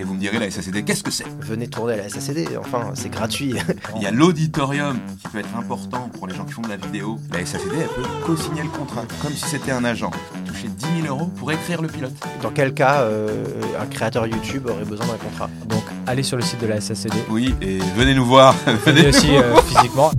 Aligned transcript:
Et 0.00 0.02
vous 0.02 0.14
me 0.14 0.18
direz, 0.18 0.38
la 0.38 0.50
SACD, 0.50 0.82
qu'est-ce 0.82 1.02
que 1.02 1.10
c'est? 1.10 1.28
Venez 1.40 1.68
tourner 1.68 1.92
à 1.92 1.96
la 1.98 2.08
SACD, 2.08 2.56
enfin, 2.58 2.92
c'est 2.94 3.10
gratuit. 3.10 3.52
Il 3.96 4.02
y 4.02 4.06
a 4.06 4.10
l'auditorium 4.10 4.98
qui 5.20 5.28
peut 5.28 5.40
être 5.40 5.54
important 5.54 6.08
pour 6.08 6.26
les 6.26 6.34
gens 6.34 6.46
qui 6.46 6.54
font 6.54 6.62
de 6.62 6.70
la 6.70 6.78
vidéo. 6.78 7.18
La 7.30 7.44
SACD, 7.44 7.72
elle 7.82 7.88
peut 7.88 8.08
co-signer 8.24 8.62
le 8.62 8.70
contrat, 8.70 9.04
comme 9.20 9.32
si 9.32 9.44
c'était 9.44 9.72
un 9.72 9.84
agent. 9.84 10.10
Toucher 10.46 10.68
10 10.68 11.02
000 11.02 11.14
euros 11.14 11.26
pour 11.36 11.52
écrire 11.52 11.82
le 11.82 11.88
pilote. 11.88 12.14
Dans 12.40 12.50
quel 12.50 12.72
cas 12.72 13.02
euh, 13.02 13.44
un 13.78 13.84
créateur 13.84 14.26
YouTube 14.26 14.68
aurait 14.68 14.86
besoin 14.86 15.06
d'un 15.06 15.18
contrat? 15.18 15.50
Donc, 15.68 15.82
allez 16.06 16.22
sur 16.22 16.38
le 16.38 16.42
site 16.44 16.62
de 16.62 16.66
la 16.66 16.80
SACD. 16.80 17.12
Oui, 17.28 17.54
et 17.60 17.76
venez 17.94 18.14
nous 18.14 18.24
voir. 18.24 18.54
Venez 18.86 19.06
aussi 19.06 19.36
euh, 19.36 19.54
physiquement. 19.60 20.12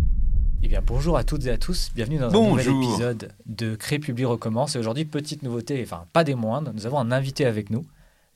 Eh 0.62 0.68
bien, 0.68 0.82
bonjour 0.86 1.18
à 1.18 1.24
toutes 1.24 1.48
et 1.48 1.50
à 1.50 1.58
tous. 1.58 1.90
Bienvenue 1.96 2.20
dans 2.20 2.30
un 2.30 2.50
nouvel 2.50 2.68
épisode 2.68 3.32
de 3.48 3.74
Cré 3.74 3.98
Publi 3.98 4.26
recommence. 4.26 4.76
Et 4.76 4.80
aujourd'hui, 4.80 5.06
petite 5.06 5.42
nouveauté, 5.42 5.82
enfin, 5.84 6.04
pas 6.14 6.24
des 6.24 6.36
moindres. 6.36 6.72
Nous 6.76 6.86
avons 6.86 7.00
un 7.00 7.12
invité 7.12 7.48
avec 7.48 7.72
nous. 7.72 7.84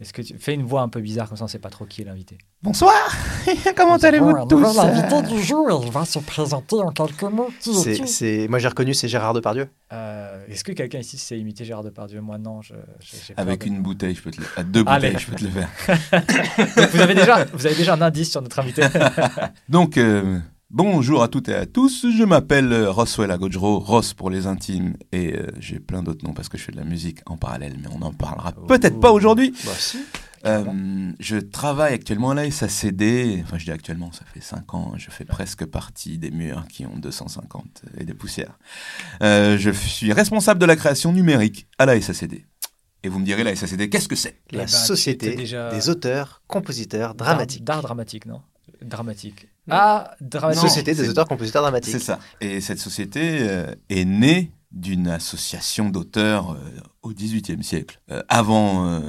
Est-ce 0.02 0.12
que 0.12 0.21
tu 0.21 0.38
fais 0.38 0.54
une 0.54 0.64
voix 0.64 0.82
un 0.82 0.89
peu 0.89 1.00
bizarre 1.00 1.30
comme 1.30 1.38
ça, 1.38 1.43
on 1.43 1.48
ne 1.48 1.50
sait 1.52 1.57
pas 1.59 1.70
trop 1.70 1.86
qui 1.86 2.02
est 2.02 2.04
l'invité 2.05 2.38
Bonsoir, 2.61 2.93
comment 3.78 3.96
allez-vous 3.96 4.46
tous? 4.50 4.56
nouvel 4.57 4.79
invité 4.79 5.21
du 5.33 5.42
jour, 5.42 5.83
il 5.86 5.89
va 5.92 6.04
se 6.04 6.19
présenter 6.19 6.75
en 6.75 6.92
quelques 6.92 7.24
mots. 7.24 7.47
C'est, 7.61 8.47
Moi 8.50 8.60
j'ai 8.60 8.68
reconnu, 8.68 8.93
c'est 8.93 9.07
Gérard 9.07 9.33
Depardieu. 9.33 9.69
Euh, 9.93 10.46
Est-ce 10.50 10.66
que 10.66 10.74
quelqu'un 10.74 11.00
ici 11.00 11.18
sait 11.18 11.39
imiter 11.39 11.64
Gérard 11.64 11.83
Depardieu? 11.83 12.19
Moi, 12.19 12.38
non. 12.38 12.61
Je, 12.61 12.74
je- 13.00 13.33
Avec 13.38 13.61
de- 13.61 13.68
une 13.68 13.82
bouteille, 13.82 14.16
je 14.16 14.21
peux 14.21 14.32
te 14.32 14.42
le... 14.42 14.47
à 14.57 14.64
deux 14.64 14.83
Allez. 14.86 15.11
bouteilles, 15.11 15.25
je 15.25 15.32
peux 15.32 15.36
te 15.38 15.46
le 15.46 15.52
faire. 15.52 15.69
Donc, 16.75 16.89
vous, 16.89 17.00
avez 17.02 17.16
déjà, 17.16 17.46
vous 17.54 17.66
avez 17.66 17.75
déjà 17.75 17.93
un 17.93 18.02
indice 18.02 18.32
sur 18.32 18.41
notre 18.41 18.60
invité. 18.60 18.82
Donc, 19.69 19.97
euh, 19.97 20.39
bonjour 20.69 21.24
à 21.24 21.28
toutes 21.28 21.50
et 21.50 21.55
à 21.55 21.65
tous. 21.65 22.05
Je 22.11 22.24
m'appelle 22.24 22.71
euh, 22.71 22.92
Roswell 22.92 23.32
Agojro, 23.32 23.79
Ross 23.79 24.14
pour 24.14 24.29
les 24.29 24.47
intimes, 24.47 24.96
et 25.11 25.33
euh, 25.36 25.47
j'ai 25.60 25.79
plein 25.79 26.04
d'autres 26.04 26.25
noms 26.25 26.33
parce 26.33 26.50
que 26.50 26.57
je 26.57 26.64
fais 26.64 26.71
de 26.71 26.78
la 26.78 26.83
musique 26.83 27.19
en 27.25 27.38
parallèle, 27.38 27.78
mais 27.82 27.88
on 27.93 28.01
en 28.01 28.14
parlera 28.14 28.51
peut-être 28.51 29.00
pas 29.00 29.11
aujourd'hui. 29.11 29.54
Bah 29.65 29.71
si. 29.78 30.00
Euh, 30.46 31.11
je 31.19 31.38
travaille 31.38 31.96
actuellement 31.96 32.30
à 32.31 32.36
la 32.36 32.52
SACD. 32.52 33.41
Enfin, 33.44 33.58
je 33.58 33.66
dis 33.66 33.72
actuellement, 33.72 34.11
ça 34.11 34.25
fait 34.31 34.41
5 34.41 34.75
ans. 34.75 34.94
Je 34.95 35.09
fais 35.09 35.25
presque 35.25 35.66
partie 35.66 36.19
des 36.19 36.30
murs 36.30 36.67
qui 36.67 36.86
ont 36.86 36.95
250 36.97 37.81
et 37.97 38.05
des 38.05 38.13
poussières. 38.13 38.59
Euh, 39.23 39.58
je 39.58 39.71
suis 39.71 40.13
responsable 40.13 40.59
de 40.59 40.67
la 40.67 40.75
création 40.75 41.13
numérique 41.13 41.66
à 41.80 41.88
la 41.88 41.99
SACD. 41.99 42.45
Et 43.02 43.08
vous 43.09 43.17
me 43.17 43.25
direz, 43.25 43.43
la 43.43 43.55
SACD, 43.55 43.89
qu'est-ce 43.89 44.08
que 44.08 44.16
c'est? 44.16 44.39
La 44.52 44.59
ben, 44.59 44.67
Société 44.67 45.36
déjà- 45.36 45.71
des 45.71 45.89
auteurs, 45.89 46.43
compositeurs, 46.47 47.16
dramatiques. 47.16 47.63
D'art 47.63 47.81
dramatique, 47.81 48.27
non? 48.27 48.41
Dramatique. 48.83 49.47
Non. 49.67 49.75
Ah, 49.77 50.11
dramatique. 50.21 50.61
Non, 50.63 50.69
Société 50.69 50.94
des 50.94 51.03
c'est- 51.03 51.09
auteurs, 51.09 51.27
compositeurs, 51.27 51.61
dramatiques. 51.63 51.94
C'est 51.94 51.99
ça. 51.99 52.19
Et 52.41 52.61
cette 52.61 52.80
société 52.80 53.39
euh, 53.41 53.73
est 53.89 54.05
née 54.05 54.52
d'une 54.71 55.08
association 55.08 55.89
d'auteurs 55.89 56.52
euh, 56.52 56.58
au 57.02 57.13
XVIIIe 57.13 57.63
siècle, 57.63 58.02
euh, 58.11 58.21
avant 58.27 58.86
euh, 58.89 58.99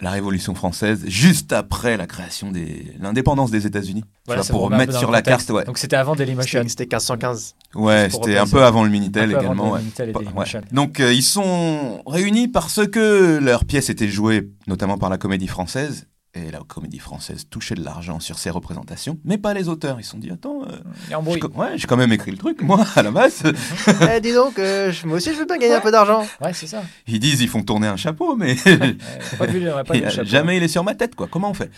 la 0.00 0.10
Révolution 0.10 0.54
française, 0.54 1.02
juste 1.06 1.54
après 1.54 1.96
la 1.96 2.06
création 2.06 2.50
des 2.52 2.92
l'indépendance 3.00 3.50
des 3.50 3.66
États-Unis. 3.66 4.04
Voilà, 4.26 4.42
vois, 4.42 4.46
ça 4.46 4.52
pour 4.52 4.60
vous 4.60 4.64
remet 4.66 4.74
un 4.74 4.78
peu 4.78 4.82
mettre 4.82 4.92
dans 4.92 4.98
sur 4.98 5.10
la 5.10 5.22
carte, 5.22 5.48
ouais. 5.50 5.64
Donc, 5.64 5.78
c'était 5.78 5.96
avant 5.96 6.14
Dailymotion. 6.14 6.60
C'était, 6.68 6.84
c'était 6.84 6.84
1515. 6.96 7.54
Ouais, 7.74 8.08
c'était 8.12 8.36
un 8.36 8.46
peu 8.46 8.62
avant 8.64 8.84
le 8.84 8.90
Minitel 8.90 9.30
Un 9.30 9.32
peu 9.32 9.36
avant 9.38 9.44
également. 9.46 9.64
le 9.66 9.70
ouais. 9.72 9.78
Minitel 9.78 10.08
et 10.10 10.12
Pas- 10.12 10.18
Dailymotion. 10.20 10.58
ouais. 10.60 10.64
Donc 10.72 11.00
euh, 11.00 11.12
ils 11.14 11.22
sont 11.22 12.02
réunis 12.06 12.48
parce 12.48 12.86
que 12.86 13.38
leurs 13.42 13.64
pièces 13.64 13.88
étaient 13.88 14.08
jouées 14.08 14.50
notamment 14.66 14.98
par 14.98 15.08
la 15.08 15.16
Comédie 15.16 15.48
Française. 15.48 16.06
Et 16.36 16.50
la 16.50 16.58
Comédie 16.66 16.98
Française 16.98 17.46
touchait 17.48 17.76
de 17.76 17.84
l'argent 17.84 18.18
sur 18.18 18.38
ses 18.40 18.50
représentations, 18.50 19.18
mais 19.24 19.38
pas 19.38 19.54
les 19.54 19.68
auteurs. 19.68 20.00
Ils 20.00 20.04
se 20.04 20.10
sont 20.10 20.18
dit, 20.18 20.32
attends, 20.32 20.62
euh, 20.64 20.78
j'ai 21.08 21.14
ouais, 21.14 21.76
quand 21.86 21.96
même 21.96 22.12
écrit 22.12 22.32
le 22.32 22.36
truc, 22.36 22.60
moi, 22.62 22.84
à 22.96 23.02
la 23.04 23.12
base. 23.12 23.42
eh, 24.16 24.20
dis 24.20 24.32
donc, 24.32 24.58
euh, 24.58 24.90
je- 24.90 25.06
moi 25.06 25.18
aussi 25.18 25.30
je 25.32 25.38
veux 25.38 25.44
bien 25.46 25.58
gagner 25.58 25.74
un 25.74 25.80
peu 25.80 25.92
d'argent. 25.92 26.26
Ouais, 26.40 26.52
c'est 26.52 26.66
ça. 26.66 26.82
Ils 27.06 27.20
disent, 27.20 27.40
ils 27.40 27.48
font 27.48 27.62
tourner 27.62 27.86
un 27.86 27.96
chapeau, 27.96 28.34
mais 28.34 28.56
pas 28.56 28.66
vu 28.76 28.90
pas 29.38 29.46
vu 29.94 30.02
euh, 30.04 30.10
chapeau. 30.10 30.24
jamais 30.28 30.56
il 30.56 30.62
est 30.64 30.68
sur 30.68 30.82
ma 30.82 30.96
tête, 30.96 31.14
quoi. 31.14 31.28
Comment 31.30 31.50
on 31.50 31.54
fait? 31.54 31.70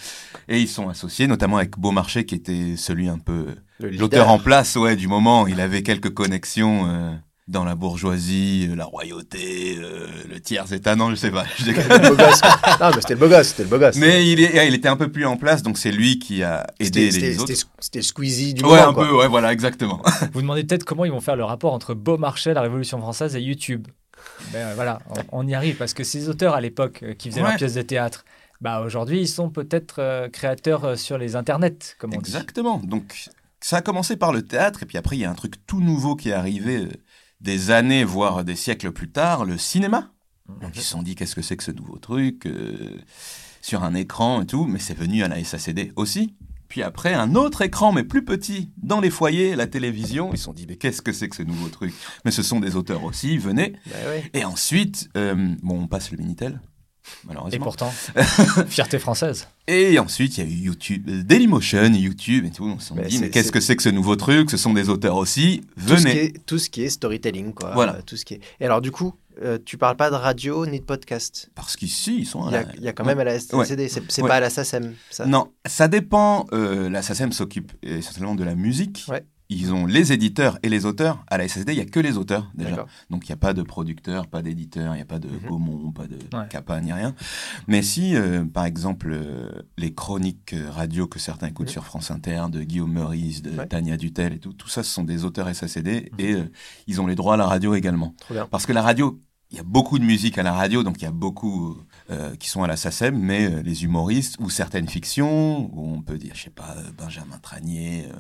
Et 0.48 0.58
ils 0.58 0.68
sont 0.68 0.88
associés, 0.88 1.26
notamment 1.26 1.58
avec 1.58 1.78
Beaumarchais, 1.78 2.24
qui 2.24 2.34
était 2.36 2.76
celui 2.78 3.08
un 3.08 3.18
peu 3.18 3.46
l'auteur 3.80 4.30
en 4.30 4.38
place, 4.38 4.76
ouais, 4.76 4.96
du 4.96 5.06
moment. 5.06 5.46
Il 5.46 5.60
avait 5.60 5.82
quelques 5.82 6.14
connexions 6.14 6.88
euh, 6.88 7.12
dans 7.48 7.64
la 7.64 7.74
bourgeoisie, 7.76 8.68
euh, 8.70 8.74
la 8.74 8.84
royauté, 8.84 9.76
euh, 9.78 10.06
le 10.28 10.40
tiers 10.40 10.72
état. 10.72 10.96
Non, 10.96 11.10
je 11.10 11.14
sais 11.14 11.30
pas. 11.30 11.44
je 11.58 11.64
déconne. 11.66 11.86
Le 12.02 12.08
beau 12.10 12.16
gosse. 12.16 12.40
quoi. 12.40 12.50
Non, 12.80 12.90
mais 12.94 13.00
c'était 13.00 13.14
le 13.14 13.20
beau 13.20 13.28
gosse, 13.28 13.48
c'était 13.48 13.62
le 13.62 13.68
beau 13.68 13.78
gosse. 13.78 13.96
Mais 13.96 14.28
il, 14.30 14.40
est, 14.42 14.66
il 14.66 14.74
était 14.74 14.88
un 14.88 14.96
peu 14.96 15.10
plus 15.12 15.26
en 15.26 15.36
place, 15.36 15.62
donc 15.62 15.78
c'est 15.78 15.92
lui 15.92 16.18
qui 16.18 16.42
a 16.42 16.66
aidé 16.80 17.10
C'était, 17.10 17.26
les 17.28 17.38
autres. 17.38 17.52
c'était, 17.78 18.02
Squeezie 18.02 18.54
du 18.54 18.62
Ouais, 18.64 18.70
moment, 18.70 18.88
un 18.88 18.94
quoi. 18.94 19.06
peu, 19.06 19.14
ouais, 19.16 19.28
voilà, 19.28 19.52
exactement. 19.52 20.02
Vous 20.32 20.40
demandez 20.42 20.64
peut-être 20.64 20.84
comment 20.84 21.04
ils 21.04 21.12
vont 21.12 21.20
faire 21.20 21.36
le 21.36 21.44
rapport 21.44 21.72
entre 21.72 21.94
Beaumarchais, 21.94 22.52
la 22.54 22.62
Révolution 22.62 22.98
française 22.98 23.36
et 23.36 23.40
YouTube. 23.40 23.86
Ben 24.52 24.58
euh, 24.58 24.72
voilà, 24.74 24.98
on, 25.30 25.44
on 25.44 25.46
y 25.46 25.54
arrive 25.54 25.76
parce 25.76 25.94
que 25.94 26.02
ces 26.02 26.28
auteurs 26.28 26.54
à 26.54 26.60
l'époque 26.60 27.04
qui 27.18 27.30
faisaient 27.30 27.42
Ouais. 27.42 27.48
leurs 27.50 27.56
pièces 27.58 27.74
de 27.74 27.82
théâtre, 27.82 28.24
bah 28.60 28.80
aujourd'hui 28.80 29.20
ils 29.20 29.28
sont 29.28 29.50
peut-être 29.50 29.96
euh, 30.00 30.28
créateurs 30.28 30.84
euh, 30.84 30.96
sur 30.96 31.16
les 31.16 31.36
internets, 31.36 31.94
comme 31.98 32.10
on 32.12 32.20
dit. 32.20 32.30
Exactement. 32.30 32.80
Donc, 32.82 33.28
ça 33.60 33.76
a 33.78 33.82
commencé 33.82 34.16
par 34.16 34.32
le 34.32 34.42
théâtre, 34.42 34.82
et 34.82 34.86
puis 34.86 34.98
après, 34.98 35.16
il 35.16 35.20
y 35.20 35.24
a 35.24 35.30
un 35.30 35.34
truc 35.34 35.54
tout 35.66 35.80
nouveau 35.80 36.16
qui 36.16 36.30
est 36.30 36.32
arrivé 36.34 36.76
euh, 36.76 36.88
des 37.40 37.70
années, 37.70 38.04
voire 38.04 38.44
des 38.44 38.56
siècles 38.56 38.92
plus 38.92 39.10
tard, 39.10 39.44
le 39.44 39.58
cinéma. 39.58 40.12
Donc, 40.60 40.72
ils 40.74 40.82
se 40.82 40.88
sont 40.88 41.02
dit, 41.02 41.14
qu'est-ce 41.14 41.34
que 41.34 41.42
c'est 41.42 41.56
que 41.56 41.64
ce 41.64 41.72
nouveau 41.72 41.98
truc 41.98 42.46
euh, 42.46 42.96
sur 43.60 43.82
un 43.82 43.94
écran 43.94 44.42
et 44.42 44.46
tout, 44.46 44.64
mais 44.64 44.78
c'est 44.78 44.96
venu 44.96 45.22
à 45.22 45.28
la 45.28 45.42
SACD 45.42 45.92
aussi. 45.96 46.34
Puis 46.68 46.82
après, 46.82 47.14
un 47.14 47.34
autre 47.34 47.62
écran, 47.62 47.92
mais 47.92 48.04
plus 48.04 48.24
petit, 48.24 48.70
dans 48.76 49.00
les 49.00 49.10
foyers, 49.10 49.54
la 49.54 49.66
télévision. 49.66 50.30
Ils 50.32 50.38
se 50.38 50.44
sont 50.44 50.52
dit, 50.52 50.66
mais 50.68 50.76
qu'est-ce 50.76 51.02
que 51.02 51.12
c'est 51.12 51.28
que 51.28 51.36
ce 51.36 51.42
nouveau 51.42 51.68
truc? 51.68 51.94
Mais 52.24 52.30
ce 52.30 52.42
sont 52.42 52.60
des 52.60 52.76
auteurs 52.76 53.04
aussi, 53.04 53.38
venez. 53.38 53.74
Bah. 53.86 53.92
Et 54.34 54.44
ensuite, 54.44 55.08
euh, 55.16 55.54
bon, 55.62 55.82
on 55.82 55.86
passe 55.86 56.10
le 56.10 56.18
Minitel, 56.18 56.60
Et 57.06 57.28
malheureusement. 57.28 57.64
pourtant, 57.64 57.92
fierté 58.68 58.98
française. 58.98 59.48
Et 59.68 59.98
ensuite, 59.98 60.38
il 60.38 60.44
y 60.44 60.46
a 60.46 60.50
eu 60.50 60.54
YouTube, 60.66 61.08
euh, 61.08 61.22
Dailymotion, 61.22 61.92
YouTube 61.92 62.44
et 62.46 62.50
tout. 62.50 62.64
On 62.64 62.78
s'est 62.78 62.94
Mais 62.94 63.06
dit, 63.06 63.18
mais 63.18 63.30
qu'est-ce 63.30 63.50
que 63.52 63.60
c'est 63.60 63.76
que 63.76 63.82
ce 63.82 63.88
nouveau 63.88 64.16
truc? 64.16 64.50
Ce 64.50 64.56
sont 64.56 64.72
des 64.72 64.88
auteurs 64.88 65.16
aussi. 65.16 65.62
Tout 65.86 65.88
ce, 65.88 65.94
qui 65.96 66.02
Venez. 66.02 66.24
est, 66.24 66.46
tout 66.46 66.58
ce 66.58 66.70
qui 66.70 66.82
est 66.82 66.88
storytelling, 66.88 67.52
quoi. 67.52 67.72
Voilà. 67.74 67.96
Euh, 67.96 68.02
Tout 68.06 68.16
ce 68.16 68.24
qui 68.24 68.34
est... 68.34 68.40
Et 68.60 68.64
alors, 68.64 68.80
du 68.80 68.90
coup, 68.92 69.14
euh, 69.42 69.58
tu 69.64 69.76
parles 69.76 69.96
pas 69.96 70.08
de 70.10 70.14
radio 70.14 70.64
ni 70.66 70.78
de 70.80 70.84
podcast? 70.84 71.50
Parce 71.54 71.76
qu'ici, 71.76 72.16
ils 72.20 72.26
sont 72.26 72.44
à 72.44 72.48
Il 72.50 72.52
y 72.52 72.56
a, 72.56 72.62
la- 72.62 72.74
il 72.76 72.82
y 72.84 72.88
a 72.88 72.92
quand 72.92 73.04
même 73.04 73.18
à 73.18 73.24
la 73.24 73.38
SACD, 73.40 73.88
c'est, 73.88 74.02
c'est 74.10 74.22
Ouais. 74.22 74.28
pas 74.28 74.36
à 74.36 74.40
la 74.40 74.50
SACEM. 74.50 74.94
Ça? 75.10 75.26
Non, 75.26 75.48
ça 75.66 75.88
dépend. 75.88 76.46
Euh, 76.52 76.88
la 76.88 77.02
SACEM 77.02 77.32
s'occupe 77.32 77.72
essentiellement 77.82 78.34
de 78.34 78.44
la 78.44 78.54
musique. 78.54 79.04
Ouais. 79.08 79.24
Ils 79.48 79.72
ont 79.72 79.86
les 79.86 80.12
éditeurs 80.12 80.58
et 80.64 80.68
les 80.68 80.86
auteurs. 80.86 81.24
À 81.28 81.38
la 81.38 81.46
SACD, 81.48 81.70
il 81.72 81.76
n'y 81.76 81.80
a 81.80 81.84
que 81.84 82.00
les 82.00 82.16
auteurs 82.16 82.50
déjà. 82.54 82.86
Donc 83.10 83.24
il 83.28 83.30
n'y 83.30 83.34
a 83.34 83.36
pas 83.36 83.54
de 83.54 83.62
producteur, 83.62 84.26
pas 84.26 84.42
d'éditeur, 84.42 84.94
il 84.94 84.96
n'y 84.96 85.02
a 85.02 85.06
pas 85.06 85.18
de 85.20 85.28
Mhm. 85.28 85.48
Gaumont, 85.48 85.92
pas 85.92 86.06
de 86.08 86.16
Ouais. 86.36 86.46
Kappa, 86.50 86.80
ni 86.80 86.92
rien. 86.92 87.14
Mais 87.68 87.82
si, 87.82 88.16
euh, 88.16 88.44
par 88.44 88.64
exemple, 88.64 89.10
euh, 89.12 89.50
les 89.78 89.94
chroniques 89.94 90.52
euh, 90.52 90.70
radio 90.70 91.06
que 91.06 91.18
certains 91.20 91.46
écoutent 91.48 91.66
Mhm. 91.68 91.72
sur 91.72 91.84
France 91.84 92.10
Inter, 92.10 92.44
de 92.50 92.62
Guillaume 92.62 92.92
Meurice, 92.92 93.42
de 93.42 93.50
Ouais. 93.50 93.66
Tania 93.66 93.96
Dutel 93.96 94.32
et 94.32 94.38
tout, 94.38 94.52
tout 94.52 94.68
ça, 94.68 94.82
ce 94.82 94.90
sont 94.92 95.04
des 95.04 95.24
auteurs 95.24 95.46
Mhm. 95.46 96.08
et 96.18 96.32
euh, 96.34 96.50
ils 96.88 97.00
ont 97.00 97.06
les 97.06 97.14
droits 97.14 97.34
à 97.34 97.36
la 97.36 97.46
radio 97.46 97.74
également. 97.74 98.14
Parce 98.50 98.66
que 98.66 98.72
la 98.72 98.82
radio, 98.82 99.20
il 99.52 99.56
y 99.58 99.60
a 99.60 99.62
beaucoup 99.62 99.98
de 100.00 100.04
musique 100.04 100.38
à 100.38 100.42
la 100.42 100.52
radio, 100.52 100.82
donc 100.82 100.96
il 101.00 101.04
y 101.04 101.06
a 101.06 101.12
beaucoup 101.12 101.76
qui 102.38 102.48
sont 102.48 102.62
à 102.62 102.66
la 102.66 102.76
SACEM, 102.76 103.18
mais 103.18 103.46
euh, 103.50 103.62
les 103.62 103.84
humoristes 103.84 104.36
ou 104.38 104.48
certaines 104.50 104.88
fictions, 104.88 105.70
où 105.74 105.94
on 105.96 106.02
peut 106.02 106.18
dire, 106.18 106.34
je 106.34 106.44
sais 106.44 106.50
pas, 106.50 106.74
euh, 106.78 106.90
Benjamin 106.96 107.38
Tranier, 107.38 108.04
euh, 108.06 108.16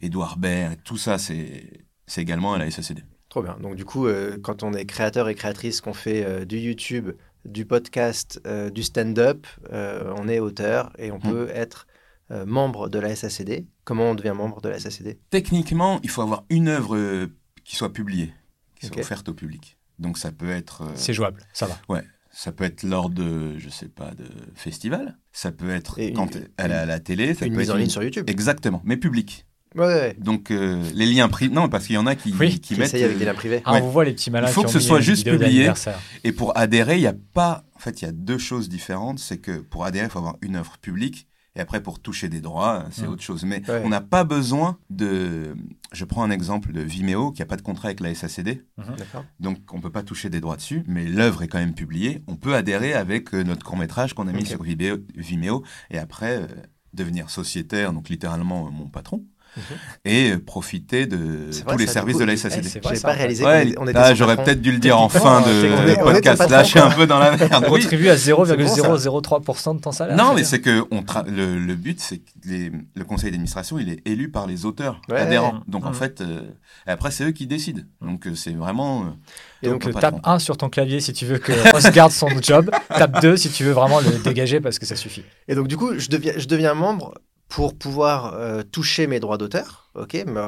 Édouard 0.00 0.38
Baird, 0.38 0.76
tout 0.84 0.96
ça, 0.96 1.18
c'est 1.18 1.84
c'est 2.06 2.22
également 2.22 2.54
à 2.54 2.58
la 2.58 2.70
SACD. 2.70 3.04
Trop 3.28 3.42
bien. 3.42 3.56
Donc, 3.60 3.74
du 3.74 3.84
coup, 3.84 4.06
euh, 4.06 4.38
quand 4.42 4.62
on 4.62 4.72
est 4.72 4.86
créateur 4.86 5.28
et 5.28 5.34
créatrice, 5.34 5.80
qu'on 5.80 5.92
fait 5.92 6.24
euh, 6.24 6.44
du 6.44 6.58
YouTube, 6.58 7.10
du 7.44 7.66
podcast, 7.66 8.40
euh, 8.46 8.70
du 8.70 8.82
stand-up, 8.84 9.46
euh, 9.72 10.14
on 10.16 10.28
est 10.28 10.38
auteur 10.38 10.92
et 10.98 11.10
on 11.10 11.18
Mm. 11.18 11.22
peut 11.30 11.48
être 11.52 11.86
euh, 12.30 12.46
membre 12.46 12.88
de 12.88 12.98
la 13.00 13.14
SACD. 13.14 13.66
Comment 13.84 14.10
on 14.12 14.14
devient 14.14 14.34
membre 14.36 14.60
de 14.60 14.68
la 14.68 14.78
SACD 14.78 15.18
Techniquement, 15.30 15.98
il 16.02 16.10
faut 16.10 16.22
avoir 16.22 16.44
une 16.48 16.68
œuvre 16.68 16.96
euh, 16.96 17.26
qui 17.64 17.74
soit 17.76 17.92
publiée, 17.92 18.32
qui 18.80 18.86
soit 18.86 18.98
offerte 18.98 19.28
au 19.28 19.34
public. 19.34 19.76
Donc 19.98 20.16
ça 20.18 20.30
peut 20.32 20.50
être... 20.50 20.82
euh, 20.82 20.92
C'est 20.94 21.12
jouable, 21.12 21.40
ça 21.52 21.66
va. 21.66 21.78
Ça 22.38 22.52
peut 22.52 22.64
être 22.64 22.82
lors 22.82 23.08
de, 23.08 23.58
je 23.58 23.70
sais 23.70 23.88
pas, 23.88 24.10
de 24.10 24.26
festivals. 24.54 25.16
Ça 25.32 25.52
peut 25.52 25.70
être 25.70 25.98
Et 25.98 26.08
une- 26.08 26.16
quand 26.16 26.36
à 26.58 26.68
la, 26.68 26.82
à 26.82 26.86
la 26.86 27.00
télé. 27.00 27.32
Ça 27.32 27.46
Une 27.46 27.52
peut 27.54 27.60
mise 27.60 27.68
être 27.70 27.74
en 27.74 27.78
ligne 27.78 27.88
sur 27.88 28.02
YouTube. 28.02 28.28
Exactement, 28.28 28.82
mais 28.84 28.98
public. 28.98 29.46
Ouais, 29.74 29.86
ouais, 29.86 29.94
ouais. 29.94 30.16
Donc 30.18 30.50
euh, 30.50 30.82
les 30.94 31.06
liens 31.06 31.28
privés. 31.28 31.54
Non, 31.54 31.68
parce 31.70 31.86
qu'il 31.86 31.94
y 31.94 31.98
en 31.98 32.06
a 32.06 32.14
qui, 32.14 32.34
Oui, 32.38 32.50
qui 32.54 32.60
Qui 32.60 32.74
mettent. 32.76 32.88
essaye 32.88 33.04
avec 33.04 33.16
euh, 33.16 33.18
des 33.20 33.24
liens 33.24 33.34
privés. 33.34 33.62
Ah, 33.64 33.72
Ouais. 33.74 33.80
on 33.82 33.88
voit 33.88 34.04
les 34.04 34.12
petits 34.12 34.30
malins 34.30 34.48
Il 34.48 34.52
faut 34.52 34.60
qui 34.62 34.66
que 34.72 34.76
ont 34.76 34.80
ce 34.80 34.86
soit 34.86 35.00
juste 35.00 35.26
publié. 35.28 35.70
Et 36.24 36.32
pour 36.32 36.56
adhérer, 36.58 36.96
il 36.96 37.02
y 37.02 37.06
a 37.06 37.14
pas. 37.32 37.64
En 37.74 37.78
fait, 37.78 38.00
il 38.02 38.04
y 38.04 38.08
a 38.08 38.12
deux 38.12 38.38
choses 38.38 38.68
différentes. 38.68 39.18
C'est 39.18 39.38
que 39.38 39.58
pour 39.58 39.84
adhérer, 39.84 40.06
il 40.06 40.10
faut 40.10 40.18
avoir 40.18 40.36
une 40.42 40.56
œuvre 40.56 40.76
publique. 40.78 41.26
Et 41.56 41.60
après, 41.60 41.82
pour 41.82 41.98
toucher 42.00 42.28
des 42.28 42.40
droits, 42.40 42.84
c'est 42.90 43.06
Mm. 43.06 43.10
autre 43.10 43.22
chose. 43.22 43.44
Mais 43.44 43.62
Ouais. 43.68 43.82
on 43.84 43.88
n'a 43.88 44.00
pas 44.02 44.24
besoin 44.24 44.78
de. 44.90 45.56
Je 45.92 46.04
prends 46.04 46.22
un 46.22 46.30
exemple 46.30 46.72
de 46.72 46.82
Vimeo 46.82 47.32
qui 47.32 47.40
n'a 47.40 47.46
pas 47.46 47.56
de 47.56 47.62
contrat 47.62 47.88
avec 47.88 48.00
la 48.00 48.10
SACD. 48.14 48.62
D'accord. 48.98 49.24
Donc, 49.40 49.58
on 49.72 49.78
ne 49.78 49.82
peut 49.82 49.90
pas 49.92 50.02
toucher 50.02 50.28
des 50.30 50.40
droits 50.40 50.56
dessus. 50.56 50.84
Mais 50.86 51.06
l'œuvre 51.06 51.42
est 51.42 51.48
quand 51.48 51.58
même 51.58 51.74
publiée. 51.74 52.22
On 52.26 52.36
peut 52.36 52.54
adhérer 52.54 52.92
avec 52.92 53.32
euh, 53.34 53.42
notre 53.42 53.64
court-métrage 53.64 54.12
qu'on 54.14 54.28
a 54.28 54.32
mis 54.32 54.44
sur 54.46 54.62
Vimeo, 54.62 54.98
Vimeo. 55.16 55.64
Et 55.90 55.98
après, 55.98 56.42
euh, 56.42 56.46
devenir 56.92 57.30
sociétaire, 57.30 57.92
donc 57.92 58.08
littéralement 58.08 58.66
euh, 58.66 58.70
mon 58.70 58.88
patron. 58.88 59.24
Et 60.04 60.30
euh, 60.32 60.38
profiter 60.38 61.06
de 61.06 61.50
tous 61.50 61.64
vrai, 61.64 61.76
les 61.76 61.86
services 61.86 62.18
de 62.18 62.24
la 62.24 62.32
eh, 62.32 62.36
SACD. 62.36 62.64
ça, 62.68 62.80
pas 63.02 63.12
réalisé 63.12 63.44
Ouais, 63.44 63.72
qu'on 63.74 63.84
on 63.84 63.88
était 63.88 64.14
j'aurais 64.14 64.36
peut-être 64.36 64.60
dû 64.60 64.72
le 64.72 64.78
dire 64.78 64.98
en 65.00 65.08
fin 65.08 65.40
de, 65.42 66.00
on 66.00 66.04
podcast. 66.04 66.48
Là, 66.48 66.62
je 66.62 66.68
suis 66.70 66.78
un 66.78 66.90
peu 66.90 67.06
dans 67.06 67.18
la 67.18 67.36
merde. 67.36 67.66
Oui. 67.70 67.80
Contribue 67.82 68.08
à 68.08 68.16
C'est 68.16 68.32
bon, 68.32 68.44
0,003% 68.44 69.76
de 69.76 69.80
ton 69.80 69.92
salaire. 69.92 70.16
Non, 70.16 70.34
mais 70.34 70.44
c'est 70.44 70.60
que 70.60 70.84
on 70.90 71.02
le, 71.26 71.74
but, 71.74 72.00
c'est 72.00 72.18
que 72.18 72.22
le 72.94 73.04
conseil 73.04 73.30
d'administration, 73.30 73.78
il 73.78 73.88
est 73.88 74.06
élu 74.06 74.30
par 74.30 74.46
les 74.46 74.64
auteurs 74.66 75.00
adhérents. 75.10 75.60
Donc 75.68 75.84
en 75.84 75.90
Mhm. 75.90 75.94
fait, 75.94 76.20
euh, 76.20 76.40
après, 76.86 77.10
c'est 77.10 77.24
eux 77.24 77.30
qui 77.32 77.46
décident. 77.46 77.82
Donc 78.00 78.26
euh, 78.26 78.34
c'est 78.34 78.52
vraiment. 78.52 79.02
euh, 79.02 79.08
Et 79.62 79.68
Donc, 79.68 79.90
tape 79.98 80.20
1 80.24 80.38
sur 80.38 80.56
ton 80.56 80.68
clavier 80.68 81.00
si 81.00 81.12
tu 81.12 81.24
veux 81.26 81.38
que 81.38 81.52
Ross 81.72 81.90
garde 81.92 82.12
son 82.12 82.28
job. 82.42 82.70
Tape 82.88 83.20
2 83.22 83.36
si 83.36 83.50
tu 83.50 83.64
veux 83.64 83.72
vraiment 83.72 84.00
le 84.00 84.22
dégager 84.22 84.60
parce 84.60 84.78
que 84.78 84.86
ça 84.86 84.96
suffit. 84.96 85.24
Et 85.48 85.54
donc, 85.54 85.68
du 85.68 85.76
coup, 85.76 85.98
je 85.98 86.08
deviens, 86.08 86.32
je 86.36 86.46
deviens 86.46 86.74
membre 86.74 87.14
pour 87.48 87.76
pouvoir 87.76 88.34
euh, 88.34 88.62
toucher 88.62 89.06
mes 89.06 89.20
droits 89.20 89.38
d'auteur. 89.38 89.90
OK 89.94 90.14
Mais 90.26 90.40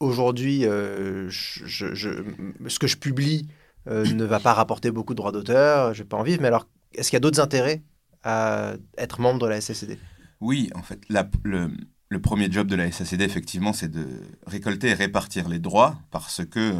aujourd'hui, 0.00 0.64
euh, 0.66 1.28
je, 1.28 1.66
je- 1.66 1.94
je- 1.94 2.24
ce 2.68 2.78
que 2.78 2.86
je 2.86 2.96
publie 2.96 3.48
euh, 3.88 4.04
ne 4.12 4.24
va 4.24 4.40
pas 4.40 4.52
rapporter 4.54 4.90
beaucoup 4.90 5.14
de 5.14 5.16
droits 5.18 5.32
d'auteur. 5.32 5.94
Je 5.94 6.02
vais 6.02 6.08
pas 6.08 6.16
en 6.16 6.22
vivre. 6.22 6.40
Mais 6.42 6.48
alors, 6.48 6.66
est-ce 6.94 7.10
qu'il 7.10 7.16
y 7.16 7.18
a 7.18 7.20
d'autres 7.20 7.40
intérêts 7.40 7.82
à 8.22 8.74
être 8.98 9.20
membre 9.20 9.40
de 9.40 9.46
la 9.46 9.60
SSCD 9.60 9.98
Oui, 10.40 10.70
en 10.74 10.82
fait, 10.82 11.00
la- 11.08 11.28
le, 11.44 11.70
le 12.08 12.20
premier 12.20 12.50
job 12.50 12.66
de 12.66 12.76
la 12.76 12.90
SACD, 12.90 13.22
effectivement, 13.22 13.72
c'est 13.72 13.88
de 13.90 14.06
récolter 14.46 14.88
et 14.88 14.94
répartir 14.94 15.48
les 15.48 15.58
droits 15.58 15.96
parce 16.10 16.44
que 16.44 16.74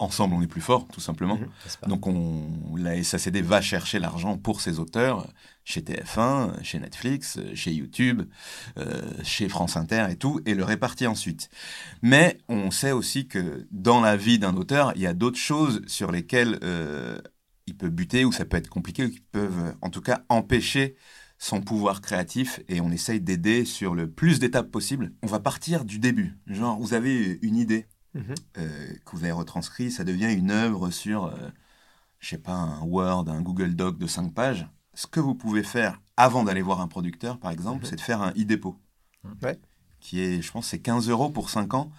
ensemble, 0.00 0.34
on 0.34 0.42
est 0.42 0.46
plus 0.48 0.60
fort, 0.60 0.86
tout 0.92 1.00
simplement. 1.00 1.36
Mhm. 1.36 1.48
Donc 1.88 2.06
on, 2.06 2.46
la 2.76 3.02
SACD 3.02 3.42
va 3.42 3.60
chercher 3.60 3.98
l'argent 3.98 4.38
pour 4.38 4.60
ses 4.60 4.78
auteurs 4.78 5.26
chez 5.68 5.82
TF1, 5.82 6.62
chez 6.62 6.78
Netflix, 6.78 7.38
chez 7.52 7.72
YouTube, 7.74 8.22
euh, 8.78 9.02
chez 9.22 9.50
France 9.50 9.76
Inter 9.76 10.06
et 10.08 10.16
tout, 10.16 10.40
et 10.46 10.54
le 10.54 10.64
répartit 10.64 11.06
ensuite. 11.06 11.50
Mais 12.00 12.38
on 12.48 12.70
sait 12.70 12.92
aussi 12.92 13.28
que 13.28 13.66
dans 13.70 14.00
la 14.00 14.16
vie 14.16 14.38
d'un 14.38 14.56
auteur, 14.56 14.92
il 14.96 15.02
y 15.02 15.06
a 15.06 15.12
d'autres 15.12 15.38
choses 15.38 15.82
sur 15.86 16.10
lesquelles 16.10 16.58
euh, 16.62 17.20
il 17.66 17.76
peut 17.76 17.90
buter 17.90 18.24
ou 18.24 18.32
ça 18.32 18.46
peut 18.46 18.56
être 18.56 18.70
compliqué 18.70 19.04
ou 19.04 19.10
qui 19.10 19.20
peuvent 19.20 19.58
euh, 19.58 19.72
en 19.82 19.90
tout 19.90 20.00
cas 20.00 20.24
empêcher 20.30 20.96
son 21.36 21.60
pouvoir 21.60 22.00
créatif 22.00 22.60
et 22.68 22.80
on 22.80 22.90
essaye 22.90 23.20
d'aider 23.20 23.66
sur 23.66 23.94
le 23.94 24.10
plus 24.10 24.38
d'étapes 24.38 24.70
possible. 24.70 25.12
On 25.22 25.26
va 25.26 25.38
partir 25.38 25.84
du 25.84 25.98
début. 25.98 26.38
Genre, 26.46 26.80
vous 26.80 26.94
avez 26.94 27.38
une 27.42 27.56
idée 27.56 27.86
Mhm. 28.14 28.34
euh, 28.56 28.88
que 29.04 29.10
vous 29.12 29.22
avez 29.24 29.32
retranscrit, 29.32 29.90
ça 29.90 30.02
devient 30.02 30.32
une 30.32 30.50
œuvre 30.50 30.90
sur, 30.90 31.26
euh, 31.26 31.50
je 32.20 32.30
sais 32.30 32.38
pas, 32.38 32.54
un 32.54 32.80
Word, 32.84 33.28
un 33.28 33.42
Google 33.42 33.74
Doc 33.76 33.98
de 33.98 34.06
5 34.06 34.32
pages. 34.32 34.66
Ce 34.98 35.06
que 35.06 35.20
vous 35.20 35.36
pouvez 35.36 35.62
faire 35.62 36.00
avant 36.16 36.42
d'aller 36.42 36.60
voir 36.60 36.80
un 36.80 36.88
producteur, 36.88 37.38
par 37.38 37.52
exemple, 37.52 37.84
Mhm. 37.84 37.88
c'est 37.90 37.94
de 37.96 38.00
faire 38.00 38.20
un 38.20 38.30
e-dépôt. 38.32 38.76
Ouais. 39.44 39.56
Qui 40.00 40.20
est, 40.20 40.42
je 40.42 40.50
pense, 40.50 40.66
c'est 40.66 40.80
15 40.80 41.08
euros 41.08 41.30
pour 41.30 41.50
5 41.50 41.72
ans. 41.74 41.92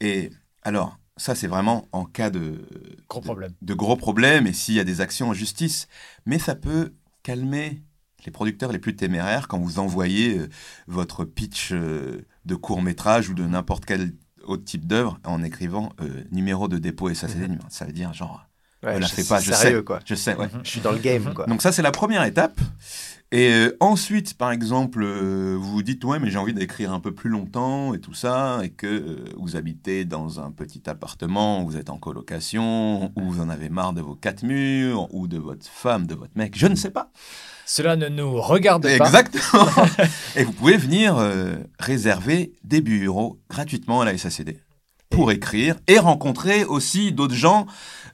Et 0.00 0.30
alors, 0.62 0.96
ça, 1.16 1.34
c'est 1.34 1.48
vraiment 1.48 1.88
en 1.90 2.04
cas 2.04 2.30
de, 2.30 2.68
Gros 3.08 3.18
de- 3.20 3.24
problème. 3.24 3.52
de 3.60 3.74
gros 3.74 3.96
problèmes 3.96 4.46
et 4.46 4.52
s'il 4.52 4.74
y 4.74 4.80
a 4.80 4.84
des 4.84 5.00
actions 5.00 5.30
en 5.30 5.34
justice. 5.34 5.88
Mais 6.24 6.38
ça 6.38 6.54
peut 6.54 6.94
calmer 7.24 7.82
les 8.24 8.30
producteurs 8.30 8.70
les 8.70 8.78
plus 8.78 8.94
téméraires 8.94 9.48
quand 9.48 9.58
vous 9.58 9.80
envoyez 9.80 10.38
euh, 10.38 10.48
votre 10.86 11.24
pitch 11.24 11.72
euh, 11.72 12.24
de 12.44 12.54
court 12.54 12.80
métrage 12.80 13.28
ou 13.28 13.34
de 13.34 13.44
n'importe 13.44 13.86
quel 13.86 14.12
autre 14.44 14.64
type 14.64 14.86
d'œuvre 14.86 15.18
en 15.24 15.42
écrivant 15.42 15.92
euh, 16.00 16.22
numéro 16.30 16.68
de 16.68 16.78
dépôt 16.78 17.08
SACD. 17.12 17.48
Mhm. 17.48 17.58
Ça 17.70 17.86
veut 17.86 17.92
dire 17.92 18.12
genre, 18.12 18.46
Ouais, 18.82 18.94
Ne 18.94 19.00
la 19.00 19.08
fais 19.08 19.24
pas, 19.24 19.40
je 19.40 19.52
sérieux, 19.52 19.78
sais. 19.78 19.84
quoi. 19.84 20.00
je 20.04 20.14
sais, 20.14 20.34
ouais. 20.34 20.48
Je 20.64 20.70
suis 20.70 20.80
dans 20.80 20.92
le 20.92 20.98
game, 21.02 21.32
quoi. 21.34 21.46
Donc 21.46 21.60
ça, 21.62 21.72
c'est 21.72 21.82
la 21.82 21.90
première 21.90 22.24
étape. 22.24 22.58
Et 23.32 23.52
euh, 23.52 23.76
ensuite, 23.78 24.34
par 24.34 24.50
exemple, 24.50 25.02
euh, 25.04 25.54
vous 25.56 25.70
vous 25.70 25.82
dites, 25.84 26.02
ouais, 26.04 26.18
mais 26.18 26.30
j'ai 26.30 26.38
envie 26.38 26.54
d'écrire 26.54 26.92
un 26.92 26.98
peu 26.98 27.12
plus 27.14 27.30
longtemps 27.30 27.94
et 27.94 28.00
tout 28.00 28.14
ça, 28.14 28.58
et 28.64 28.70
que 28.70 28.86
euh, 28.88 29.24
vous 29.38 29.54
habitez 29.54 30.04
dans 30.04 30.40
un 30.40 30.50
petit 30.50 30.82
appartement, 30.90 31.62
vous 31.62 31.76
êtes 31.76 31.90
en 31.90 31.98
colocation, 31.98 33.12
ou 33.16 33.30
vous 33.30 33.40
en 33.40 33.48
avez 33.48 33.68
marre 33.68 33.92
de 33.92 34.00
vos 34.00 34.16
quatre 34.16 34.42
murs, 34.42 35.06
ou 35.14 35.28
de 35.28 35.38
votre 35.38 35.64
femme, 35.68 36.06
de 36.08 36.16
votre 36.16 36.32
mec, 36.34 36.58
je 36.58 36.66
ne 36.66 36.74
sais 36.74 36.90
pas. 36.90 37.12
Cela 37.66 37.94
ne 37.94 38.08
nous 38.08 38.40
regarde 38.40 38.82
pas. 38.82 39.06
Exactement. 39.06 39.68
et 40.36 40.42
vous 40.42 40.52
pouvez 40.52 40.76
venir 40.76 41.16
euh, 41.16 41.54
réserver 41.78 42.52
des 42.64 42.80
bureaux 42.80 43.38
gratuitement 43.48 44.00
à 44.00 44.06
la 44.06 44.18
SACD 44.18 44.56
pour 45.10 45.32
écrire 45.32 45.76
et 45.88 45.98
rencontrer 45.98 46.64
aussi 46.64 47.12
d'autres 47.12 47.34
gens 47.34 47.66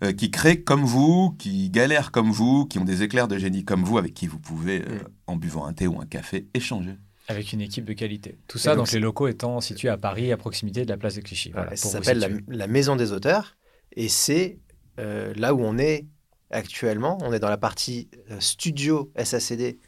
euh, 0.03 0.13
qui 0.13 0.31
créent 0.31 0.63
comme 0.63 0.85
vous, 0.85 1.37
qui 1.39 1.71
galèrent 1.71 2.11
comme 2.11 2.31
vous, 2.33 2.67
qui 2.67 2.79
ont 2.79 2.85
des 2.85 3.03
éclairs 3.03 3.29
de 3.29 3.39
génie 3.39 3.65
comme 3.65 3.85
vous, 3.85 3.99
avec 3.99 4.15
qui 4.15 4.27
vous 4.27 4.39
pouvez, 4.39 4.81
euh, 4.81 4.97
Mm. 4.97 5.09
en 5.29 5.37
buvant 5.37 5.67
un 5.67 5.73
thé 5.73 5.87
ou 5.87 6.01
un 6.01 6.07
café, 6.07 6.47
échanger. 6.55 6.97
Avec 7.29 7.53
une 7.53 7.61
équipe 7.61 7.85
de 7.85 7.93
qualité. 7.93 8.39
Tout 8.47 8.59
ça, 8.59 8.77
donc, 8.77 8.93
les 8.93 9.01
locaux 9.01 9.27
étant 9.29 9.61
situés 9.61 9.89
à 9.89 9.97
Paris, 9.97 10.33
à 10.33 10.37
proximité 10.37 10.85
de 10.85 10.91
la 10.91 10.97
place 10.97 11.17
de 11.17 11.21
Clichy. 11.21 11.51
Voilà, 11.51 11.67
Voilà, 11.67 11.77
ça 11.77 11.89
s'appelle 11.89 12.43
la, 12.49 12.67
Maison 12.69 12.95
des 12.95 13.13
auteurs 13.13 13.57
et 13.93 14.09
c'est 14.09 14.59
euh, 15.01 15.35
là 15.37 15.53
où 15.53 15.61
on 15.61 15.77
est 15.77 16.07
actuellement. 16.51 17.19
On 17.23 17.33
est 17.33 17.41
dans 17.41 17.49
la 17.49 17.59
partie 17.59 18.09
euh, 18.31 18.39
studio 18.39 19.13
SACD 19.17 19.79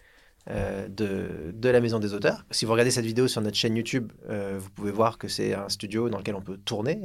euh, 0.50 0.88
de, 0.88 1.52
de 1.52 1.68
la 1.68 1.80
Maison 1.80 1.98
des 1.98 2.14
auteurs. 2.14 2.46
Si 2.50 2.64
vous 2.64 2.72
regardez 2.72 2.90
cette 2.90 3.04
vidéo 3.04 3.28
sur 3.28 3.42
notre 3.42 3.56
chaîne 3.56 3.76
YouTube, 3.76 4.12
euh, 4.30 4.56
vous 4.58 4.70
pouvez 4.70 4.90
voir 4.90 5.18
que 5.18 5.28
c'est 5.28 5.52
un 5.52 5.68
studio 5.68 6.08
dans 6.08 6.16
lequel 6.16 6.36
on 6.36 6.40
peut 6.40 6.56
tourner. 6.56 7.02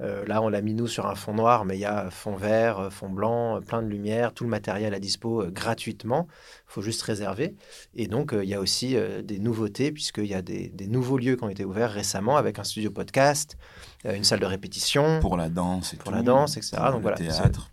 Euh, 0.00 0.24
là, 0.26 0.42
on 0.42 0.48
l'a 0.48 0.60
mis 0.62 0.74
nous 0.74 0.88
sur 0.88 1.06
un 1.06 1.14
fond 1.14 1.32
noir, 1.32 1.64
mais 1.64 1.76
il 1.76 1.80
y 1.80 1.84
a 1.84 2.10
fond 2.10 2.34
vert, 2.34 2.92
fond 2.92 3.08
blanc, 3.08 3.60
plein 3.60 3.82
de 3.82 3.86
lumière, 3.86 4.34
tout 4.34 4.42
le 4.42 4.50
matériel 4.50 4.94
à 4.94 4.98
dispo 4.98 5.44
gratuitement. 5.52 6.26
Il 6.68 6.72
faut 6.72 6.82
juste 6.82 7.02
réserver. 7.02 7.54
Et 7.94 8.08
donc, 8.08 8.34
il 8.36 8.48
y 8.48 8.54
a 8.54 8.58
aussi 8.58 8.96
des 9.22 9.38
nouveautés, 9.38 9.92
puisqu'il 9.92 10.26
y 10.26 10.34
a 10.34 10.42
des, 10.42 10.68
des 10.68 10.88
nouveaux 10.88 11.18
lieux 11.18 11.36
qui 11.36 11.44
ont 11.44 11.48
été 11.50 11.64
ouverts 11.64 11.92
récemment 11.92 12.36
avec 12.36 12.58
un 12.58 12.64
studio 12.64 12.90
podcast, 12.90 13.56
une 14.04 14.24
salle 14.24 14.40
de 14.40 14.46
répétition, 14.46 15.20
Pour 15.20 15.36
la 15.36 15.50
danse 15.50 15.94
et 15.94 15.98
Pour 15.98 16.10
tout, 16.10 16.16
la 16.16 16.22
danse, 16.22 16.56
etc. 16.56 16.78
pour 16.78 16.86
Donc 16.86 16.94
le 16.96 17.02
voilà, 17.02 17.16
théâtre, 17.16 17.70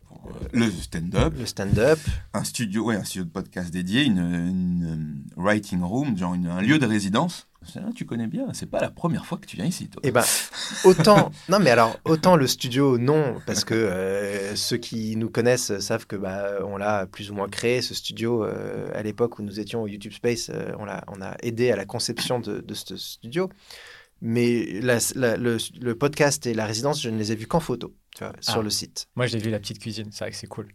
le 0.53 0.69
stand-up, 0.69 1.33
le 1.37 1.45
stand-up. 1.45 1.99
un 2.33 2.43
studio, 2.43 2.85
ouais, 2.85 2.95
un 2.95 3.03
studio 3.03 3.25
de 3.25 3.29
podcast 3.31 3.71
dédié, 3.71 4.03
une, 4.03 4.17
une, 4.19 5.23
euh, 5.37 5.41
writing 5.41 5.81
room, 5.81 6.17
genre 6.17 6.33
une- 6.33 6.47
un 6.47 6.61
lieu 6.61 6.79
de 6.79 6.85
résidence. 6.85 7.45
Tu 7.93 8.05
connais 8.05 8.27
bien, 8.27 8.47
c'est 8.53 8.65
pas 8.65 8.79
la 8.79 8.89
première 8.89 9.25
fois 9.25 9.37
que 9.37 9.45
tu 9.45 9.57
viens 9.57 9.65
ici, 9.65 9.89
toi. 9.89 10.01
Eh 10.05 10.11
ben, 10.11 10.23
autant, 10.85 11.29
non 11.49 11.59
mais 11.59 11.69
alors, 11.69 11.99
autant 12.05 12.35
le 12.37 12.47
studio, 12.47 12.97
non, 12.97 13.35
parce 13.45 13.65
que 13.65 13.73
euh, 13.75 14.55
ceux 14.55 14.77
qui 14.77 15.15
nous 15.17 15.29
connaissent 15.29 15.77
savent 15.79 16.07
que 16.07 16.15
bah, 16.15 16.59
on 16.65 16.77
l'a 16.77 17.05
plus 17.05 17.29
ou 17.29 17.35
moins 17.35 17.49
créé, 17.49 17.81
ce 17.81 17.93
studio, 17.93 18.43
euh, 18.45 18.89
à 18.95 19.03
l'époque 19.03 19.37
où 19.39 19.43
nous 19.43 19.59
étions 19.59 19.81
au 19.83 19.87
YouTube 19.87 20.13
Space, 20.13 20.49
euh, 20.53 20.71
on, 20.79 20.85
l'a, 20.85 21.03
on 21.09 21.21
a 21.21 21.35
aidé 21.43 21.69
à 21.69 21.75
la 21.75 21.85
conception 21.85 22.39
de, 22.39 22.61
de 22.61 22.73
ce 22.73 22.95
studio. 22.95 23.49
Mais 24.21 24.80
la- 24.81 24.98
la- 25.16 25.38
le, 25.38 25.57
le 25.80 25.95
podcast 25.95 26.45
et 26.45 26.54
la 26.54 26.66
résidence, 26.66 27.01
je 27.01 27.10
ne 27.10 27.18
les 27.18 27.31
ai 27.31 27.36
vus 27.36 27.48
qu'en 27.48 27.60
photo, 27.60 27.94
tu 28.16 28.24
vois, 28.24 28.33
sur 28.42 28.57
Ah. 28.60 28.62
le 28.62 28.69
site. 28.69 29.07
Moi, 29.16 29.27
j'ai 29.27 29.38
vu 29.39 29.50
la 29.50 29.60
petite 29.60 29.80
cuisine. 29.80 30.07
C'est 30.12 30.25
vrai 30.25 30.31
que 30.31 30.38
c'est 30.38 30.48
cool. 30.48 30.68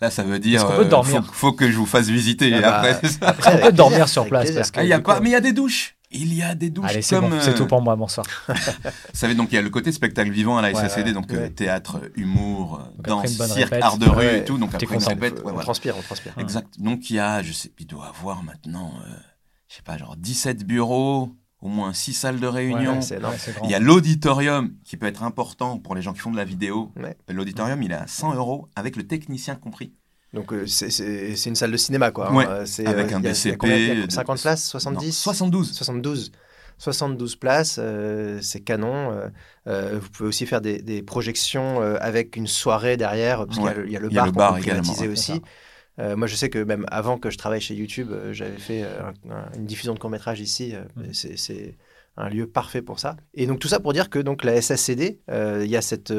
Là, 0.00 0.10
ça 0.10 0.22
veut 0.22 0.38
dire 0.38 0.64
qu'on 0.66 0.76
peut 0.76 0.82
euh, 0.82 0.88
dormir 0.88 1.24
faut, 1.24 1.32
faut 1.32 1.52
que 1.52 1.70
je 1.70 1.76
vous 1.76 1.86
fasse 1.86 2.08
visiter 2.08 2.52
Ah 2.54 2.60
bah, 2.60 2.76
après. 2.80 3.08
ça. 3.08 3.16
Après, 3.28 3.54
On 3.54 3.66
peut 3.66 3.72
dormir 3.72 4.08
sur 4.08 4.26
place 4.28 4.50
parce 4.52 4.70
que. 4.70 4.80
Ah, 4.80 4.84
il 4.84 4.88
y 4.88 4.92
a 4.92 5.00
pas, 5.00 5.20
mais 5.20 5.30
il 5.30 5.32
y 5.32 5.36
a 5.36 5.40
des 5.40 5.52
douches. 5.52 5.96
Il 6.16 6.32
y 6.32 6.42
a 6.42 6.54
des 6.54 6.70
douches 6.70 6.90
Allez, 6.90 7.02
c'est 7.02 7.16
comme. 7.16 7.30
bon, 7.30 7.40
c'est 7.40 7.50
euh, 7.50 7.56
tout 7.56 7.66
pour 7.66 7.80
moi. 7.82 7.96
Bonsoir. 7.96 8.24
Vous 8.48 8.54
savez, 9.12 9.34
donc 9.34 9.50
il 9.50 9.56
y 9.56 9.58
a 9.58 9.62
le 9.62 9.70
côté 9.70 9.90
spectacle 9.90 10.30
vivant 10.30 10.58
à 10.58 10.62
la 10.62 10.72
SACD, 10.74 11.06
ouais, 11.08 11.12
donc 11.12 11.32
euh, 11.32 11.48
théâtre, 11.48 12.00
humour, 12.16 12.80
euh, 12.80 13.02
Donc 13.02 13.24
danse, 13.24 13.30
cirque, 13.30 13.70
répète, 13.70 13.82
art 13.82 13.98
de 13.98 14.08
rue 14.08 14.16
ouais, 14.18 14.38
et 14.40 14.44
tout. 14.44 14.58
Donc 14.58 14.74
après 14.74 14.94
une 14.94 15.02
répète, 15.02 15.34
ouais, 15.34 15.40
on 15.40 15.42
voilà. 15.50 15.62
transpire, 15.62 15.96
on 15.98 16.02
transpire. 16.02 16.34
Exact. 16.38 16.68
Donc 16.78 17.10
il 17.10 17.16
y 17.16 17.18
a, 17.18 17.42
je 17.42 17.52
sais, 17.52 17.72
il 17.80 17.86
doit 17.86 18.06
avoir 18.06 18.42
maintenant, 18.44 18.92
euh, 19.06 19.10
je 19.68 19.76
sais 19.76 19.82
pas, 19.82 19.96
genre 19.96 20.16
17 20.16 20.64
bureaux, 20.64 21.34
au 21.64 21.68
moins 21.68 21.92
6 21.92 22.12
salles 22.12 22.38
de 22.40 22.46
réunion. 22.46 23.00
Ouais. 23.00 23.16
Ouais, 23.18 23.36
il 23.64 23.70
y 23.70 23.74
a 23.74 23.78
l'auditorium 23.80 24.72
qui 24.84 24.96
peut 24.96 25.06
être 25.06 25.22
important 25.22 25.78
pour 25.78 25.94
les 25.94 26.02
gens 26.02 26.12
qui 26.12 26.20
font 26.20 26.30
de 26.30 26.36
la 26.36 26.44
vidéo. 26.44 26.92
Ouais. 26.96 27.16
L'auditorium, 27.28 27.82
il 27.82 27.90
est 27.90 27.94
à 27.96 28.06
100 28.06 28.34
euros 28.34 28.68
avec 28.76 28.96
le 28.96 29.06
technicien 29.06 29.56
compris. 29.56 29.92
Donc 30.34 30.52
euh, 30.52 30.66
c'est, 30.66 30.88
une 31.46 31.54
salle 31.54 31.70
de 31.72 31.76
cinéma, 31.76 32.10
quoi. 32.10 32.30
hein. 32.30 32.34
Ouais, 32.34 32.46
Euh, 32.46 32.66
c'est, 32.66 32.86
avec 32.86 33.12
euh, 33.12 33.16
un 33.16 33.20
il 33.20 33.24
y 33.24 33.28
a- 33.28 33.30
il 33.30 33.30
y 33.30 33.30
a 33.30 33.30
DCP, 33.32 33.56
combien- 33.56 33.76
il 33.76 33.98
y 34.00 34.02
a 34.02 34.06
de- 34.06 34.12
50 34.12 34.40
places 34.42 34.64
Non, 34.74 34.80
70 34.80 35.12
72. 35.12 35.72
72. 35.72 36.32
72 36.76 37.36
places, 37.36 37.76
euh, 37.78 38.40
c'est 38.42 38.60
canon. 38.60 39.12
euh, 39.12 39.28
euh, 39.68 39.98
vous 40.02 40.10
pouvez 40.10 40.28
aussi 40.28 40.44
faire 40.44 40.60
des, 40.60 40.82
des 40.82 41.02
projections 41.02 41.80
euh, 41.80 41.96
avec 42.00 42.36
une 42.36 42.48
soirée 42.48 42.96
derrière, 42.96 43.46
parce 43.46 43.58
qu'il 43.58 43.64
y 43.66 43.68
a 43.68 43.74
le- 43.74 43.86
il 43.86 43.92
y 43.92 43.96
a 43.96 44.00
le 44.00 44.08
Il 44.10 44.14
y 44.14 44.18
a 44.18 44.22
bar 44.24 44.32
bar 44.32 44.52
aussi. 45.12 45.40
Euh, 46.00 46.16
moi, 46.16 46.26
je 46.26 46.34
sais 46.34 46.50
que 46.50 46.58
même 46.58 46.84
avant 46.90 47.18
que 47.18 47.30
je 47.30 47.38
travaille 47.38 47.60
chez 47.60 47.74
YouTube, 47.74 48.10
euh, 48.10 48.32
j'avais 48.32 48.58
fait 48.58 48.82
euh, 48.82 49.02
un- 49.28 49.30
un- 49.32 49.52
une 49.56 49.64
diffusion 49.66 49.94
de 49.94 49.98
court-métrage 49.98 50.40
ici. 50.40 50.74
euh, 50.74 50.82
Mm. 50.96 51.12
c'est, 51.12 51.76
un 52.16 52.28
lieu 52.28 52.46
parfait 52.46 52.80
pour 52.82 53.00
ça. 53.00 53.16
Et 53.34 53.46
donc, 53.48 53.58
tout 53.58 53.66
ça 53.68 53.80
pour 53.80 53.92
dire 53.92 54.08
que 54.08 54.20
donc, 54.20 54.44
la 54.44 54.54
SACD, 54.60 55.18
il 55.28 55.66
y 55.66 55.76
a 55.76 55.82
cette, 55.82 56.12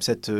cette 0.00 0.30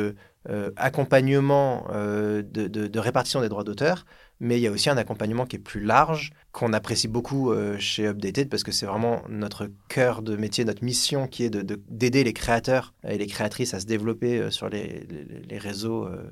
accompagnement 0.76 1.86
de, 1.92 2.42
de- 2.42 2.86
de 2.86 2.98
répartition 2.98 3.40
des 3.40 3.48
droits 3.48 3.64
d'auteur, 3.64 4.04
mais 4.40 4.58
il 4.58 4.62
y 4.62 4.66
a 4.66 4.70
aussi 4.70 4.88
un 4.90 4.96
accompagnement 4.96 5.46
qui 5.46 5.56
est 5.56 5.58
plus 5.58 5.80
large, 5.80 6.32
qu'on 6.52 6.72
apprécie 6.72 7.08
beaucoup 7.08 7.52
euh, 7.52 7.78
chez 7.78 8.06
Updated, 8.06 8.48
parce 8.48 8.62
que 8.62 8.72
c'est 8.72 8.86
vraiment 8.86 9.22
notre 9.28 9.68
cœur 9.88 10.22
de 10.22 10.36
métier, 10.36 10.64
notre 10.64 10.84
mission 10.84 11.26
qui 11.28 11.44
est 11.44 11.50
de- 11.50 11.62
de- 11.62 11.80
d'aider 11.88 12.24
les 12.24 12.32
créateurs 12.32 12.94
et 13.06 13.18
les 13.18 13.26
créatrices 13.26 13.74
à 13.74 13.80
se 13.80 13.86
développer 13.86 14.38
euh, 14.38 14.50
sur 14.50 14.68
les, 14.68 15.06
les- 15.48 15.58
réseaux, 15.58 16.06
euh, 16.06 16.22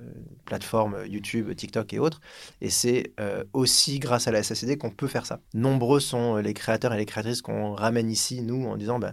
plateformes 0.44 0.98
YouTube, 1.06 1.54
TikTok 1.54 1.92
et 1.94 1.98
autres. 1.98 2.20
Et 2.60 2.70
c'est 2.70 3.12
aussi 3.52 3.98
grâce 3.98 4.28
à 4.28 4.30
la 4.30 4.42
SACD 4.42 4.78
qu'on 4.78 4.90
peut 4.90 5.08
faire 5.08 5.26
ça. 5.26 5.40
Nombreux 5.54 5.98
sont 6.00 6.36
les 6.36 6.54
créateurs 6.54 6.94
et 6.94 6.96
les 6.96 7.06
créatrices 7.06 7.42
qu'on 7.42 7.72
ramène 7.74 8.10
ici, 8.10 8.40
nous, 8.42 8.66
en 8.66 8.76
disant... 8.76 8.98
bah, 8.98 9.12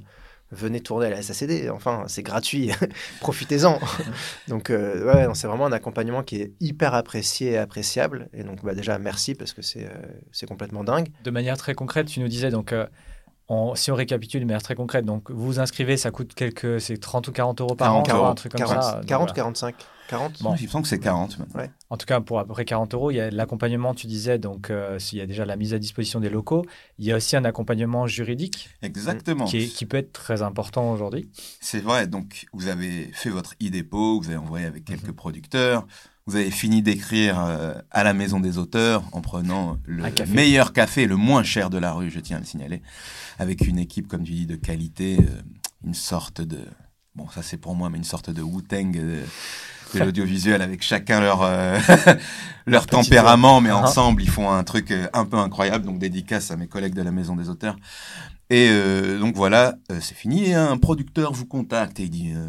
venez 0.53 0.79
tourner 0.81 1.07
à 1.07 1.10
la 1.10 1.22
SACD. 1.22 1.69
Enfin, 1.69 2.03
c'est 2.07 2.24
gratuit, 2.24 2.72
profitez-en. 3.19 3.79
donc, 4.48 4.69
euh, 4.69 5.05
ouais, 5.05 5.27
c'est 5.33 5.48
vraiment 5.48 5.65
un 5.65 5.72
accompagnement 5.72 6.24
qui 6.24 6.38
est 6.41 6.51
hyper 6.60 6.93
apprécié 6.93 7.51
et 7.51 7.57
appréciable. 7.57 8.29
Et 8.33 8.43
donc, 8.43 8.63
bah, 8.63 8.74
déjà, 8.75 8.98
merci 9.00 9.36
parce 9.36 9.53
que 9.53 9.62
c'est 9.62 9.86
euh, 9.86 10.45
complètement 10.48 10.83
dingue. 10.83 11.10
De 11.24 11.31
manière 11.31 11.57
très 11.57 11.74
concrète, 11.74 12.07
tu 12.07 12.19
nous 12.19 12.27
disais 12.27 12.50
donc. 12.51 12.72
euh, 12.74 12.86
on- 13.50 13.75
si 13.75 13.91
on 13.91 13.95
récapitule 13.95 14.39
de 14.39 14.45
manière 14.45 14.63
très 14.63 14.74
concrète, 14.74 15.03
donc 15.05 15.29
vous 15.29 15.45
vous 15.45 15.60
inscrivez, 15.60 15.98
ça 15.98 16.12
coûte 16.12 16.33
quelques, 16.33 16.79
c'est 16.79 16.98
30 16.98 17.27
ou 17.27 17.31
40 17.33 17.60
euros 17.60 17.75
par 17.75 17.89
40 17.89 18.10
an, 18.10 18.15
euros. 18.17 18.25
un 18.27 18.36
truc 18.36 18.53
comme 18.53 18.60
40, 18.60 18.81
ça. 18.83 18.91
Donc, 19.00 19.05
40 19.05 19.29
ou 19.31 19.33
voilà. 19.33 19.51
45 19.51 19.75
40 20.10 20.41
Bon. 20.43 20.55
Il 20.60 20.63
me 20.63 20.67
semble 20.69 20.83
que 20.83 20.89
c'est 20.89 21.00
40 21.00 21.39
maintenant. 21.39 21.63
En 21.89 21.98
tout 21.98 22.05
cas, 22.05 22.19
pour 22.22 22.39
à 22.39 22.45
peu 22.45 22.53
près 22.53 22.65
40 22.65 22.93
euros, 22.93 23.12
il 23.12 23.15
y 23.15 23.19
a 23.19 23.29
l'accompagnement, 23.31 23.93
tu 23.93 24.07
disais, 24.07 24.38
donc 24.38 24.69
euh, 24.69 24.98
il 25.12 25.17
y 25.17 25.22
a 25.22 25.25
déjà 25.25 25.45
la 25.45 25.55
mise 25.55 25.74
à 25.74 25.79
disposition 25.79 26.19
des 26.19 26.29
locaux. 26.29 26.65
Il 27.00 27.05
y 27.05 27.12
a 27.12 27.15
aussi 27.15 27.36
un 27.36 27.45
accompagnement 27.45 28.05
juridique 28.07 28.69
Exactement. 28.81 29.45
qui, 29.45 29.57
est- 29.57 29.67
qui 29.67 29.86
peut 29.86 29.98
être 29.98 30.12
très 30.13 30.41
important 30.41 30.91
aujourd'hui. 30.91 31.29
C'est 31.62 31.79
vrai, 31.81 32.07
donc 32.07 32.45
vous 32.53 32.67
avez 32.67 33.10
fait 33.13 33.29
votre 33.29 33.53
e-dépôt, 33.63 34.19
vous 34.22 34.27
avez 34.29 34.38
envoyé 34.38 34.65
avec 34.65 34.86
quelques 34.86 35.07
Mhm. 35.10 35.13
producteurs, 35.15 35.88
vous 36.25 36.36
avez 36.38 36.51
fini 36.51 36.81
d'écrire 36.81 37.39
euh, 37.43 37.74
à 37.91 38.03
la 38.03 38.13
maison 38.13 38.39
des 38.39 38.57
auteurs 38.57 39.03
en 39.12 39.22
prenant 39.22 39.77
le 39.86 40.10
café. 40.10 40.33
meilleur 40.33 40.72
café, 40.74 41.05
le 41.05 41.15
moins 41.17 41.43
cher 41.43 41.69
de 41.69 41.77
la 41.77 41.91
rue, 41.93 42.10
je 42.10 42.19
tiens 42.19 42.38
à 42.38 42.39
le 42.39 42.45
signaler, 42.45 42.81
avec 43.39 43.62
une 43.67 43.77
équipe, 43.77 44.07
comme 44.07 44.24
tu 44.24 44.31
dis, 44.33 44.45
de 44.45 44.55
qualité, 44.55 45.17
euh, 45.19 45.41
une 45.86 45.93
sorte 45.93 46.41
de... 46.41 46.60
Bon, 47.15 47.27
ça 47.29 47.43
c'est 47.43 47.57
pour 47.57 47.75
moi, 47.75 47.89
mais 47.91 47.98
une 48.00 48.03
sorte 48.05 48.29
de 48.31 48.41
Wu-Tang 48.41 48.98
euh, 48.98 49.24
de 50.00 50.06
l'audiovisuel 50.06 50.62
avec 50.62 50.82
chacun 50.84 51.20
leur, 51.22 51.42
euh, 51.44 51.78
leur 52.66 52.86
tempérament, 52.88 53.62
mais 53.62 53.70
Ah. 53.70 53.78
ensemble 53.78 54.22
ils 54.22 54.30
font 54.30 54.50
un 54.52 54.64
truc 54.64 54.92
euh, 54.92 55.08
un 55.14 55.26
peu 55.26 55.38
incroyable, 55.38 55.86
donc 55.86 56.00
dédicace 56.00 56.52
à 56.52 56.58
mes 56.58 56.68
collègues 56.68 56.94
de 56.94 57.02
la 57.02 57.12
maison 57.12 57.36
des 57.36 57.50
auteurs. 57.50 57.76
Et 58.50 58.68
euh, 58.70 59.20
donc 59.20 59.36
voilà, 59.36 59.76
euh, 59.92 59.98
c'est 60.02 60.16
fini. 60.16 60.50
Et 60.50 60.54
un 60.54 60.78
producteur 60.78 61.34
vous 61.34 61.46
contacte 61.46 62.00
et 62.00 62.04
il 62.04 62.10
dit 62.10 62.32
euh, 62.36 62.46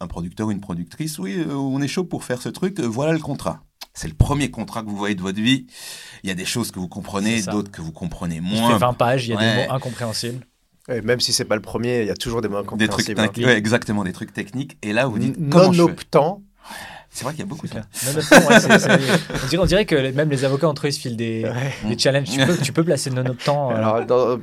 un 0.00 0.06
producteur 0.06 0.46
ou 0.48 0.50
une 0.52 0.60
productrice, 0.60 1.18
oui, 1.18 1.36
euh, 1.38 1.54
on 1.54 1.80
est 1.80 1.88
chaud 1.88 2.04
pour 2.04 2.22
faire 2.24 2.40
ce 2.40 2.48
truc. 2.48 2.78
euh, 2.80 2.86
voilà 2.86 3.12
le 3.12 3.18
contrat. 3.18 3.62
C'est 3.94 4.08
le 4.08 4.14
premier 4.14 4.50
contrat 4.50 4.82
que 4.82 4.88
vous 4.88 4.96
voyez 4.96 5.14
de 5.14 5.20
votre 5.22 5.40
vie. 5.40 5.66
Il 6.22 6.28
y 6.28 6.30
a 6.30 6.34
des 6.34 6.44
choses 6.46 6.70
que 6.70 6.78
vous 6.78 6.88
comprenez, 6.88 7.42
d'autres 7.42 7.70
que 7.70 7.82
vous 7.82 7.92
comprenez 7.92 8.36
Il 8.36 8.42
moins. 8.42 8.72
fait 8.72 8.78
20 8.78 8.92
pages, 8.94 9.26
il 9.26 9.32
y 9.32 9.34
a 9.34 9.36
Ouais. 9.38 9.54
des 9.62 9.66
mots 9.68 9.74
incompréhensibles. 9.74 10.46
Et 10.88 11.00
Même 11.02 11.20
si 11.20 11.32
c'est 11.32 11.44
pas 11.44 11.56
le 11.56 11.62
premier, 11.62 12.00
il 12.02 12.06
y 12.06 12.10
a 12.10 12.14
toujours 12.16 12.40
des 12.40 12.48
mots 12.48 12.62
Des 12.76 12.88
trucs, 12.88 13.08
incompréhensibles. 13.10 13.44
hein. 13.44 13.48
ouais, 13.48 13.56
exactement, 13.58 14.02
des 14.04 14.12
trucs 14.12 14.32
techniques. 14.32 14.78
Et 14.82 14.92
là, 14.92 15.06
vous 15.06 15.18
dites 15.18 15.36
comment 15.50 15.66
Non 15.66 15.72
je 15.72 15.82
fais? 15.86 15.94
C'est 17.14 17.24
vrai 17.24 17.34
qu'il 17.34 17.40
y 17.40 17.42
a 17.42 17.46
beaucoup 17.46 17.66
de 17.66 17.72
C'est 17.92 18.10
clair. 18.22 18.34
Nonobstant, 18.38 18.48
ouais, 18.48 18.60
c'est- 18.60 18.78
c'est- 18.78 19.44
on, 19.44 19.46
dirait, 19.48 19.62
on 19.62 19.66
dirait 19.66 19.84
que 19.84 20.12
même 20.12 20.30
les 20.30 20.44
avocats 20.46 20.66
entre 20.66 20.86
eux 20.86 20.88
ils 20.88 20.92
se 20.94 21.00
filent 21.00 21.16
des, 21.16 21.44
Ouais. 21.44 21.88
des 21.90 21.98
challenges. 21.98 22.30
Tu 22.30 22.38
peux, 22.46 22.56
tu 22.56 22.72
peux 22.72 22.84
placer 22.84 23.10
nonobstant. 23.10 23.70
Euh, 23.70 23.74
Alors, 23.74 24.06
dans, 24.06 24.38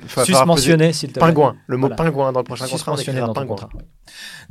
s'il 0.94 1.10
te 1.10 1.14
plaît. 1.14 1.20
Pingouin. 1.28 1.56
Le 1.66 1.78
mot 1.78 1.88
Voilà. 1.88 1.96
pingouin 1.96 2.32
dans 2.32 2.42
le 2.42 2.44
prochain 2.44 2.68
contrat, 2.68 2.92
on 2.92 2.96
mentionné 2.96 3.18
écrira 3.18 3.28
dans 3.28 3.34
pingouin. 3.34 3.56
contrat. 3.56 3.70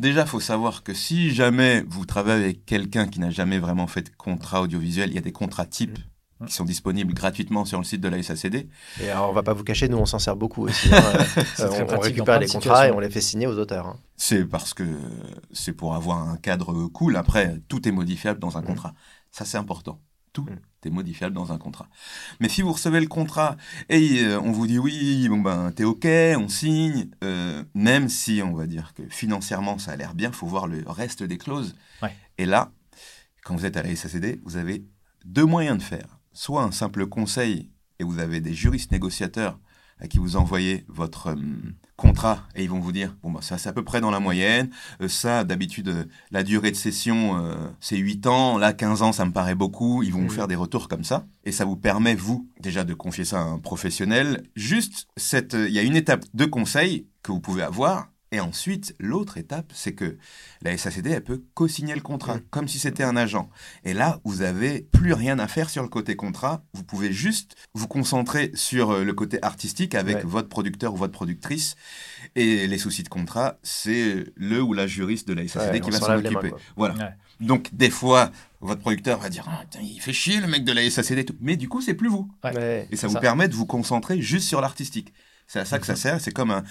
Déjà, 0.01 0.27
faut 0.27 0.41
savoir 0.41 0.83
que 0.83 0.95
si 0.95 1.33
jamais 1.33 1.85
vous 1.89 2.07
travaillez 2.07 2.43
avec 2.45 2.67
quelqu'un 2.67 3.07
qui 3.07 3.21
n'a 3.21 3.31
jamais 3.31 3.59
vraiment 3.61 3.87
fait 3.87 4.03
de 4.03 4.11
contrat 4.17 4.63
audiovisuel, 4.63 5.11
il 5.11 5.15
y 5.15 5.19
a 5.19 5.23
des 5.23 5.33
contrats 5.33 5.67
types 5.67 5.99
Mm. 5.99 6.03
Qui 6.47 6.53
sont 6.53 6.65
disponibles 6.65 7.15
gratuitement 7.15 7.65
sur 7.65 7.79
le 7.79 7.85
site 7.85 8.01
de 8.01 8.09
la 8.09 8.23
SACD. 8.23 8.69
Et 9.01 9.11
alors, 9.11 9.31
on 9.31 9.33
va 9.33 9.43
pas 9.43 9.55
vous 9.55 9.65
cacher, 9.65 9.89
nous, 9.89 9.99
on 9.99 10.07
s'en 10.07 10.19
sert 10.19 10.37
beaucoup 10.37 10.65
aussi. 10.65 10.89
hein. 10.95 11.03
Euh, 11.61 11.69
très 11.69 11.83
on, 11.83 11.97
on 11.97 12.01
récupère 12.01 12.39
les 12.39 12.47
contrats 12.47 12.87
et 12.89 12.91
on 12.93 13.01
les 13.01 13.11
fait 13.11 13.21
signer 13.21 13.47
aux 13.47 13.59
auteurs. 13.59 13.87
hein. 13.87 13.97
C'est 14.17 14.45
parce 14.45 14.73
que 14.75 14.85
c'est 15.53 15.73
pour 15.73 15.95
avoir 15.95 16.29
un 16.29 16.37
cadre 16.37 16.87
cool. 16.89 17.17
Après, 17.17 17.61
tout 17.69 17.89
est 17.89 17.93
modifiable 17.93 18.39
dans 18.41 18.57
un 18.57 18.63
Mm. 18.63 18.67
contrat. 18.67 18.95
Ça, 19.33 19.45
c'est 19.45 19.59
important. 19.59 20.01
Tout 20.33 20.43
Mm. 20.43 20.87
est 20.87 20.91
modifiable 20.91 21.35
dans 21.35 21.51
un 21.53 21.59
contrat. 21.59 21.89
Mais 22.39 22.49
si 22.49 22.63
vous 22.63 22.73
recevez 22.73 23.01
le 23.01 23.09
contrat 23.09 23.57
et 23.89 24.21
euh, 24.23 24.41
on 24.41 24.53
vous 24.53 24.67
dit 24.69 24.79
oui, 24.79 25.27
bon 25.29 25.39
ben 25.41 25.73
t'es 25.73 25.83
ok, 25.85 26.07
on 26.39 26.49
signe, 26.49 27.09
euh, 27.25 27.65
même 27.75 28.09
si 28.09 28.43
on 28.45 28.53
va 28.55 28.67
dire 28.67 28.93
que 28.95 29.03
financièrement 29.09 29.79
ça 29.79 29.93
a 29.93 29.97
l'air 29.97 30.15
bien, 30.15 30.31
faut 30.31 30.47
voir 30.47 30.69
le 30.69 30.85
reste 30.87 31.25
des 31.25 31.37
clauses. 31.39 31.75
Ouais. 32.03 32.15
Et 32.39 32.47
là, 32.47 32.71
quand 33.45 33.57
vous 33.57 33.67
êtes 33.67 33.77
à 33.77 33.83
la 33.83 33.95
SACD, 33.97 34.41
vous 34.45 34.57
avez 34.57 34.85
deux 35.25 35.45
moyens 35.47 35.79
de 35.79 35.83
faire. 35.83 36.18
Soit 36.41 36.63
un 36.63 36.71
simple 36.71 37.05
conseil 37.07 37.69
et 37.99 38.05
vous 38.05 38.21
avez 38.21 38.41
des 38.41 38.55
juristes 38.55 38.93
négociateurs 38.93 39.59
à 39.99 40.07
qui 40.07 40.19
vous 40.19 40.37
envoyez 40.37 40.85
votre 40.87 41.31
euh, 41.31 41.75
contrat 41.97 42.45
et 42.55 42.63
ils 42.63 42.71
vont 42.71 42.79
vous 42.79 42.93
dire 42.93 43.17
bon 43.25 43.33
bah 43.33 43.41
ça 43.43 43.59
c'est 43.59 43.69
à 43.69 43.73
peu 43.73 43.83
près 43.83 44.01
dans 44.01 44.13
la 44.13 44.21
moyenne 44.21 44.71
Euh, 45.01 45.09
ça 45.09 45.43
d'habitude 45.43 45.89
euh, 45.89 46.05
la 46.31 46.45
durée 46.45 46.71
de 46.71 46.77
session 46.77 47.17
c'est 47.81 47.97
8 47.97 48.29
ans 48.29 48.57
là 48.57 48.73
15 48.73 49.03
ans 49.03 49.11
ça 49.11 49.25
me 49.25 49.33
paraît 49.33 49.57
beaucoup 49.57 50.05
ils 50.05 50.13
vont 50.13 50.21
vous 50.21 50.27
Mhm. 50.27 50.31
faire 50.31 50.47
des 50.47 50.55
retours 50.55 50.87
comme 50.87 51.03
ça 51.03 51.27
et 51.45 51.51
ça 51.51 51.65
vous 51.65 51.77
permet 51.77 52.15
vous 52.15 52.49
déjà 52.61 52.85
de 52.85 52.95
confier 52.95 53.25
ça 53.25 53.41
à 53.41 53.43
un 53.43 53.59
professionnel 53.59 54.45
juste 54.55 55.09
cette 55.17 55.55
il 55.55 55.73
y 55.75 55.81
a 55.81 55.83
une 55.83 55.97
étape 55.97 56.25
de 56.35 56.45
conseil 56.45 57.09
que 57.25 57.33
vous 57.33 57.41
pouvez 57.41 57.65
avoir 57.65 58.07
et 58.33 58.41
ensuite 58.41 58.95
l'autre 58.99 59.39
étape 59.39 59.73
c'est 59.75 59.93
que 59.95 60.19
la 60.63 60.77
SACD 60.77 61.07
elle 61.13 61.25
peut 61.25 61.43
co-signer 61.55 61.95
le 61.95 62.01
contrat 62.03 62.35
Mhm. 62.37 62.43
comme 62.51 62.69
si 62.69 62.79
c'était 62.79 63.03
un 63.05 63.17
agent 63.17 63.49
et 63.85 63.95
là 63.95 64.21
vous 64.25 64.43
avez 64.43 64.83
plus 64.83 65.13
rien 65.15 65.39
à 65.39 65.49
faire 65.49 65.71
sur 65.71 65.83
le 65.83 65.89
côté 65.89 66.15
contrat 66.17 66.63
vous 66.75 66.83
pouvez 66.85 67.13
juste 67.13 67.55
vous 67.75 67.89
concentrer 67.89 68.51
sur 68.55 68.91
euh, 68.91 69.05
le 69.05 69.13
côté 69.15 69.39
artistique 69.43 69.95
avec 69.95 70.17
Ouais. 70.17 70.23
votre 70.25 70.49
producteur 70.49 70.93
ou 70.93 70.97
votre 70.97 71.13
productrice 71.15 71.75
et 72.35 72.67
les 72.67 72.79
soucis 72.79 73.03
de 73.03 73.09
contrat, 73.09 73.59
c'est 73.63 74.27
le 74.37 74.63
ou 74.63 74.73
la 74.75 74.87
juriste 74.87 75.27
de 75.29 75.35
la 75.35 75.47
SACD 75.49 75.73
Ouais, 75.75 75.81
qui 75.81 75.91
va 75.91 75.99
s'en 75.99 76.09
mains, 76.09 76.19
occuper. 76.19 76.53
Voilà. 76.77 76.95
Ouais. 76.95 77.11
Donc, 77.47 77.71
des 77.73 77.91
fois, 77.91 78.31
votre 78.61 78.81
producteur 78.81 79.19
va 79.19 79.29
dire 79.29 79.45
Ah, 79.49 79.63
putain, 79.63 79.81
il 79.85 80.01
fait 80.01 80.13
chier 80.13 80.41
le 80.41 80.47
mec 80.47 80.65
de 80.65 80.73
la 80.73 80.89
SACD. 80.91 81.25
tout. 81.25 81.37
Mais 81.41 81.57
du 81.57 81.69
coup, 81.69 81.81
c'est 81.81 81.95
plus 81.95 82.09
vous. 82.09 82.31
Et 82.91 82.97
ça 82.97 83.07
vous 83.07 83.15
ça. 83.15 83.21
permet 83.21 83.49
de 83.49 83.55
vous 83.55 83.67
concentrer 83.67 84.21
juste 84.21 84.47
sur 84.47 84.61
l'artistique. 84.61 85.13
C'est 85.47 85.61
à 85.61 85.65
ça 85.65 85.79
que 85.79 85.87
ça 85.87 85.97
sert. 85.97 86.21
C'est 86.21 86.33
comme 86.33 86.51
un, 86.51 86.63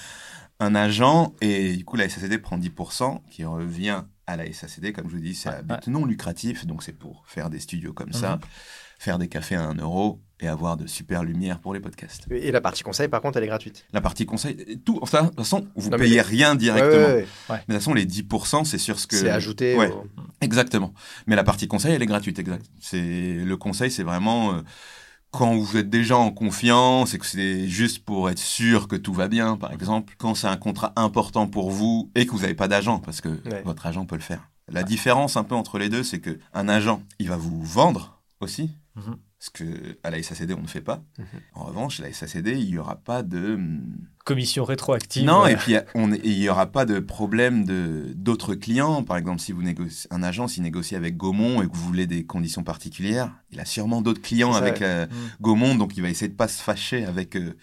un 0.59 0.75
agent. 0.75 1.33
Et 1.41 1.75
du 1.77 1.85
coup, 1.85 1.95
la 1.97 2.09
SACD 2.09 2.37
prend 2.39 2.57
10% 2.57 3.21
qui 3.29 3.43
revient 3.45 4.03
à 4.25 4.35
la 4.37 4.51
SACD. 4.51 4.91
Comme 4.93 5.09
je 5.09 5.15
vous 5.15 5.21
dis, 5.21 5.35
c'est 5.35 5.49
à 5.49 5.61
but 5.61 5.87
non 5.87 6.05
lucratif. 6.05 6.65
Donc, 6.65 6.83
c'est 6.83 6.93
pour 6.97 7.23
faire 7.27 7.49
des 7.49 7.59
studios 7.59 7.93
comme 7.93 8.13
ça, 8.13 8.35
Mhm. 8.35 8.41
faire 8.99 9.19
des 9.19 9.27
cafés 9.27 9.55
à 9.55 9.63
1 9.63 9.75
euro 9.75 10.19
et 10.39 10.47
avoir 10.47 10.77
de 10.77 10.85
super 10.85 11.23
lumières 11.23 11.59
pour 11.59 11.73
les 11.73 11.79
podcasts. 11.79 12.25
Et 12.29 12.51
la 12.51 12.61
partie 12.61 12.83
conseil, 12.83 13.07
par 13.07 13.21
contre, 13.21 13.37
elle 13.37 13.43
est 13.43 13.47
gratuite. 13.47 13.85
La 13.93 14.01
partie 14.01 14.25
conseil, 14.27 14.79
tout, 14.85 14.99
enfin, 15.01 15.23
de 15.23 15.27
toute 15.29 15.37
façon, 15.37 15.67
vous 15.75 15.89
mais 15.89 15.97
payez 15.97 16.21
rien 16.21 16.51
Ouais, 16.51 16.57
directement. 16.57 17.07
ouais, 17.07 17.13
ouais. 17.15 17.25
Mais 17.49 17.55
de 17.57 17.61
toute 17.65 17.73
façon, 17.73 17.93
les 17.93 18.05
10%, 18.05 18.63
c'est 18.63 18.77
sur 18.77 18.99
ce 18.99 19.07
que. 19.07 19.15
C'est 19.15 19.29
ajouté. 19.31 19.75
Au- 19.75 20.05
Exactement. 20.41 20.93
Mais 21.25 21.35
la 21.35 21.43
partie 21.43 21.67
conseil, 21.67 21.93
elle 21.93 22.03
est 22.03 22.07
gratuite, 22.07 22.37
exact. 22.37 22.65
C'est 22.79 23.33
le 23.43 23.57
conseil, 23.57 23.89
c'est 23.89 24.03
vraiment 24.03 24.53
euh, 24.53 24.61
quand 25.31 25.55
vous 25.55 25.77
êtes 25.77 25.89
déjà 25.89 26.17
en 26.17 26.31
confiance 26.31 27.13
et 27.13 27.19
que 27.19 27.25
c'est 27.25 27.67
juste 27.67 27.99
pour 28.05 28.29
être 28.29 28.39
sûr 28.39 28.87
que 28.87 28.95
tout 28.95 29.13
va 29.13 29.27
bien, 29.27 29.57
par 29.57 29.71
exemple. 29.71 30.13
Quand 30.17 30.35
c'est 30.35 30.47
un 30.47 30.57
contrat 30.57 30.93
important 30.95 31.47
pour 31.47 31.69
vous 31.71 32.09
et 32.15 32.25
que 32.25 32.31
vous 32.31 32.39
n'avez 32.41 32.55
pas 32.55 32.67
d'agent, 32.67 32.99
parce 32.99 33.21
que 33.21 33.29
Ouais. 33.29 33.61
votre 33.63 33.85
agent 33.85 34.05
peut 34.05 34.15
le 34.15 34.21
faire. 34.21 34.49
La 34.69 34.83
différence 34.83 35.37
un 35.37 35.43
peu 35.43 35.55
entre 35.55 35.77
les 35.79 35.89
deux, 35.89 36.03
c'est 36.03 36.19
que 36.19 36.39
un 36.53 36.67
agent, 36.67 37.01
il 37.19 37.29
va 37.29 37.37
vous 37.37 37.61
vendre 37.63 38.21
aussi. 38.41 38.71
Mhm. 38.95 39.17
Ce 39.39 39.49
que 39.51 39.97
à 40.03 40.09
la 40.09 40.21
SACD, 40.23 40.53
on 40.57 40.61
ne 40.61 40.67
fait 40.67 40.81
pas. 40.81 41.03
Mhm. 41.19 41.25
En 41.53 41.63
revanche, 41.65 41.99
la 41.99 42.11
SACD, 42.11 42.47
il 42.59 42.71
n'y 42.71 42.77
aura 42.79 42.95
pas 42.95 43.21
de 43.21 43.53
hum, 43.53 43.81
Commission 44.27 44.65
rétroactive. 44.65 45.23
non, 45.25 45.47
et 45.47 45.55
puis 45.55 45.75
il 46.23 46.37
n'y 46.39 46.49
aura 46.49 46.65
pas 46.65 46.85
de 46.85 46.99
problème 46.99 47.63
de 47.63 48.11
d'autres 48.13 48.55
clients. 48.55 49.01
Par 49.03 49.15
exemple, 49.15 49.39
si 49.39 49.53
vous 49.53 49.63
négociez 49.63 50.07
un 50.11 50.21
agent, 50.21 50.49
s'il 50.49 50.63
négocie 50.63 50.95
avec 50.97 51.15
Gaumont 51.15 51.61
et 51.61 51.67
que 51.67 51.73
vous 51.73 51.85
voulez 51.85 52.07
des 52.07 52.25
conditions 52.25 52.63
particulières, 52.63 53.31
il 53.51 53.59
a 53.61 53.65
sûrement 53.65 54.01
d'autres 54.01 54.21
clients 54.21 54.51
ça, 54.51 54.57
avec 54.59 54.81
euh, 54.81 55.05
Mm. 55.05 55.09
Gaumont, 55.41 55.75
donc 55.75 55.95
il 55.95 56.03
va 56.03 56.09
essayer 56.09 56.27
de 56.27 56.35
pas 56.35 56.49
se 56.49 56.61
fâcher 56.61 57.05
avec. 57.05 57.35
euh, 57.37 57.53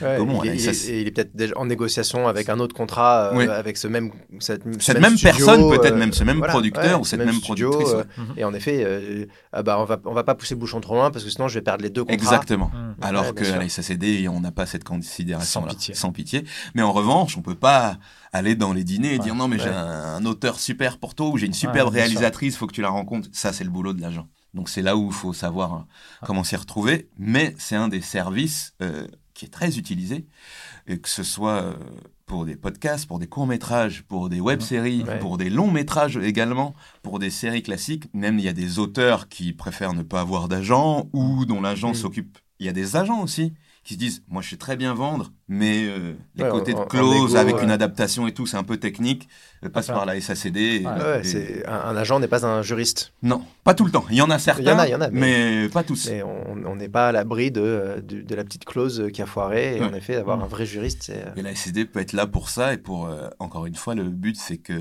Ouais, 0.00 0.14
Comment, 0.16 0.42
il, 0.42 0.48
là, 0.48 0.54
est- 0.54 0.58
ça, 0.58 0.64
il 0.64 0.70
est- 0.70 0.72
c'est- 0.74 0.92
et 0.92 1.00
il 1.02 1.06
est 1.08 1.10
peut-être 1.10 1.36
déjà 1.36 1.52
en 1.58 1.66
négociation 1.66 2.26
avec 2.26 2.48
un 2.48 2.58
autre 2.58 2.74
contrat, 2.74 3.32
euh, 3.32 3.36
Oui. 3.36 3.46
avec 3.46 3.76
ce 3.76 3.86
même, 3.86 4.10
cette, 4.38 4.62
ce 4.64 4.78
Cette 4.80 5.00
même 5.00 5.18
studio, 5.18 5.36
personne, 5.36 5.70
peut-être 5.70 5.94
euh, 5.94 5.98
même 5.98 6.12
ce 6.14 6.24
même 6.24 6.38
voilà, 6.38 6.52
producteur 6.54 6.84
ouais, 6.84 6.94
ou 6.94 7.04
ce 7.04 7.10
cette 7.10 7.18
même 7.18 7.28
même 7.28 7.36
studio, 7.36 7.70
productrice. 7.70 7.94
euh, 8.18 8.22
Mhm. 8.22 8.34
et 8.38 8.44
en 8.44 8.54
effet, 8.54 8.82
euh, 8.84 9.26
ah 9.52 9.62
bah 9.62 9.76
on 9.78 9.84
va 9.84 10.00
on 10.06 10.14
va 10.14 10.24
pas 10.24 10.34
pousser 10.34 10.54
le 10.54 10.60
bouchon 10.60 10.80
trop 10.80 10.94
loin 10.94 11.10
parce 11.10 11.22
que 11.24 11.30
sinon 11.30 11.48
je 11.48 11.54
vais 11.58 11.62
perdre 11.62 11.82
les 11.84 11.90
deux 11.90 12.02
contrats. 12.04 12.14
Exactement. 12.14 12.70
Mm. 12.72 12.94
Alors 13.04 13.24
Ouais, 13.34 13.44
sûr. 13.44 13.56
la 13.56 13.68
SACD, 13.68 14.26
on 14.28 14.40
n'a 14.40 14.52
pas 14.52 14.64
cette 14.66 14.84
considération 14.84 15.66
Sans 15.92 16.12
pitié. 16.14 16.44
Mais 16.74 16.80
en 16.82 16.92
revanche, 16.92 17.36
on 17.36 17.42
peut 17.42 17.54
pas 17.54 17.98
aller 18.32 18.54
dans 18.54 18.72
les 18.72 18.84
dîners 18.84 19.10
et 19.14 19.18
Ouais. 19.18 19.24
dire 19.24 19.34
non 19.34 19.46
mais 19.48 19.58
j'ai 19.58 19.68
Ouais. 19.68 19.74
un, 19.74 20.14
un 20.16 20.24
auteur 20.24 20.58
super 20.58 20.96
pour 20.98 21.14
toi 21.14 21.28
ou 21.28 21.36
j'ai 21.36 21.46
une 21.46 21.52
superbe 21.52 21.88
sûr. 21.88 21.94
réalisatrice, 21.94 22.56
faut 22.56 22.66
que 22.66 22.72
tu 22.74 22.80
la 22.82 22.88
rencontres. 22.88 23.28
Ça, 23.32 23.52
c'est 23.52 23.64
le 23.64 23.70
boulot 23.70 23.92
de 23.92 24.00
l'agent. 24.00 24.26
Donc 24.54 24.68
c'est 24.68 24.82
là 24.82 24.96
où 24.96 25.06
il 25.08 25.12
faut 25.12 25.32
savoir 25.32 25.74
euh, 25.74 25.78
comment 26.26 26.44
s'y 26.44 26.56
retrouver. 26.56 27.08
Mais 27.18 27.54
c'est 27.58 27.76
un 27.76 27.88
des 27.88 28.00
services 28.00 28.74
euh, 28.82 29.06
qui 29.34 29.46
est 29.46 29.48
très 29.48 29.78
utilisé, 29.78 30.26
et 30.86 30.98
que 30.98 31.08
ce 31.08 31.24
soit 31.24 31.60
euh, 31.62 31.74
pour 32.24 32.44
des 32.44 32.54
podcasts, 32.54 33.06
pour 33.06 33.18
des 33.18 33.26
courts-métrages, 33.26 34.02
pour 34.04 34.28
des 34.28 34.38
web-séries, 34.40 35.02
Ouais. 35.02 35.18
pour 35.18 35.38
des 35.38 35.50
longs-métrages 35.50 36.16
également, 36.18 36.72
pour 37.02 37.18
des 37.18 37.30
séries 37.30 37.64
classiques. 37.64 38.04
Même 38.14 38.38
il 38.38 38.44
y 38.44 38.48
a 38.48 38.52
des 38.52 38.78
auteurs 38.78 39.28
qui 39.28 39.52
préfèrent 39.52 39.92
ne 39.92 40.04
pas 40.04 40.20
avoir 40.20 40.46
d'agent 40.48 41.08
ou 41.12 41.44
dont 41.46 41.60
l'agent 41.60 41.92
s'occupe. 41.94 42.38
Il 42.60 42.66
y 42.66 42.68
a 42.68 42.72
des 42.72 42.94
agents 42.94 43.20
aussi 43.22 43.52
qui 43.84 43.94
se 43.94 43.98
disent 43.98 44.22
moi 44.28 44.40
je 44.42 44.48
sais 44.50 44.56
très 44.56 44.76
bien 44.76 44.94
vendre 44.94 45.30
mais 45.46 45.84
euh, 45.84 46.14
les 46.36 46.44
Ouais, 46.44 46.50
côtés 46.50 46.74
en- 46.74 46.84
de 46.84 46.88
clause 46.88 47.36
avec 47.36 47.56
ouais. 47.56 47.62
une 47.64 47.70
adaptation 47.70 48.26
et 48.26 48.32
tout 48.32 48.46
c'est 48.46 48.56
un 48.56 48.62
peu 48.64 48.78
technique 48.78 49.28
euh, 49.62 49.68
passe 49.68 49.84
Enfin, 49.90 49.98
par 49.98 50.06
la 50.06 50.18
SACD 50.20 50.56
et- 50.56 50.86
ouais, 50.86 51.66
un, 51.66 51.72
un 51.72 51.96
agent 51.96 52.18
n'est 52.18 52.28
pas 52.28 52.46
un 52.46 52.62
juriste. 52.62 53.12
non 53.22 53.42
Pas 53.62 53.74
tout 53.74 53.84
le 53.84 53.90
temps. 53.90 54.04
Il 54.10 54.16
y 54.16 54.22
en 54.22 54.30
a 54.30 54.38
certains, 54.38 54.62
Il 54.62 54.68
y 54.68 54.70
en 54.72 54.78
a, 54.78 54.86
il 54.88 54.90
y 54.90 54.94
en 54.94 55.00
a, 55.00 55.08
mais- 55.10 55.62
mais, 55.62 55.68
pas 55.68 55.82
tous. 55.84 56.08
Mais 56.10 56.22
on 56.22 56.76
n'est 56.76 56.88
pas 56.88 57.08
à 57.08 57.12
l'abri 57.12 57.50
de, 57.50 58.02
de, 58.06 58.20
de 58.22 58.34
la 58.34 58.44
petite 58.44 58.64
clause 58.66 59.08
qui 59.12 59.22
a 59.22 59.26
foiré. 59.26 59.76
Et 59.78 59.82
en 59.82 59.94
effet, 59.94 60.14
d'avoir 60.14 60.38
Mm. 60.38 60.42
un 60.42 60.46
vrai 60.46 60.66
juriste, 60.66 61.04
c'est. 61.04 61.16
euh, 61.26 61.30
Et 61.36 61.42
la 61.42 61.50
SSD 61.54 61.84
peut 61.86 62.00
être 62.00 62.12
là 62.12 62.26
pour 62.26 62.48
ça 62.50 62.74
et 62.74 62.78
pour, 62.78 63.06
euh, 63.06 63.28
encore 63.38 63.64
une 63.66 63.74
fois, 63.74 63.94
le 63.94 64.04
but 64.04 64.36
c'est 64.36 64.58
que 64.58 64.74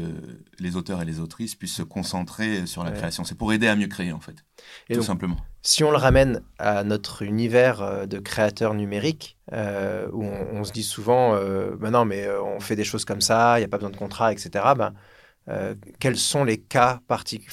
les 0.60 0.76
auteurs 0.76 1.02
et 1.02 1.06
les 1.06 1.20
autrices 1.20 1.56
puissent 1.56 1.76
se 1.76 1.84
concentrer 1.84 2.66
sur 2.66 2.84
la 2.84 2.92
création. 2.92 3.24
C'est 3.24 3.38
pour 3.38 3.54
aider 3.54 3.68
à 3.68 3.76
mieux 3.76 3.88
créer 3.88 4.12
en 4.12 4.20
fait, 4.20 4.44
Et 4.90 4.94
tout 4.94 5.00
donc, 5.00 5.08
simplement. 5.08 5.38
Si 5.66 5.84
on 5.84 5.92
le 5.92 5.98
ramène 5.98 6.44
à 6.60 6.84
notre 6.84 7.22
univers 7.22 7.82
euh, 7.82 8.06
de 8.06 8.20
créateurs 8.20 8.74
numériques, 8.74 9.38
euh, 9.54 10.08
où 10.12 10.24
on, 10.24 10.64
se 10.66 10.74
dit 10.74 10.84
souvent, 10.84 11.36
euh, 11.36 11.76
ben 11.78 11.92
non, 11.92 12.04
mais 12.06 12.26
euh, 12.26 12.44
on 12.44 12.60
fait 12.60 12.76
des 12.76 12.84
choses 12.84 13.06
comme 13.06 13.22
ça, 13.22 13.58
il 13.58 13.62
n'y 13.62 13.66
a 13.66 13.70
pas 13.70 13.78
besoin 13.78 13.92
de 13.92 13.96
contrat, 13.98 14.34
etc. 14.34 14.66
Euh, 15.50 15.76
quels 16.00 16.18
sont 16.18 16.44
les 16.44 16.58
cas 16.60 17.00
particuliers 17.08 17.50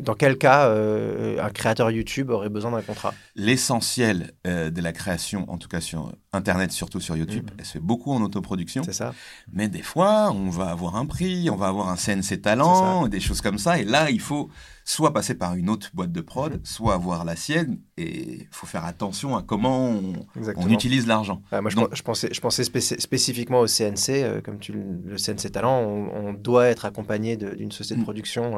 dans 0.00 0.14
quel 0.14 0.38
cas 0.38 0.68
euh, 0.68 1.42
un 1.42 1.50
créateur 1.50 1.90
YouTube 1.90 2.30
aurait 2.30 2.48
besoin 2.48 2.70
d'un 2.70 2.82
contrat? 2.82 3.14
L'essentiel 3.36 4.32
euh, 4.46 4.70
de 4.70 4.80
la 4.80 4.92
création, 4.92 5.44
en 5.50 5.58
tout 5.58 5.68
cas 5.68 5.80
sur 5.80 6.12
Internet, 6.32 6.72
surtout 6.72 7.00
sur 7.00 7.16
YouTube, 7.16 7.44
Mhm. 7.50 7.56
elle 7.58 7.64
se 7.66 7.72
fait 7.72 7.78
beaucoup 7.80 8.12
en 8.12 8.22
autoproduction. 8.22 8.82
C'est 8.84 8.92
ça 8.92 9.14
Mais 9.52 9.68
des 9.68 9.82
fois, 9.82 10.32
on 10.32 10.48
va 10.48 10.70
avoir 10.70 10.96
un 10.96 11.04
prix, 11.06 11.50
on 11.50 11.56
va 11.56 11.68
avoir 11.68 11.88
un 11.90 11.96
CNC 11.96 12.40
talent, 12.40 13.06
des 13.08 13.20
choses 13.20 13.40
comme 13.42 13.58
ça. 13.58 13.78
Et 13.78 13.84
là, 13.84 14.10
il 14.10 14.20
faut 14.20 14.48
soit 14.84 15.12
passer 15.12 15.34
par 15.34 15.54
une 15.54 15.68
autre 15.70 15.90
boîte 15.94 16.10
de 16.10 16.20
prod, 16.22 16.54
Mhm. 16.54 16.60
soit 16.64 16.94
avoir 16.94 17.24
la 17.24 17.36
sienne. 17.36 17.78
Et 17.98 18.40
il 18.42 18.48
faut 18.50 18.66
faire 18.66 18.84
attention 18.84 19.36
à 19.36 19.42
comment 19.42 19.90
on, 19.90 20.68
utilise 20.68 21.06
l'argent. 21.06 21.42
Ouais, 21.52 21.60
moi, 21.60 21.70
je, 21.70 21.76
Donc- 21.76 21.88
pen- 21.90 21.96
je 21.96 22.02
pensais, 22.02 22.28
je 22.32 22.40
pensais 22.40 22.62
spéci- 22.64 22.98
spécifiquement 23.00 23.60
au 23.60 23.66
CNC, 23.66 24.22
euh, 24.24 24.40
comme 24.40 24.58
tu, 24.58 24.72
le 24.72 25.18
CNC 25.18 25.50
Talent, 25.52 25.78
on, 25.80 26.28
on 26.28 26.32
doit 26.32 26.66
être 26.66 26.84
accompagné 26.86 27.36
d'une 27.36 27.70
société 27.70 27.96
de 27.96 28.00
Mm. 28.00 28.04
production. 28.04 28.56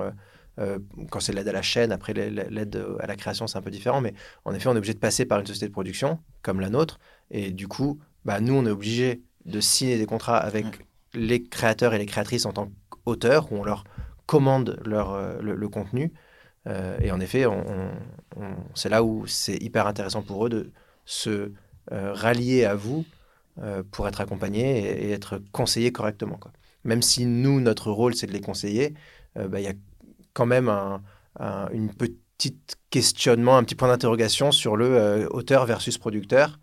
Euh, 0.59 0.79
quand 1.11 1.21
c'est 1.21 1.33
l'aide 1.33 1.49
à 1.49 1.53
la 1.53 1.63
chaîne, 1.63 1.93
après 1.93 2.13
l'aide 2.15 2.47
l'aide 2.51 2.85
à 3.01 3.07
la 3.07 3.17
création, 3.17 3.47
c'est 3.47 3.59
un 3.59 3.63
peu 3.63 3.71
différent. 3.71 4.01
Mais 4.01 4.15
en 4.45 4.55
effet, 4.55 4.69
on 4.69 4.75
est 4.75 4.79
obligé 4.79 4.95
de 4.95 4.99
passer 4.99 5.25
par 5.27 5.41
une 5.41 5.47
société 5.47 5.67
de 5.69 5.73
production 5.73 6.19
comme 6.43 6.61
la 6.61 6.71
nôtre. 6.71 6.99
Et 7.31 7.51
du 7.51 7.69
coup, 7.69 7.99
bah, 8.25 8.41
nous, 8.41 8.55
on 8.55 8.67
est 8.67 8.71
obligé 8.71 9.23
de 9.47 9.61
signer 9.61 9.99
des 9.99 10.07
contrats 10.07 10.39
avec 10.39 10.67
les 11.15 11.43
créateurs 11.43 11.95
et 11.95 11.99
les 11.99 12.07
créatrices 12.07 12.47
en 12.47 12.53
tant 12.53 12.71
qu'auteurs, 12.91 13.53
où 13.53 13.57
on 13.57 13.65
leur 13.65 13.85
commande 14.27 14.81
leur, 14.85 15.13
euh, 15.13 15.39
le, 15.41 15.55
le 15.55 15.69
contenu. 15.69 16.13
Euh, 16.67 16.97
et 17.01 17.11
en 17.13 17.21
effet, 17.21 17.47
on, 17.47 17.59
on- 17.69 17.93
on- 18.37 18.57
c'est 18.75 18.89
là 18.89 19.05
où 19.05 19.27
c'est 19.27 19.57
hyper 19.63 19.87
intéressant 19.87 20.23
pour 20.23 20.47
eux 20.47 20.49
de 20.49 20.73
se 21.05 21.53
euh, 21.93 22.13
rallier 22.15 22.65
à 22.65 22.75
vous 22.75 23.05
euh, 23.63 23.83
pour 23.91 24.09
être 24.09 24.21
accompagnés 24.21 24.79
et, 24.79 25.09
et 25.09 25.11
être 25.13 25.43
conseillés 25.53 25.93
correctement. 25.93 26.37
Quoi. 26.39 26.53
Même 26.85 27.03
si 27.03 27.27
nous, 27.27 27.61
notre 27.61 27.91
rôle, 27.91 28.15
c'est 28.15 28.27
de 28.27 28.33
les 28.33 28.41
conseiller, 28.41 28.95
euh, 29.39 29.49
bah, 29.49 29.61
il 29.61 29.65
y 29.65 29.69
a 29.69 29.75
quand 30.35 30.47
même 30.47 30.69
un, 30.69 31.03
un- 31.41 31.69
une 31.73 31.91
petite 31.93 32.77
questionnement, 32.91 33.57
un 33.57 33.65
petit 33.65 33.75
point 33.75 33.89
d'interrogation 33.89 34.53
sur 34.53 34.77
le 34.77 34.87
euh, 34.87 35.27
auteur 35.31 35.65
versus 35.67 35.97
producteur. 35.99 36.59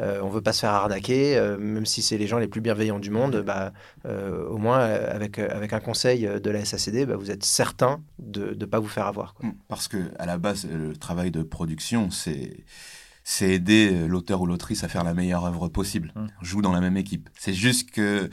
Euh, 0.00 0.18
on 0.24 0.28
veut 0.28 0.40
pas 0.40 0.52
se 0.52 0.60
faire 0.60 0.72
arnaquer, 0.72 1.36
euh, 1.36 1.56
même 1.56 1.86
si 1.86 2.02
c'est 2.02 2.18
les 2.18 2.26
gens 2.26 2.38
les 2.38 2.48
plus 2.48 2.60
bienveillants 2.60 2.98
du 2.98 3.10
monde. 3.10 3.42
Bah, 3.46 3.72
euh, 4.06 4.44
au 4.48 4.58
moins, 4.58 4.80
euh, 4.80 5.14
avec, 5.14 5.38
euh, 5.38 5.48
avec 5.52 5.72
un 5.72 5.78
conseil 5.78 6.28
de 6.42 6.50
la 6.50 6.64
SACD, 6.64 7.06
bah, 7.06 7.14
vous 7.16 7.30
êtes 7.30 7.44
certain 7.44 8.02
de 8.18 8.56
ne 8.58 8.64
pas 8.64 8.80
vous 8.80 8.88
faire 8.88 9.06
avoir. 9.06 9.34
Quoi. 9.34 9.48
Mm. 9.50 9.54
Parce 9.68 9.86
que 9.86 9.98
à 10.18 10.26
la 10.26 10.36
base, 10.36 10.66
le 10.66 10.96
travail 10.96 11.30
de 11.30 11.42
production, 11.42 12.10
c'est 12.10 12.64
c'est 13.26 13.50
aider 13.52 14.06
l'auteur 14.08 14.42
ou 14.42 14.46
l'autrice 14.46 14.84
à 14.84 14.88
faire 14.88 15.02
la 15.04 15.14
meilleure 15.14 15.46
œuvre 15.46 15.68
possible. 15.68 16.12
Mm. 16.16 16.26
On 16.40 16.44
joue 16.44 16.60
dans 16.60 16.72
la 16.72 16.80
même 16.80 16.96
équipe. 16.96 17.30
C'est 17.38 17.54
juste 17.54 17.90
que 17.92 18.28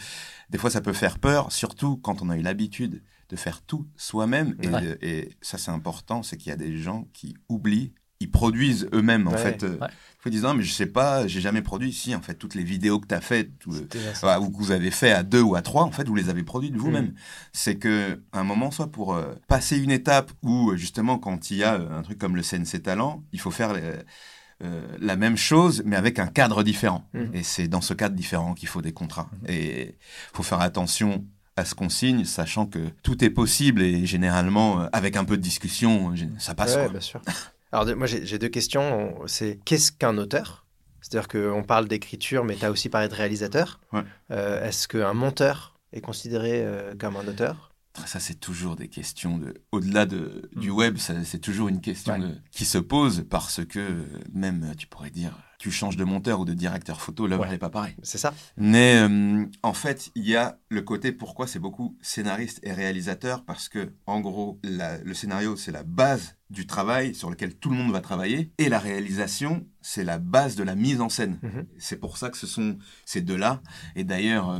des 0.49 0.57
fois, 0.57 0.71
ça 0.71 0.81
peut 0.81 0.93
faire 0.93 1.19
peur, 1.19 1.51
surtout 1.51 1.95
quand 1.97 2.23
on 2.23 2.29
a 2.31 2.37
eu 2.37 2.41
l'habitude 2.41 3.03
de 3.31 3.35
faire 3.37 3.61
tout 3.61 3.87
soi-même. 3.95 4.55
Et, 4.61 4.67
Ouais. 4.67 4.97
et 5.01 5.29
ça, 5.41 5.57
c'est 5.57 5.71
important, 5.71 6.21
c'est 6.21 6.37
qu'il 6.37 6.49
y 6.49 6.53
a 6.53 6.57
des 6.57 6.77
gens 6.77 7.07
qui 7.13 7.35
oublient. 7.49 7.93
Ils 8.19 8.29
produisent 8.29 8.87
eux-mêmes, 8.93 9.27
en 9.27 9.31
Ouais. 9.31 9.37
fait. 9.37 9.63
Euh, 9.63 9.77
Ouais. 9.79 9.87
Ils 10.27 10.31
disent, 10.31 10.43
non, 10.43 10.53
mais 10.53 10.61
je 10.63 10.71
sais 10.71 10.85
pas, 10.85 11.25
j'ai 11.25 11.41
jamais 11.41 11.63
produit. 11.63 11.91
Si, 11.91 12.13
en 12.13 12.21
fait, 12.21 12.35
toutes 12.35 12.53
les 12.53 12.63
vidéos 12.63 12.99
que 12.99 13.07
tu 13.07 13.15
as 13.15 13.21
faites, 13.21 13.57
tout, 13.57 13.73
euh, 13.73 13.87
voilà, 14.21 14.39
ou 14.39 14.51
que 14.51 14.57
vous 14.57 14.69
avez 14.71 14.91
fait 14.91 15.11
à 15.11 15.23
deux 15.23 15.41
ou 15.41 15.55
à 15.55 15.63
trois, 15.63 15.83
en 15.83 15.91
fait, 15.91 16.07
vous 16.07 16.13
les 16.13 16.29
avez 16.29 16.43
produites 16.43 16.75
vous-même. 16.75 17.07
Mm. 17.07 17.13
C'est 17.53 17.77
que 17.77 18.21
à 18.31 18.41
un 18.41 18.43
moment, 18.43 18.69
soit 18.69 18.91
pour 18.91 19.15
euh, 19.15 19.33
passer 19.47 19.79
une 19.79 19.89
étape 19.89 20.31
où 20.43 20.69
euh, 20.69 20.75
justement, 20.77 21.17
quand 21.17 21.49
il 21.49 21.57
y 21.57 21.63
a 21.63 21.73
euh, 21.75 21.97
un 21.97 22.03
truc 22.03 22.19
comme 22.19 22.35
le 22.35 22.43
CNC 22.43 22.83
Talent, 22.83 23.23
il 23.33 23.39
faut 23.39 23.49
faire 23.49 23.73
euh, 23.73 24.97
la 24.99 25.15
même 25.15 25.37
chose, 25.37 25.81
mais 25.85 25.95
avec 25.95 26.19
un 26.19 26.27
cadre 26.27 26.61
différent. 26.61 27.07
Mm. 27.15 27.33
Et 27.33 27.41
c'est 27.43 27.67
dans 27.67 27.81
ce 27.81 27.95
cadre 27.95 28.15
différent 28.15 28.53
qu'il 28.53 28.67
faut 28.67 28.83
des 28.83 28.93
contrats. 28.93 29.31
Mm. 29.41 29.45
Et 29.49 29.81
il 29.87 30.35
faut 30.37 30.43
faire 30.43 30.61
attention 30.61 31.25
à 31.57 31.65
ce 31.65 31.75
qu'on 31.75 31.89
signe, 31.89 32.23
sachant 32.25 32.65
que 32.65 32.79
tout 33.03 33.23
est 33.23 33.29
possible 33.29 33.81
et 33.81 34.05
généralement, 34.05 34.81
euh, 34.81 34.87
avec 34.93 35.15
un 35.17 35.25
peu 35.25 35.37
de 35.37 35.41
discussion, 35.41 36.13
gé- 36.13 36.29
ça 36.39 36.55
passe. 36.55 36.75
Ouais, 36.75 36.89
bien 36.89 36.99
sûr. 37.01 37.21
Alors, 37.73 37.95
moi, 37.95 38.07
j'ai 38.07 38.37
deux 38.37 38.49
questions. 38.49 39.21
On- 39.21 39.27
C'est 39.27 39.59
qu'est-ce 39.65 39.91
qu'un 39.91 40.17
auteur? 40.17 40.65
C'est-à-dire 41.01 41.27
qu'on 41.27 41.63
parle 41.63 41.87
d'écriture, 41.87 42.43
mais 42.45 42.55
tu 42.55 42.65
as 42.65 42.71
aussi 42.71 42.89
parlé 42.89 43.07
de 43.07 43.13
réalisateur. 43.15 43.79
Ouais. 43.91 44.03
Euh, 44.31 44.63
Est-ce 44.67 44.87
qu'un 44.87 45.13
monteur 45.13 45.75
est 45.93 46.01
considéré 46.01 46.63
euh, 46.63 46.93
comme 46.99 47.15
un 47.17 47.27
auteur? 47.27 47.71
Ça, 48.05 48.19
c'est 48.21 48.35
toujours 48.39 48.75
des 48.77 48.87
questions 48.87 49.37
de. 49.37 49.53
Au-delà 49.71 50.05
de, 50.05 50.49
du 50.55 50.69
Mm. 50.69 50.75
web, 50.75 50.97
c'est 50.97 51.39
toujours 51.39 51.67
une 51.67 51.81
question 51.81 52.13
Ouais. 52.13 52.19
de- 52.19 52.37
qui 52.51 52.63
se 52.65 52.77
pose 52.77 53.25
parce 53.29 53.65
que 53.65 53.79
euh, 53.79 54.03
même, 54.33 54.63
euh, 54.71 54.75
tu 54.77 54.87
pourrais 54.87 55.09
dire, 55.09 55.31
tu 55.61 55.69
changes 55.69 55.95
de 55.95 56.03
monteur 56.03 56.39
ou 56.39 56.45
de 56.45 56.55
directeur 56.55 56.99
photo, 57.01 57.27
l'œuvre 57.27 57.43
Ouais. 57.43 57.49
n'est 57.51 57.59
pas 57.59 57.69
pareille. 57.69 57.95
C'est 58.01 58.17
ça 58.17 58.33
Mais 58.57 58.95
euh, 58.95 59.45
en 59.61 59.73
fait, 59.73 60.09
il 60.15 60.27
y 60.27 60.35
a 60.35 60.57
le 60.69 60.81
côté 60.81 61.11
pourquoi 61.11 61.45
c'est 61.45 61.59
beaucoup 61.59 61.95
scénariste 62.01 62.59
et 62.63 62.73
réalisateur 62.73 63.45
parce 63.45 63.69
que, 63.69 63.93
en 64.07 64.21
gros, 64.21 64.59
la- 64.63 64.97
le 64.97 65.13
scénario, 65.13 65.55
c'est 65.55 65.71
la 65.71 65.83
base 65.83 66.35
du 66.49 66.65
travail 66.65 67.13
sur 67.13 67.29
lequel 67.29 67.53
tout 67.53 67.69
le 67.69 67.75
monde 67.75 67.91
va 67.91 68.01
travailler 68.01 68.51
et 68.57 68.69
la 68.69 68.79
réalisation, 68.79 69.67
c'est 69.81 70.03
la 70.03 70.17
base 70.17 70.55
de 70.55 70.63
la 70.63 70.73
mise 70.73 70.99
en 70.99 71.09
scène. 71.09 71.37
Mhm. 71.43 71.67
C'est 71.77 71.97
pour 71.97 72.17
ça 72.17 72.31
que 72.31 72.37
ce 72.37 72.47
sont 72.47 72.79
ces 73.05 73.21
deux-là. 73.21 73.61
Et 73.95 74.03
d'ailleurs, 74.03 74.49
euh, 74.49 74.59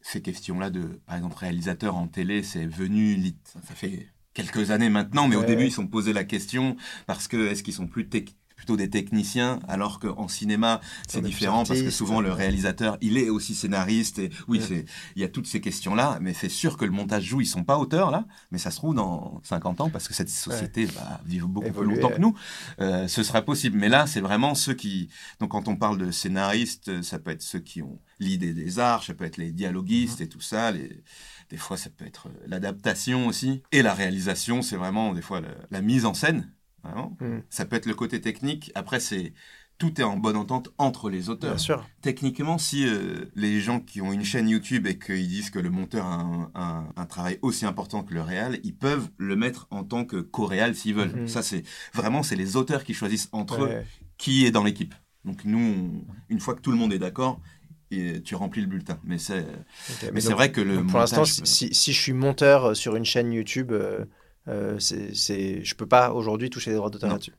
ces 0.00 0.22
questions-là 0.22 0.70
de, 0.70 1.02
par 1.04 1.16
exemple, 1.16 1.36
réalisateur 1.36 1.96
en 1.96 2.08
télé, 2.08 2.42
c'est 2.42 2.64
venu, 2.66 3.14
lit- 3.14 3.36
ça 3.44 3.74
fait 3.74 4.08
quelques 4.32 4.70
années 4.70 4.88
maintenant, 4.88 5.28
mais 5.28 5.36
au 5.36 5.44
début, 5.44 5.62
ouais. 5.62 5.66
ils 5.68 5.70
se 5.70 5.76
sont 5.76 5.86
posé 5.86 6.12
la 6.14 6.24
question 6.24 6.76
parce 7.06 7.28
que 7.28 7.48
est-ce 7.48 7.62
qu'ils 7.62 7.74
sont 7.74 7.88
plus 7.88 8.04
tec- 8.08 8.36
plutôt 8.60 8.76
des 8.76 8.90
techniciens, 8.90 9.58
alors 9.68 9.98
qu'en 10.00 10.28
cinéma, 10.28 10.82
c'est 11.08 11.22
différent 11.22 11.64
parce 11.64 11.80
que 11.80 11.88
souvent 11.90 12.20
le 12.20 12.28
ouais. 12.28 12.34
réalisateur, 12.34 12.98
il 13.00 13.16
est 13.16 13.30
aussi 13.30 13.54
scénariste. 13.54 14.18
Et 14.18 14.28
oui, 14.48 14.60
Ouais. 14.70 14.84
il 15.16 15.22
y 15.22 15.24
a 15.24 15.28
toutes 15.28 15.46
ces 15.46 15.62
questions-là, 15.62 16.18
mais 16.20 16.34
c'est 16.34 16.50
sûr 16.50 16.76
que 16.76 16.84
le 16.84 16.90
montage 16.90 17.24
joue, 17.24 17.40
ils 17.40 17.46
sont 17.46 17.64
pas 17.64 17.78
auteurs 17.78 18.10
là, 18.10 18.26
mais 18.50 18.58
ça 18.58 18.70
se 18.70 18.76
trouve 18.76 18.94
dans 18.94 19.40
50 19.44 19.80
ans 19.80 19.88
parce 19.88 20.06
que 20.08 20.12
cette 20.12 20.28
société 20.28 20.84
va 20.84 21.22
vivre 21.24 21.48
beaucoup 21.48 21.68
Évoluer, 21.68 21.94
plus 21.94 22.02
longtemps 22.02 22.14
que 22.14 22.20
nous, 22.20 22.34
euh, 22.82 23.08
ce 23.08 23.22
sera 23.22 23.40
possible. 23.40 23.78
Mais 23.78 23.88
là, 23.88 24.06
c'est 24.06 24.20
vraiment 24.20 24.54
ceux 24.54 24.74
qui, 24.74 25.08
donc 25.40 25.52
quand 25.52 25.66
on 25.68 25.76
parle 25.76 25.96
de 25.96 26.10
scénaristes, 26.10 26.88
euh, 26.90 27.02
ça 27.02 27.18
peut 27.18 27.30
être 27.30 27.40
ceux 27.42 27.60
qui 27.60 27.80
ont 27.80 27.98
l'idée 28.18 28.52
des 28.52 28.78
arts, 28.78 29.02
ça 29.04 29.14
peut 29.14 29.24
être 29.24 29.38
les 29.38 29.52
dialoguistes 29.52 30.20
et 30.20 30.28
tout 30.28 30.42
ça. 30.42 30.70
Les... 30.70 31.02
Des 31.48 31.56
fois, 31.56 31.76
ça 31.78 31.88
peut 31.90 32.06
être 32.06 32.28
euh, 32.28 32.44
l'adaptation 32.46 33.26
aussi. 33.26 33.62
Et 33.72 33.80
la 33.82 33.94
réalisation, 33.94 34.60
c'est 34.60 34.76
vraiment 34.76 35.14
des 35.14 35.22
fois 35.22 35.40
le- 35.40 35.48
la 35.70 35.80
mise 35.80 36.04
en 36.04 36.12
scène. 36.14 36.52
Vraiment. 36.82 37.16
Mm. 37.20 37.38
Ça 37.50 37.64
peut 37.64 37.76
être 37.76 37.86
le 37.86 37.94
côté 37.94 38.20
technique. 38.20 38.72
Après, 38.74 39.00
c'est 39.00 39.32
tout 39.78 39.98
est 39.98 40.04
en 40.04 40.18
bonne 40.18 40.36
entente 40.36 40.68
entre 40.76 41.08
les 41.08 41.30
auteurs. 41.30 41.52
Bien 41.52 41.58
sûr. 41.58 41.88
Techniquement, 42.02 42.58
si 42.58 42.86
euh, 42.86 43.24
les 43.34 43.60
gens 43.60 43.80
qui 43.80 44.02
ont 44.02 44.12
une 44.12 44.24
chaîne 44.24 44.46
YouTube 44.48 44.86
et 44.86 44.98
qu'ils 44.98 45.26
disent 45.26 45.48
que 45.50 45.58
le 45.58 45.70
monteur 45.70 46.04
a 46.04 46.16
un, 46.16 46.50
un- 46.54 46.92
un 46.96 47.06
travail 47.06 47.38
aussi 47.40 47.64
important 47.64 48.02
que 48.02 48.12
le 48.12 48.20
réal, 48.20 48.58
ils 48.62 48.74
peuvent 48.76 49.08
le 49.16 49.36
mettre 49.36 49.66
en 49.70 49.82
tant 49.84 50.04
que 50.04 50.16
co-réal 50.20 50.74
s'ils 50.74 50.94
veulent. 50.94 51.20
Mhm. 51.22 51.28
Ça, 51.28 51.42
c'est 51.42 51.62
vraiment 51.94 52.22
c'est 52.22 52.36
les 52.36 52.56
auteurs 52.56 52.84
qui 52.84 52.92
choisissent 52.92 53.28
entre 53.32 53.62
eux 53.64 53.68
qui 54.18 54.44
est 54.44 54.50
dans 54.50 54.64
l'équipe. 54.64 54.94
Donc 55.24 55.44
nous, 55.46 55.58
on- 55.58 56.04
une 56.28 56.40
fois 56.40 56.54
que 56.54 56.60
tout 56.60 56.72
le 56.72 56.76
monde 56.76 56.92
est 56.92 56.98
d'accord, 56.98 57.40
et 57.90 58.22
tu 58.22 58.34
remplis 58.34 58.60
le 58.60 58.66
bulletin. 58.68 59.00
Mais 59.02 59.18
c'est 59.18 59.44
mais 60.12 60.20
c'est 60.20 60.32
vrai 60.32 60.52
que 60.52 60.60
le 60.60 60.84
pour 60.84 60.98
l'instant, 61.00 61.24
si, 61.24 61.68
je 61.72 61.98
suis 61.98 62.12
monteur 62.12 62.76
sur 62.76 62.96
une 62.96 63.04
chaîne 63.04 63.32
YouTube, 63.32 63.72
euh, 63.72 64.04
euh, 64.48 64.78
c'est, 64.78 65.14
c'est- 65.14 65.62
je 65.64 65.74
peux 65.74 65.86
pas 65.86 66.12
aujourd'hui 66.12 66.50
toucher 66.50 66.70
les 66.70 66.76
droits 66.76 66.90
d'auteur 66.90 67.10
là-dessus. 67.10 67.34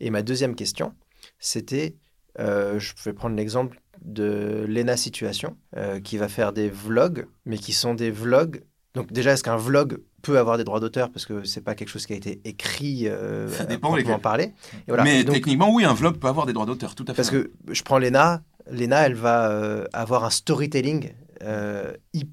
Et 0.00 0.10
ma 0.10 0.22
deuxième 0.22 0.54
question, 0.54 0.92
c'était, 1.38 1.96
euh, 2.38 2.78
je 2.78 2.92
vais 3.04 3.12
prendre 3.12 3.36
l'exemple 3.36 3.80
de 4.02 4.64
Lena 4.68 4.96
Situation, 4.96 5.56
euh, 5.76 6.00
qui 6.00 6.18
va 6.18 6.28
faire 6.28 6.52
des 6.52 6.68
vlogs, 6.70 7.26
mais 7.44 7.58
qui 7.58 7.72
sont 7.72 7.94
des 7.94 8.10
vlogs. 8.10 8.62
Donc 8.94 9.12
déjà, 9.12 9.32
est-ce 9.32 9.42
qu'un 9.44 9.56
vlog 9.56 9.98
peut 10.22 10.38
avoir 10.38 10.56
des 10.58 10.64
droits 10.64 10.80
d'auteur? 10.80 11.10
Parce 11.10 11.26
que 11.26 11.44
c'est 11.44 11.60
pas 11.60 11.74
quelque 11.74 11.88
chose 11.88 12.06
qui 12.06 12.12
a 12.12 12.16
été 12.16 12.40
écrit 12.44 13.06
euh, 13.08 13.48
Ça 13.48 13.64
dépend 13.64 13.94
lesquels. 13.94 14.18
parler. 14.20 14.52
Et 14.74 14.82
voilà. 14.88 15.04
mais 15.04 15.20
Et 15.20 15.24
donc, 15.24 15.34
techniquement, 15.34 15.72
oui, 15.72 15.84
un 15.84 15.94
vlog 15.94 16.16
peut 16.18 16.28
avoir 16.28 16.46
des 16.46 16.52
droits 16.52 16.66
d'auteur, 16.66 16.94
tout 16.94 17.04
à 17.04 17.12
fait. 17.12 17.16
parce 17.16 17.30
que 17.30 17.52
je 17.70 17.82
prends 17.82 17.98
Lena, 17.98 18.42
Lena, 18.70 19.06
elle 19.06 19.14
va 19.14 19.86
avoir 19.92 20.24
un 20.24 20.30
storytelling 20.30 21.12
euh, 21.42 21.92
hyper 22.12 22.32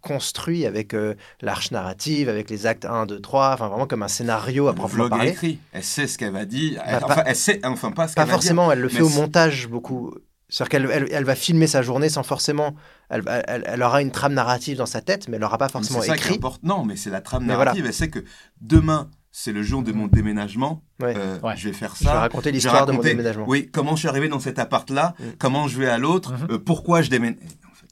construit 0.00 0.66
avec 0.66 0.94
euh, 0.94 1.14
l'arche 1.40 1.70
narrative, 1.70 2.28
avec 2.28 2.50
les 2.50 2.66
actes 2.66 2.84
1, 2.84 3.06
2, 3.06 3.20
3, 3.20 3.52
enfin 3.54 3.68
vraiment 3.68 3.86
comme 3.86 4.02
un 4.02 4.08
scénario 4.08 4.66
à 4.68 4.70
le 4.70 4.76
proprement 4.76 5.08
parler. 5.08 5.30
écrit. 5.30 5.58
Elle 5.72 5.84
sait 5.84 6.06
ce 6.06 6.16
qu'elle 6.18 6.32
va 6.32 6.44
dire. 6.44 6.82
Elle, 6.86 7.00
Bah, 7.00 7.06
enfin, 7.06 7.14
pas- 7.16 7.24
elle 7.26 7.36
sait, 7.36 7.60
enfin 7.64 7.90
pas 7.92 8.08
ce 8.08 8.14
Pas 8.14 8.22
qu'elle 8.22 8.30
va 8.30 8.34
dire. 8.36 8.42
forcément, 8.42 8.72
elle 8.72 8.80
le 8.80 8.88
fait 8.88 9.02
au 9.02 9.08
montage 9.08 9.68
beaucoup. 9.68 10.14
C'est-à-dire 10.48 10.68
qu'elle 10.70 10.90
elle, 10.90 11.08
elle 11.12 11.24
va 11.24 11.34
filmer 11.36 11.66
sa 11.68 11.80
journée 11.82 12.08
sans 12.08 12.24
forcément. 12.24 12.74
Elle, 13.08 13.22
elle, 13.46 13.62
elle 13.66 13.82
aura 13.82 14.02
une 14.02 14.10
trame 14.10 14.34
narrative 14.34 14.76
dans 14.78 14.86
sa 14.86 15.00
tête, 15.00 15.28
mais 15.28 15.36
elle 15.36 15.42
n'aura 15.42 15.58
pas 15.58 15.68
forcément 15.68 16.00
c'est 16.00 16.08
ça 16.08 16.16
écrit. 16.16 16.34
importe. 16.36 16.62
Non, 16.64 16.84
mais 16.84 16.96
c'est 16.96 17.10
la 17.10 17.20
trame 17.20 17.42
Mais 17.44 17.48
narrative. 17.56 17.86
Elle 17.86 17.94
sait 17.94 18.10
que 18.10 18.24
demain, 18.60 19.08
c'est 19.30 19.52
le 19.52 19.62
jour 19.62 19.84
de 19.84 19.92
mon 19.92 20.08
déménagement. 20.08 20.82
Ouais. 21.00 21.14
euh, 21.16 21.38
Ouais. 21.40 21.54
Je 21.56 21.68
vais 21.68 21.72
faire 21.72 21.94
Je 21.94 22.00
vais 22.00 22.10
ça. 22.10 22.18
raconter 22.18 22.46
Je 22.46 22.48
vais 22.48 22.52
l'histoire 22.54 22.84
de 22.84 22.90
mon 22.90 22.98
raconter, 22.98 23.10
déménagement. 23.14 23.44
Oui, 23.46 23.70
comment 23.72 23.92
je 23.94 24.00
suis 24.00 24.08
arrivé 24.08 24.28
dans 24.28 24.40
cet 24.40 24.58
appart-là, 24.58 25.14
Mm. 25.20 25.22
comment 25.38 25.68
je 25.68 25.78
vais 25.78 25.86
à 25.88 25.98
l'autre, 25.98 26.32
Mhm. 26.32 26.46
euh, 26.50 26.58
pourquoi 26.58 27.00
je 27.02 27.10
déménage. 27.10 27.38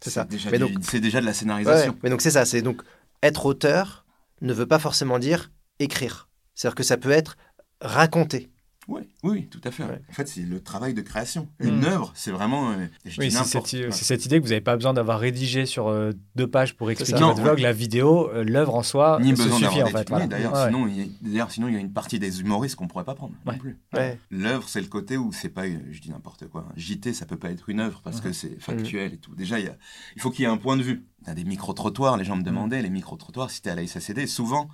C'est 0.03 0.11
ça. 0.11 0.25
Déjà 0.25 0.51
Mais 0.51 0.59
donc- 0.59 0.73
C'est 0.83 1.01
déjà 1.01 1.21
de 1.21 1.25
la 1.27 1.31
Ouais, 1.31 1.35
scénarisation. 1.35 1.97
mais 2.03 2.11
donc 2.11 2.21
c'est 2.21 2.31
ça, 2.31 2.45
c'est 2.45 2.63
donc 2.63 2.83
être 3.23 3.47
auteur 3.47 4.05
ne 4.41 4.53
veut 4.53 4.67
pas 4.67 4.79
forcément 4.79 5.19
dire 5.19 5.51
écrire. 5.81 6.29
C'est-à-dire 6.55 6.75
que 6.77 6.83
ça 6.85 6.97
peut 6.97 7.11
être 7.11 7.37
raconter. 7.81 8.51
Oui, 8.89 9.03
oui, 9.23 9.47
tout 9.51 9.61
à 9.65 9.71
fait. 9.71 9.85
Ouais. 9.85 10.01
En 10.09 10.13
fait, 10.15 10.27
c'est 10.27 10.41
le 10.41 10.61
travail 10.63 10.95
de 10.95 11.03
création. 11.03 11.47
Mm. 11.61 11.69
Une 11.69 11.85
œuvre, 11.85 12.11
c'est 12.15 12.31
vraiment. 12.31 12.71
euh, 12.71 12.87
Oui, 13.19 13.31
c'est 13.31 13.45
cette, 13.93 14.25
idée 14.25 14.39
que 14.39 14.43
vous 14.45 14.49
n'avez 14.49 14.63
pas 14.63 14.77
besoin 14.77 14.95
d'avoir 14.95 15.21
rédigé 15.21 15.67
sur 15.67 15.89
euh, 15.89 16.13
deux 16.37 16.47
pages 16.47 16.75
pour 16.75 16.91
expliquer 16.91 17.21
votre 17.21 17.43
vlog. 17.43 17.59
La 17.59 17.73
vidéo, 17.73 18.31
euh, 18.31 18.45
l'œuvre 18.45 18.75
en 18.75 18.83
soi, 18.83 19.19
Ni 19.21 19.37
se 19.37 19.43
besoin 19.43 19.59
suffit 19.59 19.83
en 19.83 19.87
fait. 19.89 20.09
voilà. 20.09 20.27
D'ailleurs, 20.27 20.55
Ouais. 20.55 20.67
sinon, 20.69 20.87
il 20.89 20.97
y 20.99 21.03
a- 21.03 21.07
d'ailleurs, 21.21 21.51
sinon, 21.51 21.69
il 21.69 21.75
y 21.75 21.77
a 21.77 21.81
une 21.81 21.93
partie 21.93 22.19
des 22.19 22.41
humoristes 22.41 22.77
qu'on 22.77 22.89
pourrait 22.89 23.05
pas 23.05 23.15
prendre 23.15 23.35
non 23.45 23.59
plus. 23.59 23.77
Ouais. 23.93 24.19
L'œuvre, 24.31 24.67
c'est 24.69 24.81
le 24.81 24.87
côté 24.87 25.19
où 25.19 25.33
c'est 25.33 25.51
pas, 25.51 25.67
je 25.67 26.01
dis 26.01 26.11
n'importe 26.11 26.49
quoi. 26.49 26.65
Un 26.75 26.79
JT, 26.79 27.13
ça 27.13 27.27
peut 27.27 27.37
pas 27.39 27.51
être 27.51 27.69
une 27.69 27.81
œuvre 27.81 28.01
parce 28.03 28.23
que 28.23 28.33
c'est 28.33 28.59
factuel 28.59 29.13
et 29.13 29.19
tout. 29.19 29.35
Déjà, 29.35 29.59
il, 29.59 29.67
y 29.67 29.69
a- 29.69 29.77
il 30.17 30.23
faut 30.23 30.31
qu'il 30.31 30.45
y 30.45 30.49
ait 30.49 30.51
un 30.51 30.57
point 30.57 30.79
de 30.79 30.83
vue. 30.83 31.05
Il 31.23 31.27
y 31.29 31.31
a 31.31 31.35
des 31.35 31.45
micro-trottoirs, 31.45 32.17
les 32.17 32.25
gens 32.25 32.37
me 32.37 32.43
demandaient, 32.43 32.81
les 32.81 32.89
micro-trottoirs, 32.91 33.51
si 33.51 33.61
tu 33.61 33.69
à 33.69 33.75
la 33.75 33.83
SACD, 33.87 34.27
souvent, 34.27 34.69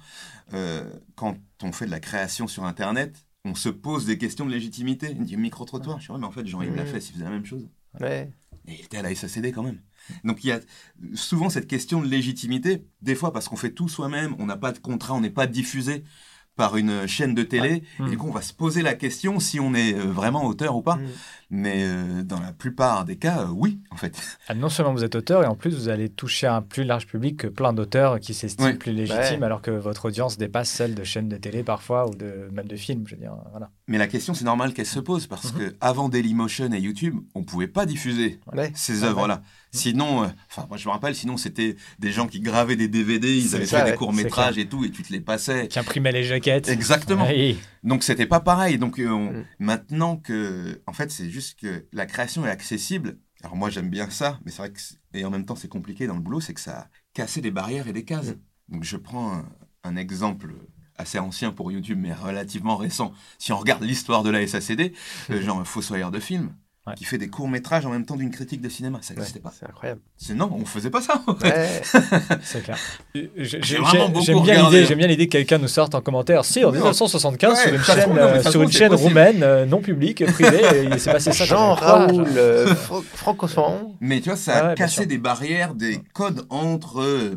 euh, 0.52 0.84
quand 1.16 1.36
on 1.64 1.72
fait 1.72 1.86
de 1.86 1.90
la 1.90 2.00
création 2.00 2.46
sur 2.46 2.64
Internet, 2.64 3.24
on 3.44 3.54
se 3.54 3.68
pose 3.68 4.06
des 4.06 4.18
questions 4.18 4.46
de 4.46 4.50
légitimité. 4.50 5.14
Dit 5.14 5.36
micro-trottoir. 5.36 6.00
Je 6.00 6.06
dis, 6.06 6.12
ouais, 6.12 6.18
mais 6.18 6.26
en 6.26 6.30
fait, 6.30 6.46
Jean-Yves 6.46 6.74
l'a 6.74 6.84
Mhm. 6.84 6.88
fait, 6.88 7.00
s'il 7.00 7.14
faisait 7.14 7.24
la 7.24 7.30
même 7.30 7.44
chose. 7.44 7.68
Ouais. 8.00 8.32
Et 8.66 8.72
il 8.74 8.80
était 8.84 8.96
à 8.96 9.02
la 9.02 9.10
SACD 9.14 9.52
quand 9.52 9.62
même. 9.62 9.80
Donc 10.24 10.42
il 10.42 10.48
y 10.48 10.52
a 10.52 10.60
souvent 11.14 11.50
cette 11.50 11.66
question 11.66 12.00
de 12.00 12.06
légitimité, 12.08 12.86
des 13.02 13.14
fois 13.14 13.32
parce 13.32 13.48
qu'on 13.48 13.56
fait 13.56 13.72
tout 13.72 13.88
soi-même, 13.88 14.34
on 14.38 14.46
n'a 14.46 14.56
pas 14.56 14.72
de 14.72 14.78
contrat, 14.78 15.12
on 15.14 15.20
n'est 15.20 15.28
pas 15.30 15.46
diffusé 15.46 16.02
par 16.56 16.76
une 16.76 17.06
chaîne 17.06 17.34
de 17.34 17.42
télé, 17.42 17.82
Ouais. 17.98 18.06
et 18.06 18.10
du 18.10 18.16
coup 18.18 18.28
on 18.28 18.32
va 18.32 18.42
se 18.42 18.52
poser 18.52 18.82
la 18.82 18.94
question 18.94 19.40
si 19.40 19.58
on 19.58 19.74
est 19.74 19.94
euh, 19.94 20.04
vraiment 20.04 20.44
auteur 20.44 20.76
ou 20.76 20.82
pas. 20.82 20.96
Mm. 20.96 21.02
Mais 21.50 21.82
euh, 21.84 22.22
dans 22.22 22.40
la 22.40 22.52
plupart 22.52 23.04
des 23.04 23.16
cas, 23.16 23.42
euh, 23.42 23.48
oui, 23.48 23.78
en 23.90 23.96
fait. 23.96 24.16
Ah, 24.48 24.54
non 24.54 24.68
seulement 24.68 24.92
vous 24.92 25.04
êtes 25.04 25.14
auteur, 25.14 25.42
et 25.44 25.46
en 25.46 25.54
plus 25.54 25.74
vous 25.74 25.88
allez 25.88 26.08
toucher 26.08 26.46
un 26.46 26.62
plus 26.62 26.82
large 26.84 27.06
public 27.06 27.36
que 27.36 27.46
plein 27.46 27.72
d'auteurs 27.72 28.18
qui 28.18 28.34
s'estiment 28.34 28.68
Ouais. 28.68 28.74
plus 28.74 28.92
légitimes, 28.92 29.40
Ouais. 29.40 29.44
alors 29.44 29.62
que 29.62 29.70
votre 29.70 30.06
audience 30.06 30.36
dépasse 30.38 30.68
celle 30.70 30.94
de 30.94 31.04
chaînes 31.04 31.28
de 31.28 31.36
télé 31.36 31.62
parfois, 31.62 32.08
ou 32.08 32.14
de, 32.14 32.48
même 32.52 32.66
de 32.66 32.76
films, 32.76 33.04
je 33.06 33.14
veux 33.14 33.20
dire. 33.20 33.34
Voilà. 33.50 33.70
Mais 33.88 33.98
la 33.98 34.06
question, 34.08 34.34
c'est 34.34 34.44
normal 34.44 34.72
qu'elle 34.74 34.86
se 34.86 35.00
pose 35.00 35.26
parce 35.26 35.52
Mhm. 35.52 35.58
que 35.60 35.74
avant 35.80 36.08
Dailymotion 36.08 36.72
et 36.72 36.80
YouTube, 36.80 37.16
on 37.34 37.42
pouvait 37.44 37.68
pas 37.68 37.86
diffuser 37.86 38.40
Ouais. 38.52 38.72
ces 38.74 39.02
Ouais, 39.02 39.08
œuvres-là. 39.08 39.42
Sinon, 39.76 40.24
euh, 40.24 40.28
enfin, 40.50 40.66
moi 40.68 40.76
je 40.78 40.86
me 40.88 40.92
rappelle, 40.92 41.14
sinon 41.14 41.36
c'était 41.36 41.76
des 41.98 42.12
gens 42.12 42.26
qui 42.26 42.40
gravaient 42.40 42.76
des 42.76 42.88
DVD, 42.88 43.36
ils 43.36 43.54
avaient 43.54 43.66
ça, 43.66 43.78
fait 43.78 43.84
ouais, 43.84 43.90
des 43.92 43.96
courts-métrages 43.96 44.56
et 44.58 44.66
tout, 44.68 44.84
et 44.84 44.90
tu 44.90 45.02
te 45.02 45.12
les 45.12 45.20
passais. 45.20 45.68
Qui 45.68 45.78
imprimait 45.78 46.12
les 46.12 46.24
jaquettes. 46.24 46.68
Exactement. 46.68 47.26
Oui. 47.28 47.58
Donc 47.82 48.02
c'était 48.04 48.26
pas 48.26 48.40
pareil. 48.40 48.78
Donc 48.78 48.98
euh, 48.98 49.08
on- 49.10 49.32
Mm. 49.32 49.44
maintenant 49.58 50.16
que, 50.16 50.80
en 50.86 50.92
fait, 50.92 51.10
c'est 51.10 51.28
juste 51.30 51.58
que 51.58 51.86
la 51.92 52.06
création 52.06 52.46
est 52.46 52.50
accessible. 52.50 53.18
Alors 53.42 53.56
moi 53.56 53.68
j'aime 53.70 53.90
bien 53.90 54.08
ça, 54.10 54.38
mais 54.44 54.50
c'est 54.50 54.58
vrai 54.58 54.70
que 54.72 54.78
et 55.12 55.24
en 55.24 55.30
même 55.30 55.44
temps 55.44 55.56
c'est 55.56 55.68
compliqué 55.68 56.06
dans 56.06 56.14
le 56.14 56.20
boulot, 56.20 56.40
c'est 56.40 56.54
que 56.54 56.60
ça 56.60 56.78
a 56.78 56.88
cassé 57.12 57.40
des 57.42 57.50
barrières 57.50 57.88
et 57.88 57.92
des 57.92 58.04
cases. 58.04 58.28
Mm. 58.28 58.74
Donc 58.74 58.84
je 58.84 58.96
prends 58.96 59.34
un, 59.34 59.44
un 59.84 59.96
exemple 59.96 60.54
assez 60.96 61.18
ancien 61.18 61.50
pour 61.50 61.72
YouTube, 61.72 61.98
mais 62.00 62.14
relativement 62.14 62.76
récent. 62.76 63.12
Si 63.38 63.52
on 63.52 63.58
regarde 63.58 63.82
l'histoire 63.82 64.22
de 64.22 64.30
la 64.30 64.46
SACD, 64.46 64.92
euh, 65.30 65.42
genre 65.42 65.58
un 65.58 65.64
fossoyeur 65.64 66.10
de 66.12 66.20
film. 66.20 66.54
Ouais. 66.86 66.92
qui 66.96 67.04
fait 67.04 67.16
des 67.16 67.28
courts 67.28 67.48
métrages 67.48 67.86
en 67.86 67.90
même 67.90 68.04
temps 68.04 68.14
d'une 68.16 68.30
critique 68.30 68.60
de 68.60 68.68
cinéma, 68.68 68.98
ça 69.00 69.14
Ouais, 69.14 69.20
n'existait 69.20 69.40
pas. 69.40 69.50
C'est 69.58 69.64
incroyable. 69.66 70.02
C'est 70.18 70.34
non, 70.34 70.50
on 70.52 70.66
faisait 70.66 70.90
pas 70.90 71.00
ça. 71.00 71.22
Ouais. 71.42 71.80
C'est 72.42 72.62
clair. 72.62 72.76
J'aime 73.38 74.42
bien 74.42 74.62
l'idée, 74.64 74.84
j'aime 74.84 74.98
bien 74.98 75.06
l'idée 75.06 75.26
que 75.26 75.32
quelqu'un 75.32 75.56
nous 75.58 75.68
sorte 75.68 75.94
en 75.94 76.02
commentaire. 76.02 76.44
Si, 76.44 76.62
en 76.64 76.68
Oui, 76.68 76.74
1975, 76.74 77.52
ouais, 77.52 77.56
sur 77.64 77.72
une 77.74 77.82
chaîne, 77.82 78.10
non, 78.10 78.16
euh, 78.18 78.42
sur 78.42 78.62
une 78.62 78.70
chaîne 78.72 78.94
roumaine, 78.94 79.42
euh, 79.42 79.64
non 79.66 79.80
publique, 79.80 80.24
privée, 80.32 80.62
euh, 80.62 80.88
il 80.92 81.00
s'est 81.00 81.10
passé 81.12 81.32
ça. 81.32 81.44
Jean 81.46 81.72
Raoul, 81.74 82.14
genre. 82.16 82.26
euh, 82.36 82.74
Fran- 82.74 83.02
Franco 83.14 83.46
Ferrand. 83.46 83.94
Mais 84.00 84.20
tu 84.20 84.28
vois, 84.28 84.36
ça 84.36 84.68
a 84.68 84.74
cassé 84.74 85.06
des 85.06 85.18
barrières, 85.18 85.74
des 85.74 86.00
codes 86.12 86.44
entre, 86.50 87.00
euh, 87.00 87.34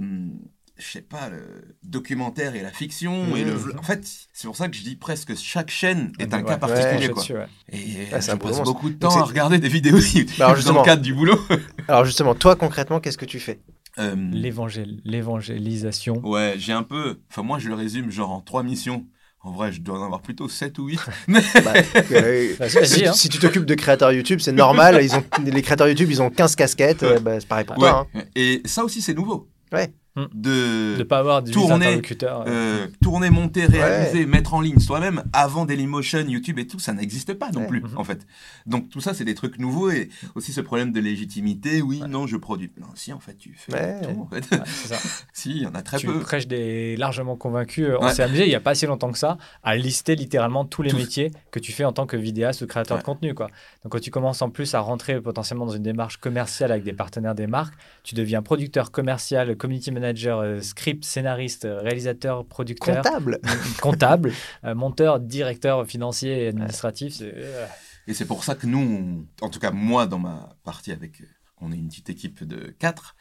je 0.79 0.85
sais 0.85 1.01
pas, 1.01 1.29
le 1.29 1.75
documentaire 1.83 2.55
et 2.55 2.61
la 2.61 2.71
fiction. 2.71 3.35
Et 3.35 3.43
le 3.43 3.53
Mhm. 3.53 3.73
En 3.79 3.83
fait, 3.83 4.01
c'est 4.33 4.47
pour 4.47 4.55
ça 4.55 4.67
que 4.67 4.75
je 4.75 4.83
dis 4.83 4.95
presque 4.95 5.35
chaque 5.35 5.69
chaîne 5.71 6.11
est 6.19 6.33
un 6.33 6.39
Ouais, 6.39 6.45
cas 6.45 6.57
particulier. 6.57 7.07
je 7.07 7.11
quoi. 7.11 7.21
dessus, 7.21 7.33
ouais. 7.33 7.47
Et 7.71 7.77
Ah, 8.11 8.21
c'est 8.21 8.31
je 8.33 8.37
passe 8.37 8.61
beaucoup 8.61 8.89
de 8.89 8.95
Donc 8.95 9.11
temps 9.11 9.19
à 9.19 9.23
regarder 9.23 9.57
des 9.59 9.69
vidéos 9.69 9.97
YouTube 9.97 10.29
Bah, 10.39 10.49
alors, 10.49 10.63
dans 10.63 10.79
le 10.81 10.85
cadre 10.85 11.01
du 11.01 11.13
boulot. 11.13 11.39
Alors 11.87 12.05
justement, 12.05 12.35
toi 12.35 12.55
concrètement, 12.55 12.99
qu'est-ce 12.99 13.17
que 13.17 13.25
tu 13.25 13.39
fais? 13.39 13.59
Euh, 13.99 14.15
L'évangé- 14.31 14.85
L'évangélisation. 15.05 16.21
ouais, 16.27 16.55
j'ai 16.57 16.73
un 16.73 16.83
peu. 16.83 17.19
Enfin, 17.31 17.43
moi, 17.43 17.59
je 17.59 17.69
le 17.69 17.75
résume 17.75 18.11
genre 18.11 18.31
en 18.31 18.41
trois 18.41 18.63
missions. 18.63 19.05
En 19.41 19.51
vrai, 19.51 19.71
je 19.71 19.81
dois 19.81 19.99
en 19.99 20.03
avoir 20.03 20.21
plutôt 20.21 20.49
7 20.49 20.77
ou 20.79 20.87
8. 20.87 20.99
Mais 21.27 21.41
Bah, 21.63 21.73
euh, 22.11 22.53
si, 22.83 23.05
hein. 23.05 23.13
si 23.13 23.29
tu 23.29 23.37
t'occupes 23.39 23.65
de 23.65 23.75
créateurs 23.75 24.11
YouTube, 24.11 24.39
c'est 24.41 24.51
normal. 24.51 24.99
Ils 25.01 25.15
ont, 25.15 25.23
les 25.45 25.61
créateurs 25.61 25.87
YouTube, 25.87 26.09
ils 26.11 26.21
ont 26.21 26.29
15 26.29 26.55
casquettes. 26.55 27.01
Ouais. 27.03 27.19
bah, 27.19 27.39
c'est 27.39 27.47
pareil 27.47 27.65
pour 27.65 27.77
ouais. 27.77 27.89
toi. 27.89 28.07
hein. 28.13 28.21
Et 28.35 28.61
ça 28.65 28.83
aussi, 28.83 29.01
c'est 29.01 29.13
nouveau. 29.13 29.47
Ouais. 29.71 29.93
Hmm. 30.17 30.25
De, 30.33 30.97
De 30.97 31.03
pas 31.03 31.19
avoir 31.19 31.43
18 31.43 31.53
tourner, 31.53 31.85
interlocuteurs. 31.85 32.43
euh. 32.47 32.87
tourner, 33.03 33.29
monter, 33.29 33.65
réaliser, 33.67 34.25
mettre 34.25 34.55
en 34.55 34.61
ligne 34.61 34.79
soi-même 34.79 35.23
avant 35.31 35.63
Dailymotion, 35.65 36.25
YouTube 36.27 36.57
et 36.57 36.65
tout, 36.65 36.79
ça 36.79 36.91
n'existe 36.93 37.35
pas 37.35 37.51
non 37.51 37.61
Ouais. 37.61 37.67
plus, 37.67 37.81
Mhm. 37.81 37.97
en 37.97 38.03
fait. 38.03 38.25
Donc 38.65 38.89
tout 38.89 38.99
ça, 38.99 39.13
c'est 39.13 39.25
des 39.25 39.35
trucs 39.35 39.59
nouveaux 39.59 39.91
et 39.91 40.09
aussi 40.33 40.51
ce 40.53 40.61
problème 40.61 40.91
de 40.91 40.99
légitimité. 40.99 41.81
Oui, 41.83 42.01
non, 42.09 42.25
je 42.25 42.35
produis. 42.35 42.71
Non, 42.81 42.87
si, 42.95 43.13
en 43.13 43.19
fait, 43.19 43.35
tu 43.37 43.53
fais 43.55 43.73
Ouais. 43.73 44.01
tout, 44.01 44.19
en 44.21 44.27
fait. 44.27 44.51
Ouais, 44.55 44.61
c'est 44.65 44.95
ça. 44.95 44.97
si, 45.33 45.51
il 45.51 45.61
y 45.61 45.65
en 45.67 45.75
a 45.75 45.83
très 45.83 45.97
tu 45.99 46.07
peu. 46.07 46.19
prêches 46.19 46.47
des 46.47 46.97
largement 46.97 47.35
convaincus. 47.35 47.89
On 47.99 48.05
Ouais. 48.05 48.11
s'est 48.13 48.23
amusé 48.23 48.43
il 48.45 48.49
n'y 48.49 48.55
a 48.55 48.59
pas 48.59 48.73
si 48.73 48.87
longtemps 48.87 49.11
que 49.11 49.19
ça 49.19 49.37
à 49.63 49.75
lister 49.75 50.15
littéralement 50.15 50.65
tous 50.65 50.81
les 50.81 50.93
métiers 50.93 51.31
que 51.51 51.59
tu 51.59 51.71
fais 51.71 51.83
en 51.85 51.93
tant 51.93 52.07
que 52.07 52.17
vidéaste 52.17 52.63
ou 52.63 52.67
créateur 52.67 52.97
Ouais. 52.97 53.01
de 53.01 53.05
contenu. 53.05 53.33
Quoi. 53.35 53.47
Donc 53.83 53.91
quand 53.91 53.99
tu 54.01 54.09
commences 54.09 54.41
en 54.41 54.49
plus 54.49 54.73
à 54.73 54.79
rentrer 54.79 55.21
potentiellement 55.21 55.67
dans 55.67 55.73
une 55.73 55.83
démarche 55.83 56.17
commerciale 56.17 56.71
avec 56.71 56.83
des 56.83 56.93
partenaires 56.93 57.35
des 57.35 57.45
marques, 57.45 57.75
tu 58.03 58.15
deviens 58.15 58.41
producteur 58.41 58.89
commercial, 58.91 59.55
community 59.55 59.91
manager, 59.91 60.06
euh, 60.39 60.61
script, 60.61 61.03
scénariste, 61.05 61.65
euh, 61.65 61.79
réalisateur, 61.81 62.45
producteur, 62.45 62.97
Comptable. 63.03 63.39
comptable, 63.81 64.33
euh, 64.63 64.75
monteur, 64.75 65.19
directeur 65.19 65.85
financier 65.87 66.43
et 66.43 66.47
administratif. 66.47 67.17
euh, 67.21 67.65
Et 68.07 68.13
c'est 68.13 68.25
pour 68.25 68.43
ça 68.43 68.55
que 68.55 68.67
nous, 68.67 68.79
on- 68.79 69.45
en 69.45 69.49
tout 69.49 69.59
cas 69.59 69.71
moi, 69.71 70.07
dans 70.07 70.19
ma 70.19 70.55
partie 70.63 70.91
avec, 70.91 71.21
on 71.59 71.71
est 71.71 71.75
une 71.77 71.87
petite 71.87 72.09
équipe 72.11 72.43
de 72.43 72.67
quatre, 72.77 73.15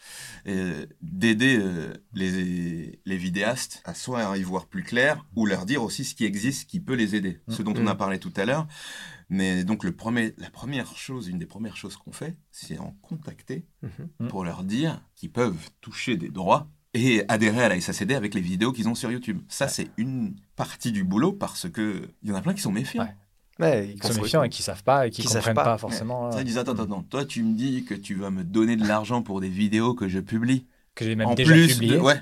euh, 0.46 0.84
d'aider 1.00 1.58
euh, 1.58 1.94
les, 2.14 3.00
les 3.04 3.16
vidéastes 3.16 3.80
à 3.84 3.94
soit 3.94 4.36
y 4.36 4.42
voir 4.42 4.66
plus 4.66 4.82
clair 4.82 5.24
ou 5.36 5.46
leur 5.46 5.64
dire 5.66 5.82
aussi 5.82 6.04
ce 6.04 6.14
qui 6.14 6.24
existe, 6.26 6.60
ce 6.62 6.66
qui 6.66 6.80
peut 6.80 6.94
les 6.94 7.14
aider. 7.14 7.40
Ce 7.48 7.62
dont 7.62 7.74
on 7.76 7.86
a 7.86 7.94
parlé 7.94 8.18
tout 8.18 8.32
à 8.36 8.44
l'heure. 8.44 8.66
Mais 9.28 9.64
donc 9.64 9.82
le 9.82 9.90
premier, 9.90 10.34
la 10.38 10.50
première 10.50 10.96
chose, 10.96 11.26
une 11.26 11.38
des 11.38 11.46
premières 11.46 11.76
choses 11.76 11.96
qu'on 11.96 12.12
fait, 12.12 12.36
c'est 12.52 12.78
en 12.78 12.92
contacter 13.02 13.66
Mhm. 13.82 14.28
pour 14.28 14.44
leur 14.44 14.62
dire 14.62 15.00
qu'ils 15.16 15.32
peuvent 15.32 15.70
toucher 15.80 16.16
des 16.16 16.28
droits 16.28 16.68
et 16.96 17.24
adhérer 17.28 17.64
à 17.64 17.68
la 17.68 17.80
SACD 17.80 18.12
avec 18.12 18.34
les 18.34 18.40
vidéos 18.40 18.72
qu'ils 18.72 18.88
ont 18.88 18.94
sur 18.94 19.10
YouTube. 19.10 19.40
Ça, 19.48 19.68
c'est 19.68 19.88
une 19.96 20.34
partie 20.56 20.92
du 20.92 21.04
boulot 21.04 21.32
parce 21.32 21.68
que 21.68 22.08
il 22.22 22.30
y 22.30 22.32
en 22.32 22.36
a 22.36 22.40
plein 22.42 22.54
qui 22.54 22.62
sont 22.62 22.72
méfiants. 22.72 23.04
Ouais. 23.04 23.14
Ouais, 23.58 23.94
qui 24.00 24.06
sont 24.06 24.20
méfiants 24.20 24.42
et 24.42 24.50
qui 24.50 24.62
savent 24.62 24.82
pas 24.82 25.06
et 25.06 25.10
qui 25.10 25.22
ne 25.22 25.28
savent 25.28 25.36
comprennent 25.36 25.54
pas. 25.54 25.64
pas, 25.64 25.78
forcément 25.78 26.30
Ça, 26.30 26.38
euh, 26.38 26.40
ils 26.42 26.44
disent, 26.44 26.58
attends, 26.58 26.72
attends, 26.72 26.82
attends, 26.82 27.02
toi 27.08 27.24
tu 27.24 27.42
me 27.42 27.54
dis 27.54 27.84
que 27.84 27.94
tu 27.94 28.14
vas 28.14 28.30
me 28.30 28.44
donner 28.44 28.76
de 28.76 28.86
l'argent 28.86 29.22
pour 29.22 29.40
des 29.40 29.48
vidéos 29.48 29.94
que 29.94 30.08
je 30.08 30.18
publie. 30.20 30.66
que 30.94 31.06
j'ai 31.06 31.14
même 31.14 31.28
en 31.28 31.34
déjà 31.34 31.52
plus, 31.52 31.68
publié. 31.68 31.96
de... 31.96 32.00
ouais, 32.00 32.20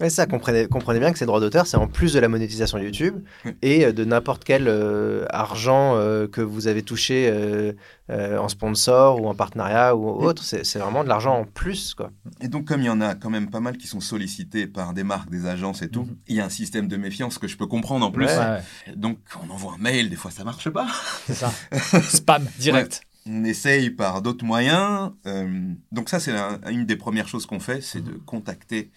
Ouais, 0.00 0.08
ça, 0.08 0.24
comprenez, 0.26 0.66
comprenez 0.68 0.98
bien 1.00 1.12
que 1.12 1.18
ces 1.18 1.26
droits 1.26 1.38
d'auteur, 1.38 1.66
c'est 1.66 1.76
en 1.76 1.86
plus 1.86 2.14
de 2.14 2.18
la 2.18 2.26
monétisation 2.28 2.78
YouTube 2.78 3.22
et 3.60 3.84
euh, 3.84 3.92
de 3.92 4.04
n'importe 4.04 4.42
quel 4.42 4.66
euh, 4.66 5.26
argent 5.28 5.96
euh, 5.96 6.26
que 6.26 6.40
vous 6.40 6.66
avez 6.66 6.82
touché 6.82 7.28
euh, 7.30 7.72
euh, 8.08 8.38
en 8.38 8.48
sponsor 8.48 9.20
ou 9.20 9.28
en 9.28 9.34
partenariat 9.34 9.94
ou 9.94 10.08
autre. 10.24 10.42
C'est 10.44 10.78
vraiment 10.78 11.04
de 11.04 11.08
l'argent 11.10 11.34
en 11.38 11.44
plus, 11.44 11.92
quoi. 11.94 12.10
Et 12.40 12.48
donc, 12.48 12.64
comme 12.64 12.80
il 12.80 12.86
y 12.86 12.90
en 12.90 13.02
a 13.02 13.14
quand 13.14 13.28
même 13.30 13.50
pas 13.50 13.60
mal 13.60 13.76
qui 13.76 13.86
sont 13.86 14.00
sollicités 14.00 14.66
par 14.66 14.94
des 14.94 15.04
marques, 15.04 15.30
des 15.30 15.46
agences 15.46 15.82
et 15.82 15.88
tout, 15.88 16.04
Mhm. 16.04 16.16
il 16.26 16.36
y 16.36 16.40
a 16.40 16.44
un 16.46 16.48
système 16.50 16.88
de 16.88 16.96
méfiance 16.96 17.36
que 17.38 17.46
je 17.46 17.56
peux 17.58 17.66
comprendre 17.66 18.06
en 18.06 18.10
plus. 18.10 18.24
Ouais. 18.24 18.38
Ouais, 18.38 18.44
ouais, 18.88 18.96
Donc, 18.96 19.18
on 19.46 19.50
envoie 19.52 19.74
un 19.74 19.78
mail, 19.82 20.08
des 20.08 20.16
fois 20.16 20.30
ça 20.30 20.42
marche 20.42 20.70
pas. 20.70 20.86
c'est 21.26 21.34
ça. 21.34 21.52
Spam 22.02 22.46
direct. 22.58 23.02
On 23.28 23.44
essaye 23.44 23.90
par 23.90 24.20
d'autres 24.22 24.44
moyens. 24.44 25.12
euh, 25.26 25.46
donc, 25.92 26.08
ça, 26.08 26.18
c'est 26.18 26.32
un- 26.32 26.58
une 26.70 26.86
des 26.86 26.96
premières 26.96 27.28
choses 27.28 27.44
qu'on 27.46 27.60
fait, 27.60 27.80
c'est 27.82 28.02
de 28.02 28.12
contacter 28.26 28.90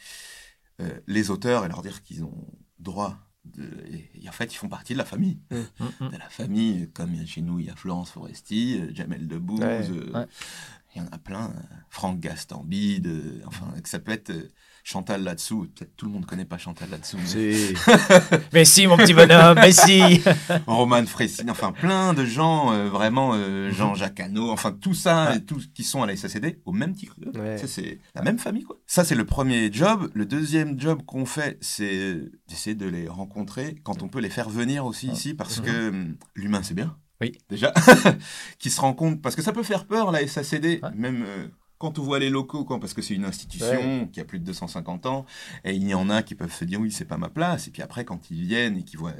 euh, 0.81 0.99
les 1.07 1.29
auteurs 1.29 1.65
et 1.65 1.67
leur 1.67 1.81
dire 1.81 2.01
qu'ils 2.03 2.23
ont 2.23 2.47
droit. 2.79 3.17
De... 3.45 3.63
Et, 3.91 4.27
en 4.27 4.31
fait, 4.31 4.51
ils 4.53 4.57
font 4.57 4.67
partie 4.69 4.93
de 4.93 4.97
la 4.97 5.05
famille. 5.05 5.39
Mm, 5.51 6.05
mm. 6.05 6.09
De 6.11 6.17
la 6.17 6.29
famille, 6.29 6.89
comme 6.93 7.25
chez 7.27 7.41
nous, 7.41 7.59
il 7.59 7.67
y 7.67 7.69
a 7.69 7.75
Florence 7.75 8.09
Foresti, 8.11 8.79
euh, 8.79 8.93
Jamel 8.93 9.27
Debbouze, 9.27 9.59
Ouais. 9.59 9.87
euh, 9.89 10.11
Ouais. 10.13 10.27
Il 10.95 11.01
y 11.01 11.05
en 11.05 11.07
a 11.11 11.17
plein. 11.17 11.53
Franck 11.89 12.19
Gastambide, 12.21 13.07
euh, 13.07 13.41
enfin, 13.45 13.73
que 13.81 13.89
ça 13.89 13.99
peut 13.99 14.13
être 14.13 14.29
euh, 14.31 14.49
Chantal 14.87 15.23
là-dessous. 15.23 15.67
Peut-être 15.75 15.95
tout 15.97 16.05
le 16.05 16.11
monde 16.11 16.27
connaît 16.27 16.45
pas 16.45 16.59
Chantal 16.59 16.87
là-dessous. 16.91 17.17
mais- 18.53 18.65
si, 18.65 18.85
mon 18.87 18.97
petit 18.97 19.15
bonhomme, 19.15 19.57
mais 19.59 19.71
si 19.71 20.21
Roman 20.67 21.03
Fressine, 21.07 21.49
enfin 21.49 21.71
plein 21.71 22.13
de 22.13 22.23
gens, 22.23 22.71
euh, 22.71 22.87
vraiment 22.87 23.31
euh, 23.33 23.71
Jean-Jacques 23.71 24.19
Hano, 24.19 24.51
enfin 24.51 24.71
tout 24.79 24.93
ça, 24.93 25.35
et 25.35 25.43
tous 25.43 25.67
qui 25.73 25.83
sont 25.83 26.03
à 26.03 26.05
la 26.05 26.15
SACD 26.15 26.59
au 26.65 26.71
même 26.71 26.93
titre. 26.93 27.15
Ouais. 27.33 27.57
C'est 27.65 27.97
la 28.13 28.21
même 28.21 28.37
famille, 28.37 28.61
quoi. 28.61 28.77
Ça, 28.85 29.03
c'est 29.03 29.15
le 29.15 29.25
premier 29.25 29.73
job. 29.73 30.11
Le 30.13 30.27
deuxième 30.27 30.79
job 30.79 31.01
qu'on 31.03 31.25
fait, 31.25 31.57
c'est 31.61 32.21
d'essayer 32.47 32.75
de 32.75 32.85
les 32.87 33.07
rencontrer 33.07 33.77
quand 33.83 34.03
on 34.03 34.07
peut 34.07 34.19
les 34.19 34.29
faire 34.29 34.49
venir 34.49 34.85
aussi 34.85 35.07
ici, 35.07 35.33
parce 35.33 35.61
que 35.61 35.89
hum, 35.89 36.15
l'humain, 36.35 36.61
c'est 36.61 36.75
bien. 36.75 36.95
Oui. 37.21 37.31
Déjà. 37.49 37.73
qui 38.59 38.69
se 38.69 38.79
rencontrent, 38.79 39.19
parce 39.19 39.35
que 39.35 39.41
ça 39.41 39.51
peut 39.51 39.63
faire 39.63 39.85
peur, 39.85 40.11
la 40.11 40.27
SACD, 40.27 40.79
Ouais. 40.83 40.89
même. 40.93 41.23
euh, 41.27 41.47
quand 41.85 41.99
on 41.99 42.03
voit 42.03 42.19
les 42.19 42.29
locaux, 42.29 42.65
quoi, 42.65 42.79
parce 42.79 42.93
que 42.93 43.01
c'est 43.01 43.13
une 43.13 43.25
institution 43.25 44.07
qui 44.11 44.19
a 44.19 44.25
plus 44.25 44.39
de 44.39 44.45
250 44.45 45.05
ans, 45.05 45.25
et 45.63 45.73
il 45.73 45.87
y 45.87 45.93
en 45.93 46.09
a 46.09 46.23
qui 46.23 46.35
peuvent 46.35 46.51
se 46.53 46.65
dire 46.65 46.79
oui, 46.79 46.91
c'est 46.91 47.05
pas 47.05 47.17
ma 47.17 47.29
place. 47.29 47.67
Et 47.67 47.71
puis 47.71 47.81
après, 47.81 48.05
quand 48.05 48.29
ils 48.31 48.41
viennent 48.41 48.77
et 48.77 48.83
qu'ils 48.83 48.99
voient 48.99 49.13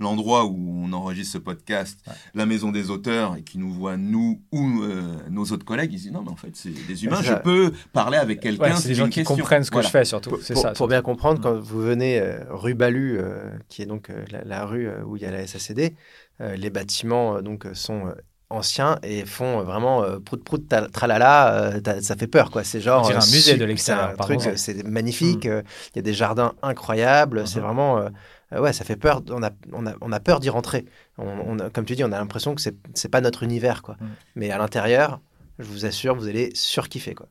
l'endroit 0.00 0.44
où 0.46 0.56
on 0.84 0.92
enregistre 0.92 1.32
ce 1.32 1.38
podcast, 1.38 1.98
Ouais. 2.06 2.12
la 2.34 2.46
maison 2.46 2.70
des 2.70 2.88
auteurs, 2.90 3.34
et 3.36 3.42
qu'ils 3.42 3.58
nous 3.60 3.72
voient, 3.72 3.96
nous 3.96 4.40
ou 4.52 4.82
euh, 4.82 5.16
nos 5.28 5.44
autres 5.46 5.64
collègues, 5.64 5.92
ils 5.92 5.98
se 5.98 6.02
disent 6.04 6.12
non, 6.12 6.22
mais 6.22 6.30
en 6.30 6.36
fait, 6.36 6.54
c'est 6.54 6.70
des 6.86 7.04
humains, 7.04 7.20
je 7.22 7.34
peux 7.34 7.72
parler 7.92 8.16
avec 8.18 8.38
quelqu'un. 8.40 8.70
Ouais, 8.74 8.76
c'est 8.76 8.88
des 8.88 8.94
gens 8.94 9.06
qui 9.08 9.20
question. 9.20 9.34
comprennent 9.36 9.64
ce 9.64 9.70
que 9.70 9.74
Voilà. 9.76 9.88
je 9.88 9.92
fais, 9.92 10.04
surtout. 10.04 10.30
pour, 10.30 10.40
ça. 10.62 10.70
pour 10.72 10.86
bien 10.86 11.02
comprendre, 11.02 11.40
Mm. 11.40 11.42
quand 11.42 11.58
vous 11.58 11.80
venez 11.80 12.20
euh, 12.20 12.38
rue 12.50 12.74
Balu, 12.74 13.18
euh, 13.18 13.50
qui 13.68 13.82
est 13.82 13.86
donc 13.86 14.10
euh, 14.10 14.24
la, 14.30 14.44
la 14.44 14.64
rue 14.66 14.86
euh, 14.88 15.02
où 15.04 15.16
il 15.16 15.22
y 15.22 15.26
a 15.26 15.30
la 15.32 15.44
SACD, 15.46 15.96
euh, 16.40 16.54
les 16.54 16.70
bâtiments 16.70 17.36
euh, 17.36 17.42
donc 17.42 17.66
sont 17.74 18.06
euh, 18.06 18.12
anciens 18.50 18.98
et 19.02 19.24
font 19.26 19.60
euh, 19.60 19.62
vraiment 19.62 20.02
euh, 20.02 20.18
prout 20.20 20.42
prout 20.42 20.68
ta- 20.68 20.88
tralala, 20.88 21.72
euh, 21.76 22.00
ça 22.00 22.16
fait 22.16 22.26
peur 22.26 22.50
quoi. 22.50 22.64
C'est 22.64 22.80
genre 22.80 23.04
un 23.16 23.20
musée 23.32 23.56
de 23.58 23.64
l'extérieur, 23.64 24.08
c'est 24.56 24.78
euh, 24.84 24.88
magnifique. 24.88 25.46
euh, 25.46 25.62
Il 25.94 25.96
y 25.96 25.98
a 25.98 26.02
des 26.02 26.14
jardins 26.14 26.54
incroyables. 26.62 27.46
C'est 27.46 27.58
Mhm. 27.60 27.64
vraiment 27.66 28.08
ouais, 28.52 28.72
ça 28.72 28.84
fait 28.84 28.96
peur. 28.96 29.22
On 29.30 29.42
a 29.42 29.50
on 29.72 29.86
a, 29.86 29.92
on 30.00 30.12
a 30.12 30.20
peur 30.20 30.40
d'y 30.40 30.48
rentrer. 30.50 30.86
On, 31.18 31.56
comme 31.72 31.84
tu 31.84 31.94
dis, 31.96 32.04
on 32.04 32.12
a 32.12 32.18
l'impression 32.18 32.54
que 32.54 32.60
c'est 32.62 33.08
pas 33.08 33.20
notre 33.20 33.42
univers 33.42 33.82
quoi. 33.82 33.96
Mhm. 34.00 34.08
Mais 34.36 34.50
à 34.50 34.58
l'intérieur. 34.58 35.20
Je 35.60 35.64
vous 35.64 35.86
assure, 35.86 36.14
vous 36.14 36.28
allez 36.28 36.52
surkiffer 36.54 37.16
quoi. 37.16 37.26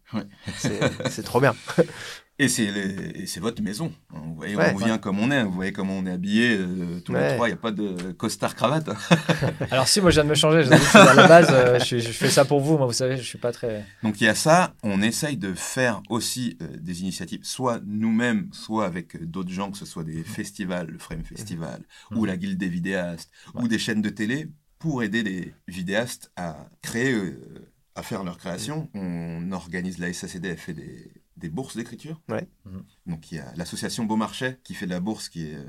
C'est 1.10 1.24
trop 1.24 1.40
bien. 1.40 1.56
Et 2.40 2.50
c'est 2.50 2.70
les- 2.72 3.22
et 3.24 3.26
c'est 3.26 3.40
votre 3.40 3.64
maison. 3.64 3.92
Vous 4.12 4.36
voyez, 4.36 4.56
Ouais. 4.56 4.72
on 4.74 4.78
vient 4.78 5.00
comme 5.00 5.18
on 5.20 5.32
est. 5.32 5.44
Vous 5.44 5.52
voyez 5.52 5.72
comment 5.72 5.98
on 5.98 6.06
est 6.06 6.12
habillé 6.12 6.56
euh, 6.56 7.00
tous 7.04 7.14
les 7.14 7.18
Ouais. 7.20 7.34
trois. 7.34 7.48
Il 7.48 7.52
n'y 7.52 7.58
a 7.58 7.62
pas 7.62 7.72
de 7.72 8.12
costard 8.12 8.54
cravate. 8.54 8.88
Alors 9.72 9.88
si, 9.88 10.02
moi 10.02 10.12
je 10.12 10.16
viens 10.18 10.24
de 10.24 10.30
me 10.30 10.36
changer, 10.36 10.62
je 10.64 10.70
que 10.70 10.98
à 10.98 11.14
la 11.16 11.28
base, 11.28 11.48
euh, 11.52 11.80
je, 11.80 11.98
je 11.98 12.10
fais 12.12 12.30
ça 12.30 12.46
pour 12.46 12.60
vous, 12.60 12.78
moi 12.78 12.86
vous 12.86 12.94
savez, 12.94 13.18
je 13.18 13.24
suis 13.24 13.40
pas 13.40 13.52
très... 13.52 13.84
Donc 14.04 14.22
il 14.22 14.26
y 14.26 14.28
a 14.28 14.36
ça, 14.36 14.76
on 14.84 15.02
essaye 15.02 15.36
de 15.38 15.54
faire 15.56 16.04
aussi 16.10 16.58
euh, 16.62 16.68
des 16.80 17.02
initiatives, 17.02 17.40
soit 17.44 17.82
nous-mêmes, 17.88 18.50
soit 18.52 18.86
avec 18.86 19.24
d'autres 19.28 19.52
gens, 19.52 19.72
que 19.72 19.78
ce 19.80 19.86
soit 19.88 20.04
des 20.04 20.24
festivals, 20.24 20.88
le 20.88 21.00
Frame 21.00 21.24
Festival, 21.24 21.82
ou 22.16 22.26
la 22.26 22.38
Guilde 22.38 22.60
des 22.60 22.70
vidéastes, 22.70 23.32
ou 23.56 23.68
des 23.68 23.80
chaînes 23.80 24.04
de 24.04 24.10
télé, 24.10 24.48
pour 24.78 25.02
aider 25.02 25.24
les 25.24 25.56
vidéastes 25.68 26.32
à 26.36 26.68
créer, 26.84 27.14
euh, 27.14 27.72
à 27.96 28.04
faire 28.04 28.24
leur 28.24 28.38
création. 28.38 28.90
On 28.94 29.52
organise, 29.54 29.98
la 29.98 30.14
SACD 30.14 30.50
elle 30.50 30.58
fait 30.58 30.74
des, 30.74 31.12
des 31.38 31.50
bourses 31.50 31.78
d'écriture. 31.78 32.20
Ouais. 32.30 32.48
Mhm. 32.66 32.84
Donc 33.06 33.32
il 33.32 33.36
y 33.36 33.40
a 33.40 33.54
l'association 33.56 34.06
Beaumarchais 34.06 34.60
qui 34.64 34.74
fait 34.74 34.86
de 34.86 34.92
la 34.92 35.00
bourse 35.00 35.30
qui 35.30 35.48
est... 35.48 35.56
euh, 35.56 35.64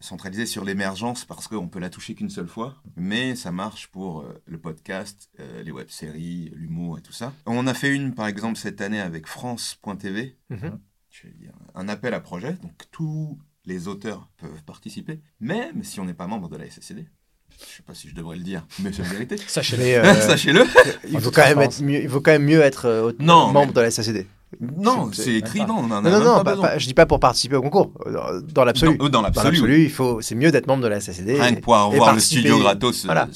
centralisée 0.00 0.44
sur 0.44 0.66
l'émergence 0.66 1.24
parce 1.24 1.48
qu'on 1.48 1.66
peut 1.68 1.78
la 1.78 1.88
toucher 1.88 2.14
qu'une 2.14 2.28
seule 2.28 2.46
fois, 2.48 2.74
mais 2.94 3.34
ça 3.36 3.52
marche 3.52 3.86
pour 3.86 4.20
euh, 4.20 4.42
le 4.44 4.58
podcast, 4.58 5.30
euh, 5.40 5.62
les 5.62 5.70
web-séries, 5.70 6.52
l'humour 6.54 6.98
et 6.98 7.00
tout 7.00 7.14
ça. 7.14 7.32
On 7.46 7.66
a 7.66 7.72
fait 7.72 7.88
une, 7.94 8.12
par 8.14 8.26
exemple, 8.26 8.58
cette 8.58 8.82
année 8.82 9.00
avec 9.00 9.26
France.tv, 9.26 10.36
Mhm. 10.50 10.78
je 11.10 11.26
vais 11.26 11.32
dire, 11.32 11.52
un 11.74 11.88
appel 11.88 12.12
à 12.12 12.20
projet, 12.20 12.52
donc 12.62 12.72
tous 12.90 13.38
les 13.64 13.88
auteurs 13.88 14.28
peuvent 14.36 14.62
participer, 14.64 15.20
même 15.40 15.82
si 15.84 16.00
on 16.00 16.04
n'est 16.04 16.12
pas 16.12 16.26
membre 16.26 16.50
de 16.50 16.56
la 16.58 16.66
SSCD. 16.68 17.08
Je 17.58 17.76
sais 17.76 17.82
pas 17.82 17.94
si 17.94 18.08
je 18.10 18.14
devrais 18.14 18.36
le 18.36 18.42
dire, 18.42 18.66
mais 18.80 18.92
c'est 18.92 19.02
la 19.02 19.08
vérité. 19.08 19.36
Sachez-le. 19.38 19.84
Euh, 20.04 20.92
il, 21.08 21.20
toute 21.22 21.34
quand 21.34 21.42
même 21.48 21.60
être 21.60 21.80
mieux, 21.82 22.02
il 22.02 22.08
faut 22.10 22.20
quand 22.20 22.32
même 22.32 22.44
mieux 22.44 22.60
être 22.60 22.86
euh, 22.86 23.12
Non, 23.20 23.52
membre 23.52 23.68
mais- 23.68 23.72
de 23.74 23.80
la 23.80 23.90
SACD. 23.90 24.26
Non, 24.60 25.10
c'est- 25.12 25.34
écrit, 25.34 25.60
pas. 25.60 25.66
non, 25.66 25.74
on 25.78 25.84
en 25.90 25.90
a 25.90 26.00
Non, 26.00 26.10
non, 26.10 26.18
même 26.18 26.24
non, 26.24 26.34
pas 26.36 26.44
pas- 26.44 26.50
besoin. 26.52 26.68
pas- 26.68 26.78
je 26.78 26.86
dis 26.86 26.94
pas 26.94 27.06
pour 27.06 27.20
participer 27.20 27.56
au 27.56 27.62
concours. 27.62 27.92
euh, 28.06 28.40
Dans 28.42 28.64
l'absolu. 28.64 28.96
Dans, 28.98 29.08
dans 29.08 29.22
l'absolu. 29.22 29.82
il 29.84 29.90
faut, 29.90 30.20
c'est 30.20 30.34
mieux 30.34 30.50
d'être 30.50 30.66
membre 30.66 30.82
de 30.82 30.88
la 30.88 31.00
SACD. 31.00 31.34
Rien 31.40 31.54
que 31.54 31.60
pour 31.60 31.76
avoir 31.76 32.14
le 32.14 32.20
studio 32.20 32.58
gratos, 32.58 33.04
euh, 33.04 33.06
Voilà. 33.06 33.28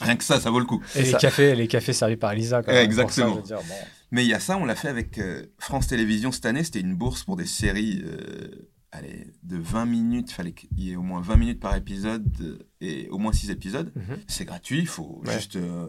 rien 0.00 0.16
que 0.16 0.24
ça, 0.24 0.40
ça 0.40 0.50
vaut 0.50 0.58
le 0.60 0.64
coup. 0.66 0.80
Et 0.96 1.02
les 1.02 1.10
ça. 1.10 1.18
cafés, 1.18 1.54
les 1.54 1.66
cafés 1.68 1.92
servis 1.92 2.16
par 2.16 2.32
Elisa. 2.32 2.62
Quand 2.62 2.72
même, 2.72 2.86
pour 2.88 2.94
ça, 2.96 3.02
Exactement. 3.02 3.34
je 3.36 3.40
veux 3.40 3.46
dire, 3.46 3.56
bon. 3.68 3.74
Mais 4.10 4.24
il 4.24 4.28
y 4.28 4.34
a 4.34 4.40
ça, 4.40 4.58
on 4.58 4.64
l'a 4.66 4.74
fait 4.74 4.88
avec 4.88 5.18
euh, 5.18 5.42
France 5.58 5.86
Télévisions 5.86 6.32
cette 6.32 6.44
année. 6.46 6.62
C'était 6.64 6.80
une 6.80 6.94
bourse 6.94 7.24
pour 7.24 7.36
des 7.36 7.46
séries 7.46 8.02
euh, 8.04 8.68
allez, 8.90 9.26
de 9.42 9.56
20 9.56 9.86
minutes. 9.86 10.30
Il 10.30 10.34
fallait 10.34 10.52
qu'il 10.52 10.68
y 10.78 10.92
ait 10.92 10.96
au 10.96 11.02
moins 11.02 11.22
20 11.22 11.36
minutes 11.36 11.60
par 11.60 11.74
épisode 11.76 12.28
euh, 12.42 12.58
et 12.82 13.08
au 13.08 13.16
moins 13.16 13.32
6 13.32 13.48
épisodes. 13.50 13.90
Mhm. 13.96 14.18
C'est 14.28 14.44
gratuit, 14.44 14.80
il 14.80 14.86
faut 14.86 15.22
Ouais. 15.24 15.32
juste 15.32 15.56
euh, 15.56 15.86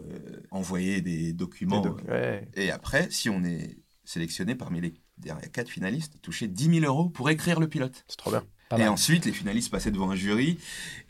envoyer 0.50 1.02
des 1.02 1.34
documents. 1.34 1.80
Des 1.82 1.88
doc- 1.90 2.00
euh, 2.08 2.38
ouais. 2.40 2.48
et 2.54 2.70
après, 2.70 3.08
si 3.10 3.28
on 3.28 3.44
est 3.44 3.76
sélectionné 4.04 4.54
parmi 4.54 4.80
les 4.80 4.94
derniers 5.18 5.48
4 5.52 5.68
finalistes, 5.68 6.14
toucher 6.22 6.48
10 6.48 6.80
000 6.80 6.86
euros 6.86 7.08
pour 7.08 7.30
écrire 7.30 7.60
le 7.60 7.68
pilote. 7.68 8.04
C'est 8.08 8.16
trop 8.16 8.30
bien. 8.30 8.42
Pas 8.70 8.76
et 8.76 8.80
mal. 8.80 8.88
ensuite, 8.88 9.26
les 9.26 9.32
finalistes 9.32 9.70
passaient 9.70 9.90
devant 9.90 10.10
un 10.10 10.16
jury 10.16 10.58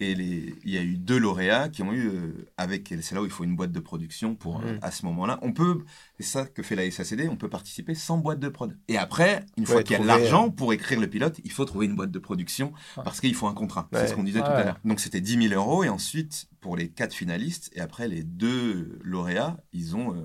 et 0.01 0.17
les... 0.17 0.57
il 0.65 0.71
y 0.73 0.77
a 0.77 0.83
eu 0.83 0.97
deux 0.97 1.19
lauréats 1.19 1.69
qui 1.69 1.85
ont 1.85 1.93
eu, 1.93 2.09
euh, 2.09 2.49
avec, 2.57 2.93
c'est 3.01 3.15
là 3.15 3.23
où 3.23 3.27
il 3.27 3.31
faut 3.31 3.45
une 3.45 3.55
boîte 3.55 3.71
de 3.71 3.79
production 3.79 4.35
pour, 4.35 4.61
euh, 4.61 4.73
Mhm. 4.73 4.79
à 4.83 4.91
ce 4.91 5.07
moment-là. 5.07 5.39
On 5.41 5.53
peut, 5.53 5.85
c'est 6.19 6.27
ça 6.27 6.47
que 6.47 6.65
fait 6.65 6.75
la 6.75 6.91
SACD, 6.91 7.29
on 7.31 7.37
peut 7.37 7.49
participer 7.49 7.95
sans 7.95 8.19
boîte 8.19 8.41
de 8.41 8.49
prod. 8.49 8.77
Et 8.89 8.99
après, 8.99 9.47
une 9.57 9.67
fois 9.67 9.85
qu'il 9.85 9.97
y 9.97 10.01
a 10.01 10.05
l'argent 10.05 10.51
pour 10.51 10.73
écrire 10.73 10.99
le 11.01 11.07
pilote, 11.09 11.41
il 11.45 11.53
faut 11.53 11.65
trouver 11.65 11.87
une 11.87 11.95
boîte 11.95 12.11
de 12.11 12.19
production 12.19 12.73
parce 12.97 13.21
qu'il 13.21 13.37
faut 13.37 13.47
un 13.47 13.55
contrat. 13.55 13.89
Ouais. 13.93 14.01
C'est 14.01 14.09
ce 14.09 14.15
qu'on 14.15 14.25
disait 14.25 14.41
tout 14.41 14.47
Ouais. 14.47 14.53
à 14.53 14.65
l'heure. 14.65 14.81
Donc 14.85 14.99
c'était 14.99 15.21
10 15.21 15.49
000 15.49 15.55
euros 15.55 15.85
et 15.85 15.89
ensuite, 15.89 16.49
pour 16.61 16.77
les 16.77 16.89
quatre 16.89 17.15
finalistes, 17.15 17.71
et 17.77 17.81
après 17.81 18.09
les 18.09 18.25
deux 18.25 18.99
lauréats, 19.05 19.59
ils 19.73 19.95
ont 19.95 20.13
euh, 20.13 20.25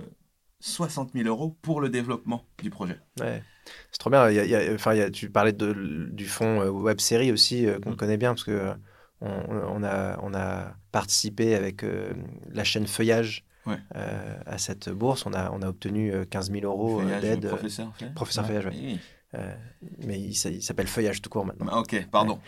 60 0.59 1.11
000 1.13 1.27
euros 1.27 1.55
pour 1.61 1.81
le 1.81 1.89
développement 1.89 2.45
du 2.61 2.69
projet. 2.69 2.97
Ouais. 3.19 3.43
C'est 3.91 3.99
trop 3.99 4.09
bien. 4.09 4.29
Il 4.29 4.35
y 4.35 4.39
a- 4.39 4.45
il 4.45 4.49
y 4.51 4.55
a- 4.55 4.73
enfin, 4.73 4.93
il 4.93 4.97
y 4.99 5.01
a- 5.01 5.09
tu 5.11 5.29
parlais 5.29 5.53
de, 5.53 6.07
du 6.11 6.25
fond 6.25 6.61
euh, 6.61 6.69
web 6.69 6.99
série 6.99 7.31
aussi, 7.31 7.65
euh, 7.65 7.79
qu'on 7.79 7.91
Mm. 7.91 7.95
connaît 7.95 8.17
bien, 8.17 8.31
parce 8.33 8.43
que 8.43 8.51
euh, 8.51 8.73
on, 9.21 9.29
on 9.29 9.83
a, 9.83 10.19
on 10.23 10.33
a 10.33 10.73
participé 10.91 11.55
avec 11.55 11.83
euh, 11.83 12.11
la 12.51 12.63
chaîne 12.63 12.87
Feuillage 12.87 13.45
Ouais. 13.65 13.77
euh, 13.95 14.35
à 14.45 14.57
cette 14.57 14.89
bourse. 14.89 15.25
On 15.25 15.33
a, 15.33 15.51
on 15.51 15.61
obtenu 15.61 16.11
euh, 16.13 16.25
15 16.25 16.51
000 16.51 16.63
euros 16.65 17.01
euh, 17.01 17.21
d'aide. 17.21 17.45
euh, 17.45 17.49
professeur, 17.49 17.93
Feuillage 17.97 18.15
professeur 18.15 18.45
Feuillage, 18.47 18.65
ouais. 18.65 18.71
Oui. 18.75 18.99
Euh, 19.35 19.53
mais 20.05 20.19
il, 20.19 20.33
s'a- 20.33 20.49
il 20.49 20.61
s'appelle 20.63 20.87
Feuillage 20.87 21.21
tout 21.21 21.29
court 21.29 21.45
maintenant. 21.45 21.67
Ah, 21.71 21.79
Ok, 21.79 22.07
pardon. 22.11 22.39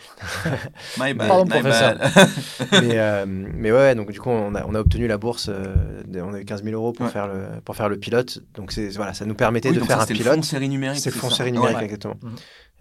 my 0.98 1.14
bad, 1.14 1.28
Pardon, 1.28 1.44
my 1.44 1.60
professeur. 1.62 1.96
bad. 1.98 2.28
mais, 2.84 2.98
euh, 2.98 3.24
mais 3.26 3.70
ouais, 3.72 3.94
donc 3.94 4.10
du 4.10 4.20
coup, 4.20 4.30
on 4.30 4.54
a, 4.54 4.64
on 4.66 4.74
a 4.74 4.80
obtenu 4.80 5.06
la 5.06 5.16
bourse. 5.18 5.48
euh, 5.48 6.02
de- 6.06 6.20
on 6.20 6.34
a 6.34 6.40
eu 6.40 6.44
15 6.44 6.62
000 6.64 6.74
euros 6.74 6.92
pour, 6.92 7.06
Ouais. 7.06 7.12
faire 7.12 7.28
le, 7.28 7.60
pour 7.64 7.76
faire 7.76 7.88
le 7.88 7.98
pilote. 7.98 8.40
Donc 8.54 8.72
c'est 8.72 8.88
voilà, 8.90 9.14
ça 9.14 9.24
nous 9.24 9.34
permettait 9.34 9.68
Oui, 9.70 9.76
de 9.76 9.80
faire 9.80 9.96
ça, 9.96 9.96
un 9.98 10.00
c'était 10.06 10.14
le 10.14 10.18
pilote. 10.20 10.34
fonds 10.36 10.42
série 10.42 10.68
numérique. 10.68 11.00
C'est 11.00 11.14
le 11.14 11.20
fond 11.20 11.30
ça 11.30 11.36
série 11.36 11.52
numérique, 11.52 11.76
Ouais. 11.78 11.84
exactement. 11.84 12.16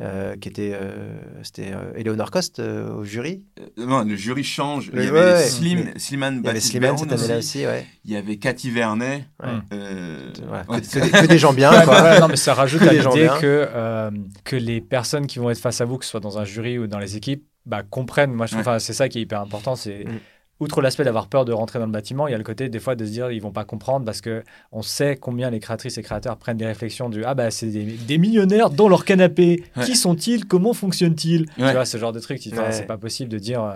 Euh, 0.02 0.36
qui 0.36 0.50
était, 0.50 0.72
euh, 0.74 1.20
c'était 1.44 1.72
euh, 1.74 1.94
Eleonore 1.96 2.32
Coste 2.32 2.58
euh, 2.60 2.92
au 2.92 3.04
jury. 3.04 3.44
Euh, 3.60 3.86
non, 3.86 4.04
le 4.04 4.16
jury 4.16 4.44
change. 4.44 4.90
Le- 4.92 5.04
il 5.04 5.06
y 5.06 5.10
avait 5.10 5.20
ouais, 5.20 5.34
ouais. 5.34 5.44
Slim, 5.44 5.84
Mais- 5.94 6.00
Slimane 6.00 6.42
Il 6.44 6.58
y 6.58 6.62
Slimane 6.62 6.98
cette 6.98 7.12
année-là 7.12 7.38
aussi. 7.38 7.58
aussi, 7.60 7.66
ouais. 7.68 7.86
Il 8.06 8.12
y 8.12 8.16
avait 8.16 8.38
Cathy 8.38 8.72
Vernet. 8.72 9.26
Ouais. 9.44 9.50
euh, 9.74 10.32
Voilà, 10.48 10.66
ouais, 10.70 10.82
que, 10.82 10.88
que 10.88 11.00
des, 11.00 11.12
que 11.12 11.26
des 11.28 11.38
gens 11.38 11.54
bien, 11.54 11.70
quoi. 11.84 12.02
ouais, 12.02 12.20
non, 12.20 12.28
mais 12.30 12.36
ça 12.36 12.54
rajoute 12.56 12.80
Que 12.82 12.88
à 12.88 12.94
l'idée 12.94 13.24
bien. 13.26 13.38
que, 13.38 13.68
euh, 13.76 14.10
que 14.44 14.56
les 14.56 14.82
personnes 14.82 15.28
qui 15.28 15.38
vont 15.38 15.50
être 15.52 15.60
face 15.60 15.82
à 15.82 15.86
vous, 15.86 15.98
que 16.00 16.06
ce 16.06 16.12
soit 16.12 16.20
dans 16.20 16.40
un 16.40 16.46
jury 16.46 16.80
ou 16.80 16.88
dans 16.88 17.00
les 17.00 17.16
équipes, 17.16 17.46
bah, 17.68 17.84
comprennent. 17.88 18.34
Moi, 18.34 18.48
je 18.48 18.54
trouve, 18.54 18.66
Ouais. 18.66 18.70
enfin, 18.72 18.80
c'est 18.80 18.94
ça 18.94 19.08
qui 19.08 19.20
est 19.20 19.22
hyper 19.22 19.42
important. 19.42 19.76
C'est 19.76 20.06
Mm. 20.06 20.20
Outre 20.62 20.82
l'aspect 20.82 21.04
d'avoir 21.04 21.28
peur 21.28 21.44
de 21.44 21.52
rentrer 21.52 21.80
dans 21.80 21.88
le 21.88 21.92
bâtiment, 21.92 22.28
il 22.28 22.32
y 22.32 22.34
a 22.34 22.38
le 22.38 22.44
côté 22.44 22.70
des 22.70 22.80
fois 22.80 22.96
de 22.96 23.04
se 23.04 23.10
dire 23.10 23.32
ils 23.32 23.42
vont 23.42 23.52
pas 23.52 23.66
comprendre 23.66 24.06
parce 24.06 24.22
que 24.22 24.44
on 24.72 24.82
sait 24.82 25.18
combien 25.18 25.50
les 25.50 25.60
créatrices 25.60 25.98
et 25.98 26.04
créateurs 26.04 26.38
prennent 26.38 26.58
des 26.58 26.68
réflexions 26.68 27.10
du 27.10 27.26
ah 27.26 27.34
bah 27.34 27.52
c'est 27.52 27.68
des, 27.68 27.84
des 27.84 28.18
millionnaires 28.18 28.70
dans 28.70 28.88
leur 28.88 29.04
canapé. 29.04 29.64
Ouais. 29.76 29.84
Qui 29.84 29.96
sont-ils? 29.96 30.46
Comment 30.46 30.74
fonctionnent-ils? 30.74 31.48
Tu 31.48 31.62
vois 31.62 31.86
ce 31.86 31.98
genre 31.98 32.14
de 32.14 32.20
truc. 32.20 32.40
Ouais. 32.46 32.72
C'est 32.72 32.86
pas 32.86 32.98
possible 32.98 33.30
de 33.30 33.40
dire 33.40 33.64
euh, 33.64 33.76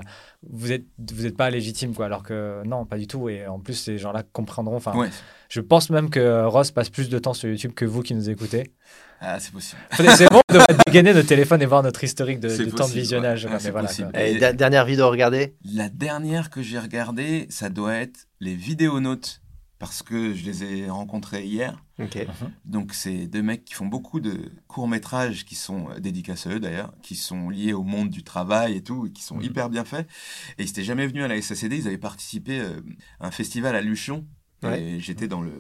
vous 0.50 0.72
êtes 0.72 0.86
vous 1.12 1.26
êtes 1.26 1.36
pas 1.36 1.50
légitime 1.50 1.94
quoi. 1.94 2.06
Alors 2.06 2.24
que 2.24 2.62
non, 2.66 2.86
pas 2.86 2.98
du 2.98 3.08
tout. 3.08 3.28
Et 3.30 3.48
en 3.48 3.60
plus 3.60 3.74
ces 3.74 3.98
gens-là 3.98 4.24
comprendront. 4.32 4.76
Enfin, 4.76 4.94
je 5.50 5.62
pense 5.62 5.90
même 5.90 6.10
que 6.10 6.46
Ross 6.46 6.72
passe 6.72 6.90
plus 6.90 7.10
de 7.10 7.18
temps 7.20 7.34
sur 7.34 7.50
YouTube 7.50 7.72
que 7.74 7.86
vous 7.86 8.04
qui 8.04 8.14
nous 8.14 8.30
écoutez. 8.30 8.72
Ah, 9.28 9.40
c'est 9.40 9.52
possible. 9.52 9.82
C'est 10.16 10.30
bon 10.30 10.42
de 10.50 10.60
dégainer 10.86 11.14
notre 11.14 11.28
téléphone 11.28 11.62
et 11.62 11.66
voir 11.66 11.82
notre 11.82 12.04
historique 12.04 12.40
de, 12.40 12.50
temps 12.70 12.88
de 12.88 12.94
visionnage. 12.94 13.46
ouais. 13.46 13.50
Ah, 13.52 13.54
mais 13.56 13.60
c'est 13.60 13.72
voilà, 13.72 13.88
possible. 13.88 14.12
quoi. 14.12 14.22
Et 14.22 14.54
dernière 14.54 14.86
vidéo 14.86 15.10
regardée 15.10 15.56
La 15.64 15.90
dernière 15.90 16.50
que 16.52 16.62
j'ai 16.62 16.78
regardée, 16.80 17.48
ça 17.50 17.70
doit 17.70 17.96
être 17.96 18.28
les 18.40 18.56
vidéonautes. 18.56 19.42
Parce 19.78 20.02
que 20.04 20.34
je 20.34 20.46
les 20.46 20.64
ai 20.64 20.90
rencontrés 20.90 21.44
hier. 21.46 21.84
Ok. 22.00 22.26
Donc, 22.64 22.94
c'est 22.94 23.28
deux 23.28 23.42
mecs 23.42 23.66
qui 23.66 23.74
font 23.74 23.88
beaucoup 23.88 24.22
de 24.22 24.50
courts-métrages 24.68 25.44
qui 25.44 25.56
sont 25.56 25.90
euh, 25.90 26.00
dédicacés 26.00 26.50
à 26.50 26.54
eux 26.54 26.60
d'ailleurs, 26.62 26.94
qui 27.02 27.16
sont 27.16 27.50
liés 27.50 27.74
au 27.74 27.84
monde 27.84 28.10
du 28.10 28.24
travail 28.24 28.78
et 28.78 28.82
tout, 28.82 29.06
et 29.08 29.12
qui 29.12 29.22
sont 29.22 29.36
Mhm. 29.36 29.44
hyper 29.44 29.70
bien 29.70 29.84
faits. 29.84 30.08
Et 30.58 30.64
ils 30.64 30.68
n'étaient 30.68 30.84
jamais 30.86 31.06
venus 31.08 31.26
à 31.26 31.28
la 31.28 31.36
SACD, 31.42 31.74
ils 31.78 31.88
avaient 31.88 31.98
participé 31.98 32.62
euh, 32.62 32.80
à 33.20 33.28
un 33.28 33.32
festival 33.32 33.76
à 33.76 33.82
Luchon. 33.82 34.26
Ouais. 34.64 34.82
Et 34.82 35.00
j'étais 35.02 35.28
dans 35.28 35.42
le 35.42 35.52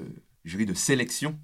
jury 0.45 0.65
de 0.65 0.73
sélection. 0.73 1.35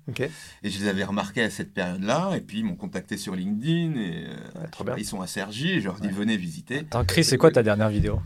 Et 0.63 0.69
je 0.69 0.79
les 0.79 0.87
avais 0.87 1.03
remarqués 1.03 1.43
à 1.43 1.49
cette 1.49 1.73
période-là, 1.73 2.31
et 2.37 2.41
puis 2.41 2.59
ils 2.59 2.63
m'ont 2.65 2.75
contacté 2.75 3.17
sur 3.17 3.35
LinkedIn, 3.35 3.99
et 3.99 4.25
euh, 4.27 4.61
Ouais, 4.61 4.67
trop 4.71 4.83
bien. 4.83 4.95
ils 4.97 5.05
sont 5.05 5.19
à 5.21 5.27
Sergi, 5.27 5.71
et 5.71 5.79
je 5.81 5.85
leur 5.85 5.99
dis 5.99 6.07
venez 6.09 6.37
visiter. 6.37 6.79
Attends, 6.79 7.03
Chris, 7.05 7.23
c'est 7.23 7.37
quoi 7.37 7.51
ta 7.51 7.63
dernière 7.63 7.89
vidéo? 7.89 8.21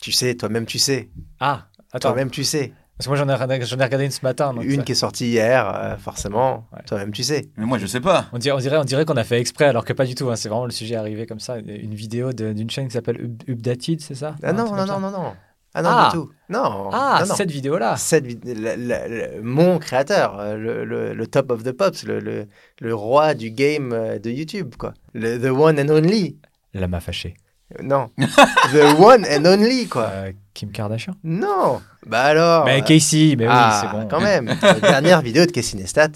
Tu 0.00 0.12
sais, 0.12 0.34
toi-même 0.34 0.66
tu 0.66 0.78
sais. 0.78 1.10
Ah. 1.40 1.66
Toi-même 2.00 2.30
tu 2.30 2.44
sais. 2.44 2.72
Parce 2.98 3.06
que 3.06 3.10
moi, 3.10 3.16
j'en 3.16 3.28
ai, 3.28 3.34
regardé- 3.34 3.64
j'en 3.66 3.78
ai 3.78 3.84
regardé 3.84 4.04
une 4.04 4.10
ce 4.10 4.20
matin. 4.22 4.52
donc 4.54 4.64
Une 4.64 4.76
ça- 4.76 4.82
qui 4.82 4.92
est 4.92 4.96
sortie 4.96 5.26
hier, 5.26 5.66
euh, 5.74 5.96
forcément. 5.96 6.68
Ouais. 6.72 6.82
Toi-même 6.86 7.10
tu 7.10 7.22
sais. 7.24 7.48
Mais 7.56 7.64
moi, 7.66 7.78
je 7.78 7.86
sais 7.86 8.00
pas. 8.00 8.26
On 8.32 8.38
dirait, 8.38 8.54
on 8.56 8.60
dirait, 8.60 8.76
on 8.78 8.84
dirait 8.84 9.04
qu'on 9.04 9.16
a 9.16 9.24
fait 9.24 9.40
exprès, 9.40 9.64
alors 9.64 9.84
que 9.84 9.92
pas 9.92 10.04
du 10.04 10.14
tout. 10.14 10.30
hein. 10.30 10.36
C'est 10.36 10.48
vraiment 10.48 10.66
le 10.66 10.70
sujet 10.72 10.94
arrivé 10.96 11.26
comme 11.26 11.40
ça. 11.40 11.58
Une 11.58 11.94
vidéo 11.94 12.32
de- 12.32 12.52
d'une 12.52 12.70
chaîne 12.70 12.86
qui 12.86 12.92
s'appelle 12.92 13.20
Up- 13.20 13.42
Updated, 13.48 14.00
c'est 14.00 14.14
ça? 14.14 14.36
Ah 14.42 14.52
non, 14.52 14.64
non, 14.76 14.86
non, 14.86 15.00
non, 15.00 15.10
non. 15.10 15.34
Ah 15.74 15.82
non, 15.82 15.88
Ah. 15.90 16.10
du 16.12 16.18
tout. 16.18 16.30
Non. 16.50 16.90
Ah, 16.92 17.18
non, 17.22 17.28
non. 17.28 17.34
cette 17.34 17.50
vidéo-là. 17.50 17.96
Cette 17.96 18.26
vid- 18.26 18.44
la- 18.44 18.76
la- 18.76 19.08
la- 19.08 19.28
mon 19.42 19.78
créateur, 19.78 20.38
euh, 20.38 20.56
le, 20.56 20.84
le- 20.84 21.14
le 21.14 21.26
top 21.26 21.50
of 21.50 21.62
the 21.62 21.72
pops, 21.72 22.04
le, 22.04 22.20
le, 22.20 22.46
le 22.80 22.94
roi 22.94 23.32
du 23.34 23.50
game 23.50 23.92
euh, 23.92 24.18
de 24.18 24.30
YouTube, 24.30 24.74
quoi. 24.78 24.92
Le, 25.14 25.38
the 25.38 25.50
one 25.50 25.78
and 25.80 25.88
only. 25.90 26.36
Elle 26.74 26.86
m'a 26.88 27.00
fâché. 27.00 27.34
Euh, 27.78 27.82
Non. 27.82 28.10
the 28.18 28.98
one 29.00 29.24
and 29.24 29.46
only, 29.46 29.86
quoi. 29.88 30.08
Euh, 30.12 30.32
Kim 30.52 30.70
Kardashian 30.72 31.14
Non. 31.24 31.80
Bah 32.06 32.24
alors. 32.24 32.66
Mais 32.66 32.82
Casey, 32.82 33.34
mais 33.38 33.46
ah, 33.48 33.80
oui, 33.82 33.88
c'est 33.90 33.96
bon. 33.96 34.06
quand 34.08 34.20
même. 34.20 34.54
La 34.60 34.74
dernière 34.74 35.22
vidéo 35.22 35.46
de 35.46 35.50
Casey 35.52 35.78
Neistat, 35.78 36.08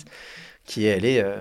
qui 0.67 0.87
est 0.87 0.93
allée 0.95 1.23
euh, 1.25 1.37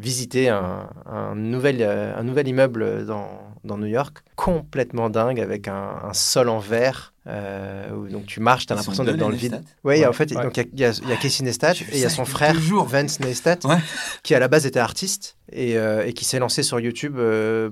visiter 0.00 0.48
un, 0.48 0.88
un 1.06 1.34
nouvel, 1.34 1.78
euh, 1.80 2.16
un 2.16 2.22
nouvel 2.22 2.48
immeuble 2.48 3.04
dans, 3.06 3.28
dans 3.64 3.76
New 3.78 3.86
York, 3.86 4.18
complètement 4.36 5.10
dingue, 5.10 5.40
avec 5.40 5.68
un, 5.68 5.90
un 6.04 6.12
sol 6.14 6.48
en 6.48 6.58
verre. 6.58 7.12
euh, 7.26 7.90
où 7.92 8.08
donc 8.08 8.24
tu 8.24 8.40
marches, 8.40 8.64
tu 8.66 8.72
as 8.72 8.76
l'impression 8.76 9.04
d'être 9.04 9.16
dans 9.18 9.28
le 9.28 9.36
vide. 9.36 9.62
Oui, 9.84 9.98
Ouais, 10.00 10.06
en 10.06 10.12
fait, 10.14 10.30
ouais. 10.34 10.42
donc 10.42 10.56
il 10.56 10.60
y 10.60 10.64
a- 10.64 10.68
il 10.72 10.80
y, 10.80 10.84
a- 10.84 11.00
il 11.02 11.08
y 11.10 11.12
a 11.12 11.16
Casey 11.16 11.44
Neistat 11.44 11.72
et 11.72 11.84
il 11.94 11.98
y 11.98 12.04
a 12.06 12.08
son 12.08 12.24
frère 12.24 12.52
quelques 12.52 12.62
jours. 12.64 12.86
Vance 12.86 13.20
Neistat, 13.20 13.58
Ouais. 13.64 13.76
qui 14.22 14.34
à 14.34 14.38
la 14.38 14.48
base 14.48 14.64
était 14.64 14.78
artiste 14.80 15.36
et, 15.52 15.76
euh, 15.76 16.06
et 16.06 16.14
qui 16.14 16.24
s'est 16.24 16.38
lancé 16.38 16.62
sur 16.62 16.80
YouTube 16.80 17.16
euh, 17.18 17.68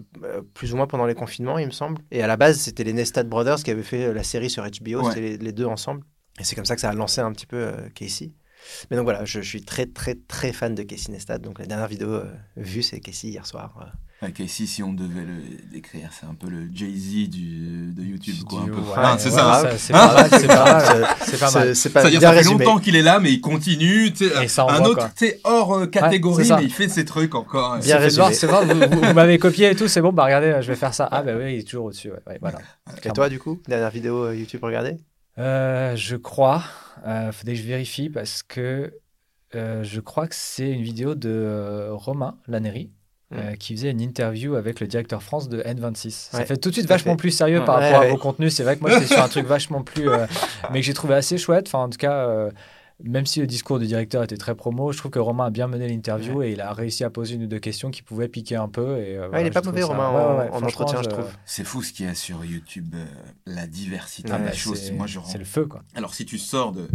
plus 0.53 0.75
ou 0.75 0.77
moins 0.77 0.87
pendant 0.87 1.07
les 1.07 1.15
confinements, 1.15 1.57
il 1.59 1.67
me 1.67 1.71
semble. 1.73 2.03
Et 2.11 2.23
à 2.23 2.27
la 2.27 2.37
base, 2.37 2.59
c'était 2.59 2.85
les 2.85 2.93
Neistat 2.93 3.23
Brothers 3.25 3.63
qui 3.63 3.71
avaient 3.71 3.83
fait 3.83 4.13
la 4.13 4.23
série 4.23 4.51
sur 4.51 4.63
HBO, 4.65 5.09
c'était 5.09 5.21
les, 5.23 5.39
les 5.39 5.53
deux 5.53 5.65
ensemble. 5.67 6.03
Et 6.39 6.45
c'est 6.45 6.55
comme 6.55 6.67
ça 6.67 6.75
que 6.75 6.83
ça 6.83 6.91
a 6.91 6.93
lancé 6.93 7.23
un 7.23 7.33
petit 7.33 7.47
peu 7.47 7.73
Casey. 7.95 8.33
Mais 8.91 8.97
donc 8.97 9.05
voilà, 9.05 9.25
je, 9.25 9.41
je 9.41 9.49
suis 9.49 9.63
très 9.63 9.87
très 9.87 10.15
très 10.29 10.53
fan 10.53 10.75
de 10.75 10.83
Casey 10.83 11.13
Neistat. 11.13 11.39
Donc 11.39 11.59
la 11.59 11.67
dernière 11.67 11.89
vidéo 11.89 12.09
euh, 12.11 12.25
vue, 12.57 12.83
c'est 12.83 13.01
Casey 13.01 13.29
hier 13.29 13.47
soir. 13.47 13.75
euh. 13.81 13.85
Ouais, 14.23 14.33
Casey, 14.33 14.65
si 14.65 14.83
on 14.83 14.95
devait 14.95 15.27
le 15.27 15.43
décrire, 15.71 16.09
c'est 16.19 16.25
un 16.25 16.33
peu 16.33 16.49
le 16.49 16.71
Jay-Z 16.73 17.29
du, 17.29 17.93
de 17.93 18.03
YouTube, 18.03 18.37
quoi. 18.49 18.63
Un 18.63 18.65
peu. 18.65 18.73
ouais, 18.77 18.81
Ah, 18.97 19.17
c'est 19.19 19.29
ouais, 19.29 19.35
ça. 19.37 19.63
ça, 19.71 19.79
C'est 19.79 19.93
pas 19.93 20.15
mal, 20.15 20.31
c'est 20.31 20.47
pas 20.47 20.65
mal. 20.65 21.07
C'est 21.27 21.39
pas 21.39 21.51
mal. 21.51 21.67
C'est 21.69 21.75
c'est 21.75 21.91
pas 21.91 22.03
ça 22.11 22.33
fait 22.33 22.43
longtemps 22.45 22.79
qu'il 22.79 22.97
est 22.97 23.03
là, 23.03 23.21
mais 23.21 23.31
il 23.33 23.43
continue. 23.43 24.11
Et 24.43 24.49
ça 24.49 24.65
un 24.71 24.83
autre, 24.87 25.11
tu 25.17 25.27
sais, 25.27 25.41
hors 25.45 25.75
euh, 25.77 25.87
catégorie, 25.87 26.47
c'est 26.47 26.57
mais 26.57 26.65
il 26.65 26.73
fait 26.73 26.89
ses 26.89 27.05
trucs 27.05 27.35
encore. 27.35 27.73
Bien 27.75 27.83
C'est 27.83 27.95
résumé. 27.97 28.33
c'est 28.33 28.47
voir, 28.47 28.65
vous, 28.65 28.73
vous- 28.75 29.01
vous 29.07 29.13
m'avez 29.13 29.37
copié 29.39 29.71
et 29.71 29.77
tout, 29.77 29.87
c'est 29.87 30.01
bon, 30.01 30.15
bah 30.15 30.25
regardez, 30.25 30.57
je 30.63 30.69
vais 30.69 30.77
faire 30.77 30.95
ça. 30.95 31.07
Ah 31.13 31.23
bah 31.23 31.33
oui, 31.37 31.53
il 31.53 31.59
est 31.59 31.65
toujours 31.69 31.85
au-dessus. 31.85 32.09
ouais, 32.11 32.17
ouais, 32.27 32.39
voilà. 32.41 32.59
Et 33.05 33.11
toi, 33.11 33.29
du 33.29 33.39
coup, 33.39 33.61
dernière 33.69 33.91
vidéo 33.91 34.25
euh, 34.25 34.35
YouTube 34.35 34.61
regardée 34.65 34.97
Euh, 35.39 35.97
je 35.97 36.17
crois, 36.17 36.63
euh, 37.07 37.31
faudrait 37.33 37.55
que 37.55 37.61
je 37.61 37.67
vérifie 37.67 38.09
parce 38.09 38.43
que 38.43 38.95
euh, 39.55 39.85
je 39.85 40.01
crois 40.01 40.27
que 40.29 40.35
c'est 40.35 40.71
une 40.71 40.83
vidéo 40.83 41.15
de 41.15 41.29
euh, 41.31 41.91
Romain 41.93 42.39
Laneri. 42.49 42.91
euh, 43.35 43.55
qui 43.57 43.75
faisait 43.75 43.91
une 43.91 44.01
interview 44.01 44.55
avec 44.55 44.79
le 44.81 44.87
directeur 44.87 45.21
France 45.23 45.49
de 45.49 45.61
N26. 45.63 46.11
Ça 46.31 46.39
Ouais, 46.39 46.47
fait 46.47 46.57
tout 46.57 46.69
de 46.69 46.75
suite 46.75 46.87
vachement 46.87 47.17
plus 47.17 47.33
sérieux 47.33 47.65
par 47.65 47.79
Ouais, 47.79 47.87
rapport 47.87 48.01
ouais. 48.03 48.07
à 48.09 48.11
vos 48.11 48.19
contenus. 48.19 48.55
C'est 48.55 48.63
vrai 48.63 48.77
que 48.77 48.83
moi, 48.83 48.91
j'étais 48.91 49.07
sur 49.13 49.21
un 49.23 49.29
truc 49.29 49.47
vachement 49.47 49.83
plus. 49.83 50.09
mais 50.71 50.81
que 50.81 50.87
j'ai 50.87 50.95
trouvé 50.95 51.15
assez 51.15 51.37
chouette. 51.37 51.67
Enfin, 51.67 51.81
en 51.81 51.89
tout 51.91 51.99
cas, 51.99 52.49
même 53.05 53.27
si 53.27 53.41
le 53.41 53.47
discours 53.47 53.79
du 53.79 53.87
directeur 53.87 54.23
était 54.23 54.37
très 54.39 54.55
promo, 54.55 54.91
je 54.93 54.99
trouve 54.99 55.11
que 55.11 55.19
Romain 55.19 55.47
a 55.47 55.51
bien 55.51 55.67
mené 55.67 55.87
l'interview 55.89 56.43
et 56.43 56.53
il 56.53 56.61
a 56.63 56.73
réussi 56.73 57.05
à 57.05 57.11
poser 57.11 57.35
une 57.35 57.43
ou 57.45 57.47
deux 57.47 57.59
questions 57.59 57.91
qui 57.91 58.01
pouvaient 58.03 58.29
piquer 58.29 58.57
un 58.57 58.69
peu. 58.69 58.99
Et, 58.99 59.17
euh, 59.19 59.29
voilà, 59.29 59.43
il 59.43 59.47
est 59.47 59.51
pas 59.51 59.61
mauvais, 59.63 59.83
ça- 59.83 59.87
Romain, 59.89 60.11
Ouais, 60.11 60.49
en- 60.51 60.59
ouais, 60.61 60.65
entretien, 60.67 61.03
je 61.03 61.09
trouve. 61.09 61.29
C'est 61.45 61.65
fou 61.65 61.83
ce 61.83 61.93
qu'il 61.93 62.07
y 62.07 62.09
a 62.09 62.15
sur 62.15 62.45
YouTube, 62.45 62.95
euh, 62.95 63.05
la 63.45 63.67
diversité 63.67 64.33
Ouais, 64.33 64.51
des 64.51 64.57
choses. 64.57 64.81
c'est- 64.81 64.93
Moi, 64.93 65.07
je 65.07 65.19
rends- 65.19 65.29
C'est 65.29 65.39
le 65.39 65.45
feu, 65.45 65.67
quoi. 65.67 65.83
Alors, 65.95 66.15
si 66.15 66.25
tu 66.25 66.39
sors 66.39 66.73
de... 66.73 66.89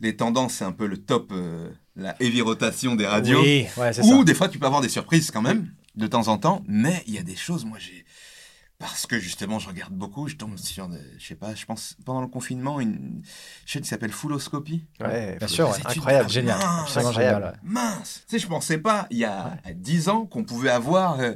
des 0.00 0.16
tendances, 0.16 0.54
c'est 0.54 0.64
un 0.64 0.72
peu 0.72 0.86
le 0.86 0.96
top, 0.98 1.30
euh, 1.32 1.70
la 1.94 2.16
heavy 2.20 2.40
rotation 2.40 2.96
des 2.96 3.06
radios. 3.06 3.40
Oui, 3.40 3.66
ouais, 3.76 3.92
c'est 3.92 4.02
ça. 4.02 4.14
Ou 4.14 4.24
des 4.24 4.34
fois, 4.34 4.48
tu 4.48 4.58
peux 4.58 4.66
avoir 4.66 4.80
des 4.80 4.88
surprises 4.88 5.30
quand 5.30 5.42
même, 5.42 5.68
de 5.94 6.06
temps 6.08 6.26
en 6.26 6.36
temps. 6.36 6.62
Mais 6.66 7.04
il 7.06 7.14
y 7.14 7.18
a 7.18 7.22
des 7.22 7.36
choses, 7.36 7.64
moi, 7.64 7.78
j'ai. 7.78 8.03
Parce 8.86 9.06
que 9.06 9.18
justement, 9.18 9.58
je 9.58 9.68
regarde 9.68 9.92
beaucoup, 9.94 10.28
je 10.28 10.36
tombe 10.36 10.58
sur, 10.58 10.88
des- 10.88 10.98
je 11.18 11.26
sais 11.26 11.34
pas, 11.34 11.54
je 11.54 11.64
pense 11.64 11.96
pendant 12.04 12.20
le 12.20 12.26
confinement, 12.26 12.80
une 12.80 13.22
chaîne 13.64 13.80
qui 13.82 13.88
s'appelle 13.88 14.12
Fulloscopy. 14.12 14.84
Ouais, 15.00 15.36
Bien 15.38 15.48
sûr, 15.48 15.68
ouais. 15.68 15.74
c'est 15.76 15.86
incroyable. 15.98 16.28
Génial. 16.28 16.58
Mince, 16.58 16.96
incroyable. 16.98 17.14
génial. 17.14 17.42
ouais. 17.44 17.58
Mince 17.62 18.24
Tu 18.28 18.36
sais, 18.36 18.42
je 18.42 18.46
pensais 18.46 18.78
pas, 18.78 19.06
il 19.10 19.18
y 19.18 19.24
a 19.24 19.56
10 19.74 20.08
ans, 20.10 20.26
qu'on 20.26 20.44
pouvait 20.44 20.68
avoir. 20.70 21.18
euh, 21.20 21.32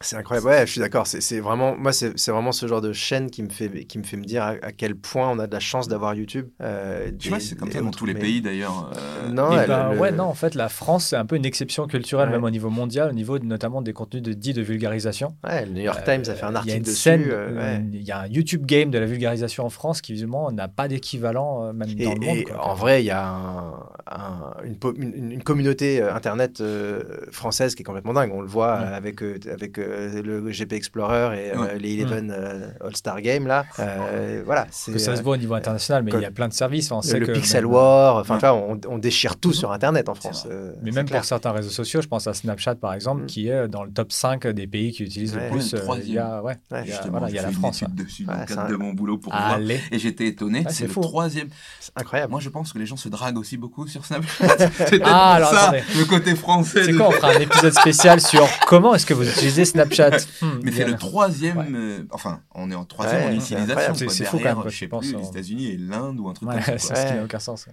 C'est 0.00 0.16
incroyable. 0.16 0.46
Ouais, 0.46 0.66
je 0.66 0.72
suis 0.72 0.80
d'accord. 0.80 1.06
C'est 1.06 1.40
vraiment, 1.40 1.76
moi, 1.76 1.92
c'est 1.92 2.28
vraiment 2.30 2.52
ce 2.52 2.66
genre 2.66 2.80
de 2.80 2.92
chaîne 2.92 3.30
qui 3.30 3.42
me 3.42 3.50
fait, 3.50 3.84
qui 3.84 3.98
me 3.98 4.02
fait 4.04 4.16
me 4.16 4.24
dire 4.24 4.42
à, 4.42 4.54
à 4.62 4.72
quel 4.72 4.94
point 4.96 5.28
on 5.30 5.38
a 5.38 5.46
de 5.46 5.52
la 5.52 5.60
chance 5.60 5.86
d'avoir 5.86 6.14
YouTube. 6.14 6.48
Euh, 6.62 7.10
Tu 7.18 7.28
vois, 7.28 7.40
c'est 7.40 7.56
comme 7.56 7.70
ça 7.70 7.80
dans 7.80 7.90
tous 7.90 8.06
les 8.06 8.14
mais- 8.14 8.20
pays 8.20 8.40
d'ailleurs. 8.40 8.90
euh, 8.96 9.28
Non, 9.28 9.52
elle- 9.52 9.68
Ben, 9.68 9.92
le- 9.92 9.98
Ouais, 9.98 10.12
non, 10.12 10.24
en 10.24 10.34
fait, 10.34 10.54
la 10.54 10.68
France, 10.70 11.06
c'est 11.08 11.16
un 11.16 11.26
peu 11.26 11.36
une 11.36 11.44
exception 11.44 11.86
culturelle, 11.86 12.28
Ouais. 12.28 12.34
même 12.36 12.44
au 12.44 12.50
niveau 12.50 12.70
mondial, 12.70 13.10
au 13.10 13.12
niveau 13.12 13.38
de- 13.38 13.44
notamment 13.44 13.82
des 13.82 13.92
contenus 13.92 14.22
de, 14.22 14.32
dits 14.32 14.54
de 14.54 14.62
vulgarisation. 14.62 15.36
Ouais, 15.44 15.66
le 15.66 15.72
New 15.72 15.82
York 15.82 16.00
Euh, 16.08 16.16
Times 16.16 16.30
a 16.32 16.34
fait 16.34 16.44
un 16.46 16.50
Il 16.50 16.54
y 16.70 16.74
a 16.74 16.76
une 16.76 16.82
dessus. 16.82 16.96
scène, 16.96 17.24
euh, 17.28 17.56
ouais. 17.78 17.84
il 17.92 18.02
y 18.02 18.10
a 18.12 18.20
un 18.20 18.26
YouTube 18.26 18.64
game 18.66 18.90
de 18.90 18.98
la 18.98 19.06
vulgarisation 19.06 19.64
en 19.64 19.70
France 19.70 20.00
qui, 20.00 20.12
visiblement, 20.12 20.50
n'a 20.52 20.68
pas 20.68 20.88
d'équivalent, 20.88 21.64
euh, 21.66 21.72
même 21.72 21.88
Et, 21.98 22.04
dans 22.04 22.14
le 22.14 22.20
monde. 22.20 22.36
et 22.36 22.44
quoi. 22.44 22.66
en 22.66 22.74
vrai, 22.74 23.02
il 23.02 23.06
y 23.06 23.10
a 23.10 23.26
un- 23.26 23.74
un- 24.10 24.54
une, 24.64 24.76
po- 24.76 24.94
une- 24.96 25.32
une 25.32 25.42
communauté 25.42 26.02
euh, 26.02 26.14
internet 26.14 26.60
euh, 26.60 27.02
française 27.30 27.74
qui 27.74 27.82
est 27.82 27.84
complètement 27.84 28.12
dingue. 28.14 28.32
On 28.34 28.40
le 28.40 28.48
voit 28.48 28.78
euh, 28.78 28.96
avec, 28.96 29.22
euh, 29.22 29.38
avec 29.52 29.78
euh, 29.78 30.22
le 30.22 30.50
GP 30.50 30.72
Explorer 30.72 31.46
et 31.46 31.52
euh, 31.56 31.78
les 31.78 31.94
Eleven 31.94 32.30
euh, 32.36 32.68
All-Star 32.84 33.20
Game 33.22 33.46
là. 33.46 33.64
Euh, 33.78 34.42
voilà, 34.44 34.66
que 34.86 34.98
ça 34.98 35.16
se 35.16 35.22
voit 35.22 35.34
au 35.34 35.36
niveau 35.38 35.54
international, 35.54 36.02
mais 36.02 36.10
il 36.12 36.20
y 36.20 36.24
a 36.24 36.30
plein 36.30 36.48
de 36.48 36.52
services. 36.52 36.90
On 36.92 37.02
sait 37.02 37.18
le 37.18 37.26
que 37.26 37.32
Pixel 37.32 37.64
même- 37.64 37.72
War. 37.72 38.16
Enfin, 38.16 38.38
Ouais. 38.40 38.48
on, 38.48 38.80
on 38.92 38.98
déchire 38.98 39.36
tout 39.36 39.52
sur 39.52 39.72
Internet 39.72 40.08
en 40.08 40.14
France. 40.14 40.46
euh, 40.50 40.72
Mais 40.82 40.90
même 40.90 41.06
clair. 41.06 41.20
pour 41.20 41.26
certains 41.26 41.52
réseaux 41.52 41.70
sociaux, 41.70 42.00
je 42.00 42.08
pense 42.08 42.26
à 42.26 42.34
Snapchat 42.34 42.74
par 42.76 42.94
exemple, 42.94 43.22
Mm. 43.22 43.26
qui 43.26 43.48
est 43.48 43.68
dans 43.68 43.84
le 43.84 43.90
top 43.90 44.12
5 44.12 44.46
des 44.46 44.66
pays 44.66 44.92
qui 44.92 45.04
utilisent 45.04 45.34
Ouais. 45.36 45.44
le 45.44 45.50
plus. 45.50 45.72
Ouais, 45.74 45.80
le 45.80 45.90
euh, 45.90 45.96
il 46.04 46.12
y 46.12 46.18
a, 46.18 46.42
ouais, 46.50 46.56
Ouais, 46.70 46.82
il 46.84 46.88
y 46.88 46.92
a, 46.92 46.94
Justement, 46.96 47.18
voilà, 47.18 47.28
il 47.30 47.34
y 47.34 47.38
a 47.38 47.42
la 47.42 47.50
France. 47.52 47.84
dessus 47.90 48.26
Ouais, 48.26 48.34
cadre 48.46 48.60
un- 48.62 48.68
de 48.68 48.76
mon 48.76 48.92
boulot 48.92 49.18
pour 49.18 49.32
voir. 49.32 49.52
Allez. 49.54 49.80
Et 49.90 49.98
j'étais 49.98 50.26
étonné, 50.26 50.60
Ouais, 50.60 50.72
c'est 50.72 50.86
le 50.86 50.92
fou. 50.92 51.00
troisième. 51.00 51.48
C'est 51.80 51.92
incroyable. 51.96 52.30
Moi, 52.30 52.40
je 52.40 52.48
pense 52.48 52.72
que 52.72 52.78
les 52.78 52.86
gens 52.86 52.96
se 52.96 53.08
draguent 53.08 53.38
aussi 53.38 53.56
beaucoup 53.56 53.86
sur 53.86 54.04
Snapchat. 54.04 54.56
C'est 54.58 54.90
peut-être 54.90 55.02
Ah, 55.06 55.34
alors, 55.34 55.50
ça, 55.50 55.62
attendez. 55.68 55.82
le 55.98 56.04
côté 56.04 56.34
français. 56.34 56.84
C'est 56.84 56.92
de- 56.92 56.96
quoi 56.96 57.08
On 57.08 57.12
fera 57.12 57.30
un 57.32 57.40
épisode 57.40 57.72
spécial 57.72 58.20
sur 58.20 58.46
comment 58.66 58.94
est-ce 58.94 59.06
que 59.06 59.14
vous 59.14 59.28
utilisez 59.28 59.64
Snapchat 59.64 60.10
Hmm, 60.42 60.60
Mais 60.62 60.72
c'est 60.72 60.84
le 60.84 60.96
troisième. 60.96 61.56
Ouais. 61.58 61.66
euh, 61.72 62.02
enfin, 62.10 62.40
on 62.54 62.70
est 62.70 62.74
en 62.74 62.84
troisième 62.84 63.20
Ouais, 63.30 63.36
en 63.36 63.40
c'est 63.40 63.54
utilisation. 63.54 64.08
C'est- 64.08 64.24
fou 64.24 64.38
quand 64.38 64.44
même, 64.56 64.62
je 64.70 64.76
sais 64.78 64.88
plus, 64.88 65.14
les 65.16 65.26
États-Unis 65.28 65.66
et 65.68 65.76
l'Inde 65.76 66.18
ou 66.20 66.28
un 66.28 66.32
truc 66.34 66.48
comme 66.48 66.60
ça. 66.60 66.78
c'est 66.78 66.86
quoi. 66.88 66.96
ce 66.96 67.02
qui 67.02 67.10
Ouais. 67.10 67.16
n'a 67.16 67.24
aucun 67.24 67.38
sens. 67.38 67.66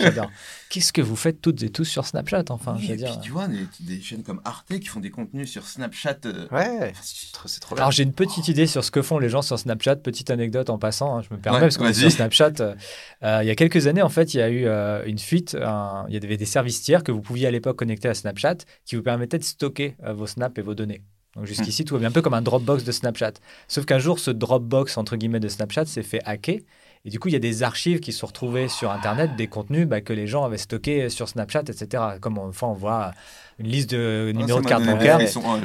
J'adore. 0.00 0.30
Qu'est-ce 0.70 0.92
que 0.92 1.00
vous 1.00 1.16
faites 1.16 1.40
toutes 1.40 1.62
et 1.62 1.70
tous 1.70 1.84
sur 1.86 2.04
Snapchat 2.04 2.44
enfin 2.50 2.74
Oui, 2.76 2.82
je 2.82 2.88
veux 2.88 2.94
et 2.94 2.96
dire. 2.98 3.10
puis 3.12 3.20
tu 3.22 3.30
vois, 3.30 3.48
des, 3.48 3.66
des 3.80 4.00
chaînes 4.02 4.22
comme 4.22 4.40
Arte 4.44 4.78
qui 4.78 4.86
font 4.86 5.00
des 5.00 5.10
contenus 5.10 5.50
sur 5.50 5.66
Snapchat. 5.66 6.18
euh, 6.26 6.46
Ouais, 6.50 6.90
enfin, 6.92 7.00
c'est 7.46 7.60
trop- 7.60 7.74
bien. 7.74 7.82
Alors 7.82 7.90
j'ai 7.92 8.02
une 8.02 8.12
petite 8.12 8.48
idée 8.48 8.66
sur 8.66 8.84
ce 8.84 8.90
que 8.90 9.00
font 9.00 9.18
les 9.18 9.28
gens 9.30 9.40
sur 9.42 9.58
Snapchat. 9.58 9.96
Petite 9.96 10.30
anecdote 10.30 10.68
en 10.68 10.78
passant, 10.78 11.16
hein, 11.16 11.22
je 11.22 11.34
me 11.34 11.40
permets 11.40 11.56
Ouais, 11.58 11.64
parce 11.64 11.78
qu'on 11.78 11.86
est 11.86 11.94
sur 11.94 12.10
Snapchat. 12.12 12.52
euh, 12.60 12.74
euh, 13.22 13.38
il 13.42 13.46
y 13.46 13.50
a 13.50 13.54
quelques 13.54 13.86
années, 13.86 14.02
en 14.02 14.08
fait, 14.10 14.34
il 14.34 14.38
y 14.38 14.42
a 14.42 14.50
eu 14.50 14.66
euh, 14.66 15.02
une 15.06 15.18
fuite. 15.18 15.56
un- 15.60 16.04
il 16.08 16.14
y 16.14 16.16
avait 16.18 16.36
des 16.36 16.44
services 16.44 16.82
tiers 16.82 17.02
que 17.02 17.12
vous 17.12 17.22
pouviez 17.22 17.46
à 17.46 17.50
l'époque 17.50 17.76
connecter 17.78 18.08
à 18.08 18.14
Snapchat 18.14 18.56
qui 18.84 18.96
vous 18.96 19.02
permettaient 19.02 19.38
de 19.38 19.44
stocker 19.44 19.96
euh, 20.04 20.12
vos 20.12 20.26
snaps 20.26 20.58
et 20.58 20.62
vos 20.62 20.74
données. 20.74 21.02
Donc 21.36 21.46
jusqu'ici, 21.46 21.84
tout 21.84 21.94
va 21.94 22.00
bien, 22.00 22.08
un 22.08 22.12
peu 22.12 22.22
comme 22.22 22.34
un 22.34 22.42
Dropbox 22.42 22.84
de 22.84 22.92
Snapchat. 22.92 23.32
Sauf 23.68 23.84
qu'un 23.86 23.98
jour, 24.00 24.18
ce 24.18 24.30
Dropbox 24.30 24.96
entre 24.98 25.16
guillemets 25.16 25.40
de 25.40 25.48
Snapchat 25.48 25.86
s'est 25.86 26.02
fait 26.02 26.20
hacker. 26.24 26.58
Et 27.08 27.10
du 27.10 27.18
coup, 27.18 27.28
il 27.28 27.32
y 27.32 27.36
a 27.36 27.40
des 27.40 27.62
archives 27.62 28.00
qui 28.00 28.12
se 28.12 28.18
sont 28.18 28.26
retrouvées 28.26 28.68
sur 28.68 28.90
Internet, 28.90 29.30
des 29.34 29.46
contenus 29.46 29.86
bah, 29.86 30.02
que 30.02 30.12
les 30.12 30.26
gens 30.26 30.44
avaient 30.44 30.58
stockés 30.58 31.08
sur 31.08 31.26
Snapchat, 31.26 31.62
etc. 31.62 32.02
Comme 32.20 32.36
on, 32.36 32.48
enfin, 32.48 32.66
on 32.66 32.74
voit 32.74 33.12
une 33.58 33.66
liste 33.66 33.88
de 33.92 34.26
ah, 34.28 34.38
numéros 34.38 34.60
de 34.60 34.66
carte 34.66 34.84
bancaire. 34.84 35.18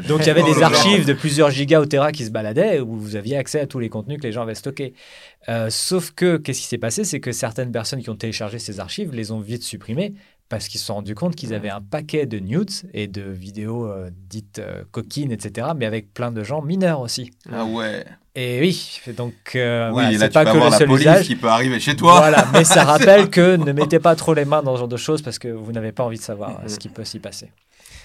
Donc 0.08 0.21
il 0.21 0.27
y 0.27 0.29
avait 0.29 0.41
Oh 0.47 0.53
des 0.53 0.63
archives 0.63 1.06
de 1.06 1.12
plusieurs 1.12 1.51
gigas 1.51 1.82
au 1.82 1.86
Tera 1.86 2.13
qui 2.13 2.23
se 2.23 2.29
baladaient 2.29 2.79
où 2.79 2.95
vous 2.95 3.17
aviez 3.17 3.36
accès 3.36 3.60
à 3.60 3.67
tous 3.67 3.79
les 3.79 3.89
contenus 3.89 4.19
que 4.19 4.23
les 4.23 4.32
gens 4.32 4.43
avaient 4.43 4.56
stockés. 4.56 4.93
Euh, 5.49 5.69
sauf 5.69 6.12
que 6.12 6.38
qu'est-ce 6.38 6.62
qui 6.62 6.67
s'est 6.67 6.77
passé? 6.77 7.03
C'est 7.03 7.19
que 7.19 7.34
certaines 7.34 7.73
personnes 7.73 8.01
qui 8.01 8.10
ont 8.10 8.15
téléchargé 8.15 8.58
ces 8.58 8.79
archives 8.79 9.13
les 9.13 9.34
ont 9.34 9.41
vite 9.41 9.63
supprimées 9.63 10.13
parce 10.58 10.68
qu'ils 10.68 10.80
se 10.80 10.86
sont 10.86 10.96
rendus 10.96 11.16
compte 11.16 11.36
qu'ils 11.36 11.54
avaient 11.54 11.70
un 11.70 11.82
paquet 11.82 12.26
de 12.26 12.39
nudes 12.39 12.70
et 12.94 13.08
de 13.08 13.22
vidéos 13.24 13.88
euh, 13.88 14.10
dites 14.30 14.60
euh, 14.60 14.84
coquines, 14.92 15.32
etc. 15.32 15.68
Mais 15.76 15.86
avec 15.86 16.13
plein 16.13 16.32
de 16.32 16.44
gens 16.44 16.62
mineurs 16.62 17.00
aussi. 17.00 17.32
Ah 17.52 17.66
ouais. 17.66 18.06
Et 18.36 18.60
oui, 18.62 19.00
donc 19.18 19.34
euh, 19.56 19.88
Oui, 19.89 19.94
voilà, 20.04 20.20
c'est 20.20 20.30
pas 20.34 20.46
que 20.46 20.54
le 20.58 20.60
la 20.60 20.72
seul 20.78 20.92
usage. 20.92 21.26
qui 21.28 21.36
peut 21.36 21.48
arriver 21.50 21.80
chez 21.80 21.96
toi. 21.96 22.18
Voilà, 22.18 22.48
mais 22.54 22.63
ça 22.63 22.84
rappelle 22.94 23.30
que 23.30 23.56
ne 23.58 23.72
mettez 23.72 24.00
pas 24.00 24.16
trop 24.16 24.34
les 24.34 24.46
mains 24.46 24.63
dans 24.63 24.74
ce 24.76 24.80
genre 24.80 24.88
de 24.88 24.98
choses 24.98 25.22
parce 25.22 25.39
que 25.39 25.48
vous 25.48 25.72
n'avez 25.72 25.92
pas 25.92 26.04
envie 26.04 26.18
de 26.18 26.24
savoir 26.24 26.62
ce 26.68 26.78
qui 26.78 26.89
peut 26.89 27.04
s'y 27.06 27.20
passer. 27.20 27.52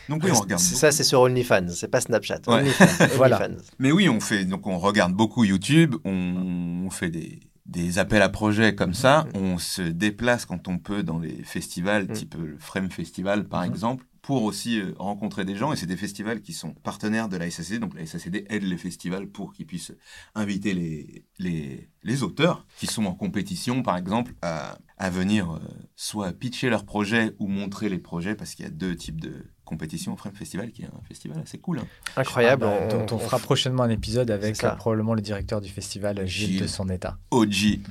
Donc 0.08 0.22
oui, 0.24 0.30
on 0.30 0.34
C'est- 0.34 0.40
regarde. 0.40 0.60
Ça, 0.62 0.90
c'est 0.90 1.04
sur 1.04 1.20
OnlyFans, 1.20 1.68
c'est 1.74 1.88
pas 1.88 2.00
Snapchat. 2.00 2.40
Ouais. 2.46 2.54
OnlyFans. 2.54 2.86
Voilà. 3.16 3.36
OnlyFans. 3.44 3.62
Mais 3.78 3.92
oui, 3.92 4.08
on 4.08 4.20
fait 4.20 4.44
donc 4.46 4.66
on 4.66 4.78
regarde 4.78 5.12
beaucoup 5.12 5.44
YouTube, 5.44 5.96
on, 6.04 6.84
on 6.86 6.90
fait 6.90 7.10
des, 7.10 7.40
des 7.68 7.98
appels 7.98 8.22
à 8.22 8.28
projets 8.28 8.74
comme 8.74 8.94
ça. 8.94 9.26
Mhm. 9.34 9.42
On 9.42 9.58
se 9.58 9.82
déplace 9.82 10.44
quand 10.46 10.66
on 10.68 10.78
peut 10.78 11.02
dans 11.02 11.18
les 11.18 11.42
festivals, 11.44 12.06
Mhm. 12.08 12.12
type 12.14 12.34
le 12.34 12.56
Frame 12.58 12.90
Festival 12.90 13.46
par 13.46 13.62
Mhm. 13.62 13.70
exemple, 13.70 14.04
pour 14.22 14.42
aussi 14.42 14.80
euh, 14.80 14.92
rencontrer 14.98 15.44
des 15.44 15.54
gens. 15.54 15.72
Et 15.72 15.76
c'est 15.76 15.86
des 15.86 15.96
festivals 15.96 16.40
qui 16.42 16.52
sont 16.52 16.72
partenaires 16.74 17.28
de 17.28 17.36
la 17.36 17.46
SACD. 17.50 17.78
Donc 17.78 17.94
la 17.94 18.02
SACD 18.04 18.44
aide 18.50 18.62
les 18.64 18.76
festivals 18.76 19.26
pour 19.28 19.52
qu'ils 19.52 19.66
puissent 19.66 19.92
inviter 20.34 20.74
les, 20.74 21.24
les, 21.38 21.88
les 22.02 22.22
auteurs 22.22 22.66
qui 22.78 22.86
sont 22.86 23.04
en 23.06 23.14
compétition, 23.14 23.82
par 23.82 23.96
exemple, 23.96 24.34
à, 24.42 24.78
à 24.98 25.08
venir 25.10 25.52
euh, 25.54 25.58
soit 25.96 26.32
pitcher 26.32 26.68
leurs 26.68 26.84
projets 26.84 27.34
ou 27.38 27.46
montrer 27.48 27.88
les 27.88 27.98
projets, 27.98 28.34
parce 28.34 28.54
qu'il 28.54 28.64
y 28.64 28.68
a 28.68 28.72
deux 28.72 28.96
types 28.96 29.20
de 29.20 29.44
compétitions 29.68 30.14
au 30.14 30.16
Frame 30.16 30.34
Festival, 30.34 30.70
qui 30.72 30.82
est 30.82 30.86
un 30.86 31.06
festival 31.06 31.38
assez 31.44 31.58
cool. 31.58 31.78
hein. 31.80 31.86
Incroyable. 32.16 32.64
Ah 32.66 32.68
bah, 32.68 32.76
on- 32.82 32.88
dont 33.06 33.06
on, 33.12 33.16
on- 33.16 33.18
fera 33.18 33.38
prochainement 33.38 33.82
un 33.84 33.90
épisode 33.90 34.30
avec 34.30 34.62
euh, 34.64 34.70
probablement 34.76 35.14
le 35.14 35.20
directeur 35.20 35.60
du 35.60 35.68
festival, 35.68 36.16
Gilles, 36.26 36.48
Gilles. 36.52 36.60
de 36.62 36.66
son 36.66 36.88
état. 36.88 37.16
OG, 37.30 37.48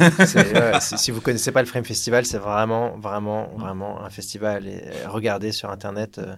ouais, 0.00 0.80
si, 0.80 1.10
vous 1.10 1.20
connaissez 1.20 1.52
pas 1.52 1.60
le 1.60 1.66
Frame 1.66 1.84
Festival, 1.84 2.24
c'est 2.26 2.38
vraiment, 2.38 2.96
vraiment, 2.98 3.48
vraiment 3.56 4.02
un 4.02 4.10
festival. 4.10 4.66
Et 4.66 4.80
euh, 4.84 5.08
regardez 5.08 5.52
sur 5.52 5.70
Internet. 5.70 6.18
euh, 6.18 6.34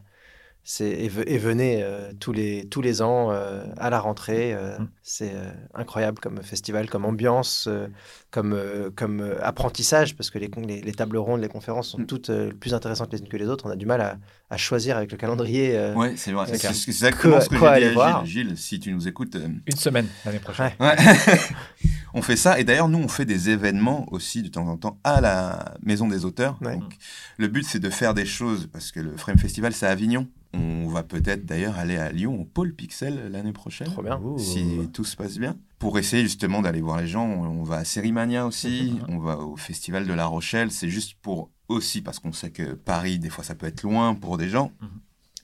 et, 0.81 1.05
et 1.07 1.39
venez 1.39 1.83
euh, 1.83 2.13
tous, 2.21 2.33
les, 2.33 2.67
tous 2.69 2.81
les 2.83 3.03
ans 3.03 3.33
euh, 3.33 3.65
à 3.79 3.91
la 3.91 3.99
rentrée. 4.01 4.55
euh, 4.55 4.79
Mm. 4.79 4.89
C'est 5.03 5.33
euh, 5.35 5.51
incroyable 5.75 6.19
comme 6.21 6.41
festival, 6.43 6.89
comme 6.89 7.05
ambiance, 7.05 7.67
euh, 7.69 7.89
comme, 8.31 8.53
euh, 8.53 8.91
comme 8.95 9.21
euh, 9.21 9.37
apprentissage, 9.45 10.17
parce 10.17 10.31
que 10.31 10.39
les, 10.39 10.49
con- 10.49 10.63
les, 10.67 10.81
les 10.81 10.93
tables 10.93 11.17
rondes, 11.17 11.41
les 11.41 11.49
conférences 11.49 11.89
sont 11.91 11.99
Mm. 11.99 12.07
toutes 12.07 12.31
euh, 12.31 12.53
plus 12.53 12.73
intéressantes 12.75 13.13
les 13.13 13.19
unes 13.19 13.29
que 13.29 13.37
les 13.37 13.49
autres. 13.49 13.67
On 13.67 13.71
a 13.71 13.77
du 13.77 13.87
mal 13.87 14.01
à, 14.01 14.19
à 14.51 14.57
choisir 14.57 14.97
avec 14.97 15.11
le 15.11 15.19
calendrier. 15.19 15.77
euh, 15.77 15.95
Ouais, 15.95 16.15
c'est 16.17 16.31
vrai. 16.33 16.47
C'est 16.47 16.53
C'est 16.55 16.59
clair. 16.61 16.75
c'est 16.75 16.89
exactement 16.91 17.33
Quoi- 17.35 17.41
ce 17.43 17.49
que 17.49 17.57
quoi 17.57 17.75
j'ai 17.75 17.81
dit 17.81 17.85
aller 17.87 17.91
à 17.91 17.95
voir 17.95 18.25
Gilles. 18.27 18.47
Gilles, 18.51 18.57
si 18.59 18.79
tu 18.81 18.93
nous 18.93 19.09
écoutes, 19.09 19.35
euh, 19.37 19.49
Une 19.67 19.77
semaine 19.77 20.07
l'année 20.25 20.39
prochaine. 20.39 20.71
Ouais. 20.79 20.97
Ouais. 20.97 20.97
on 22.15 22.23
fait 22.23 22.37
ça. 22.37 22.61
Et 22.61 22.65
d'ailleurs, 22.65 22.89
nous, 22.89 22.99
on 22.99 23.09
fait 23.09 23.25
des 23.25 23.51
événements 23.51 24.07
aussi 24.13 24.43
de 24.43 24.49
temps 24.49 24.69
en 24.69 24.77
temps 24.77 24.99
à 25.03 25.21
la 25.21 25.75
Maison 25.83 26.07
des 26.07 26.25
auteurs. 26.25 26.57
Ouais. 26.63 26.77
Donc, 26.77 26.95
le 27.39 27.49
but, 27.49 27.65
c'est 27.65 27.81
de 27.81 27.91
faire 27.91 28.15
des 28.15 28.27
choses 28.27 28.69
parce 28.73 28.93
que 28.93 29.01
le 29.01 29.17
Frame 29.17 29.39
Festival, 29.39 29.73
c'est 29.73 29.87
à 29.87 29.91
Avignon. 29.91 30.29
On 30.55 30.87
va 30.89 31.03
peut-être 31.03 31.47
d'ailleurs 31.47 31.79
aller 31.79 31.97
à 31.97 32.13
Lyon 32.13 32.41
au 32.41 32.45
Pôle 32.45 32.75
Pixel 32.75 33.31
l'année 33.31 33.53
prochaine. 33.53 33.87
Trop 33.89 34.03
bien. 34.03 34.21
Ouh. 34.21 34.39
Si 34.39 34.89
tout 34.93 35.05
se 35.05 35.17
passe 35.17 35.39
bien. 35.39 35.57
Pour 35.79 35.99
essayer 35.99 36.23
justement 36.23 36.63
d'aller 36.63 36.81
voir 36.81 37.01
les 37.01 37.09
gens, 37.09 37.27
on 37.27 37.63
va 37.63 37.77
à 37.77 37.85
Sérimania 37.85 38.47
aussi, 38.47 38.99
on 39.09 39.19
va 39.19 39.39
au 39.39 39.57
Festival 39.57 40.07
de 40.07 40.13
La 40.13 40.27
Rochelle. 40.27 40.71
C'est 40.71 40.91
juste 40.91 41.15
pour 41.23 41.51
aussi, 41.69 42.03
parce 42.03 42.19
qu'on 42.19 42.33
sait 42.33 42.51
que 42.51 42.75
Paris, 42.75 43.19
des 43.19 43.31
fois, 43.31 43.45
ça 43.45 43.55
peut 43.55 43.67
être 43.67 43.83
loin 43.83 44.15
pour 44.15 44.37
des 44.37 44.49
gens. 44.49 44.73
Mhm. 44.81 44.89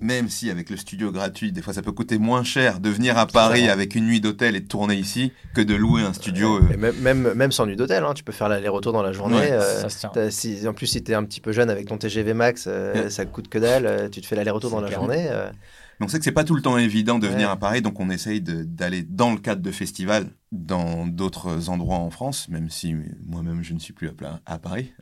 Même 0.01 0.29
si 0.29 0.49
avec 0.49 0.71
le 0.71 0.77
studio 0.77 1.11
gratuit, 1.11 1.51
des 1.51 1.61
fois, 1.61 1.73
ça 1.75 1.83
peut 1.83 1.91
coûter 1.91 2.19
moins 2.19 2.45
cher 2.45 2.79
de 2.79 2.89
venir 2.89 3.19
à 3.19 3.27
Paris 3.27 3.69
avec 3.69 3.97
une 3.97 4.07
nuit 4.07 4.21
d'hôtel 4.21 4.55
et 4.55 4.61
de 4.61 4.69
tourner 4.69 4.95
ici 4.95 5.33
que 5.55 5.61
de 5.61 5.75
louer 5.75 6.03
un 6.03 6.13
studio. 6.13 6.61
Et 6.71 6.75
euh, 6.75 6.77
même, 6.77 6.97
même, 7.01 7.35
même 7.35 7.51
sans 7.51 7.67
nuit 7.67 7.75
d'hôtel, 7.75 8.05
hein, 8.05 8.15
tu 8.15 8.23
peux 8.23 8.31
faire 8.31 8.49
l'aller-retour 8.49 8.93
dans 8.93 9.03
la 9.03 9.11
journée. 9.13 9.37
Ouais, 9.39 9.51
euh, 9.51 9.81
Ça 9.83 9.89
se 9.89 9.99
tient. 9.99 10.11
T'as- 10.15 10.31
Si, 10.31 10.69
en 10.69 10.73
plus, 10.73 10.87
si 10.87 11.03
tu 11.03 11.11
es 11.11 11.15
un 11.17 11.25
petit 11.25 11.41
peu 11.41 11.51
jeune 11.51 11.69
avec 11.69 11.87
ton 11.89 11.99
TGV 11.99 12.33
Max, 12.33 12.67
euh, 12.69 12.95
Ouais. 13.05 13.11
ça 13.11 13.25
coûte 13.25 13.49
que 13.49 13.59
dalle. 13.59 13.87
euh, 13.87 14.09
Tu 14.09 14.21
te 14.21 14.27
fais 14.27 14.37
l'aller-retour 14.37 14.71
dans 14.71 14.81
la 14.81 14.87
clair. 14.87 15.01
journée. 15.01 15.27
euh, 15.31 15.51
Mais 15.99 16.07
on 16.07 16.09
sait 16.09 16.19
que 16.21 16.25
c'est 16.25 16.31
pas 16.31 16.45
tout 16.45 16.55
le 16.55 16.63
temps 16.63 16.79
évident 16.79 17.19
de 17.19 17.27
Ouais. 17.27 17.33
venir 17.33 17.51
à 17.51 17.57
Paris, 17.57 17.83
donc 17.83 17.99
on 17.99 18.09
essaye 18.09 18.41
d'aller 18.41 19.03
dans 19.03 19.33
le 19.33 19.39
cadre 19.39 19.63
de 19.63 19.71
festivals 19.73 20.29
dans 20.53 21.09
d'autres 21.09 21.71
endroits 21.71 21.97
en 21.97 22.11
France, 22.11 22.49
même 22.49 22.71
si 22.71 22.95
moi-même 23.27 23.65
je 23.65 23.75
ne 23.75 23.81
suis 23.81 23.93
plus 23.95 24.07
à, 24.09 24.13
pla- 24.13 24.39
à 24.47 24.59
Paris. 24.59 24.93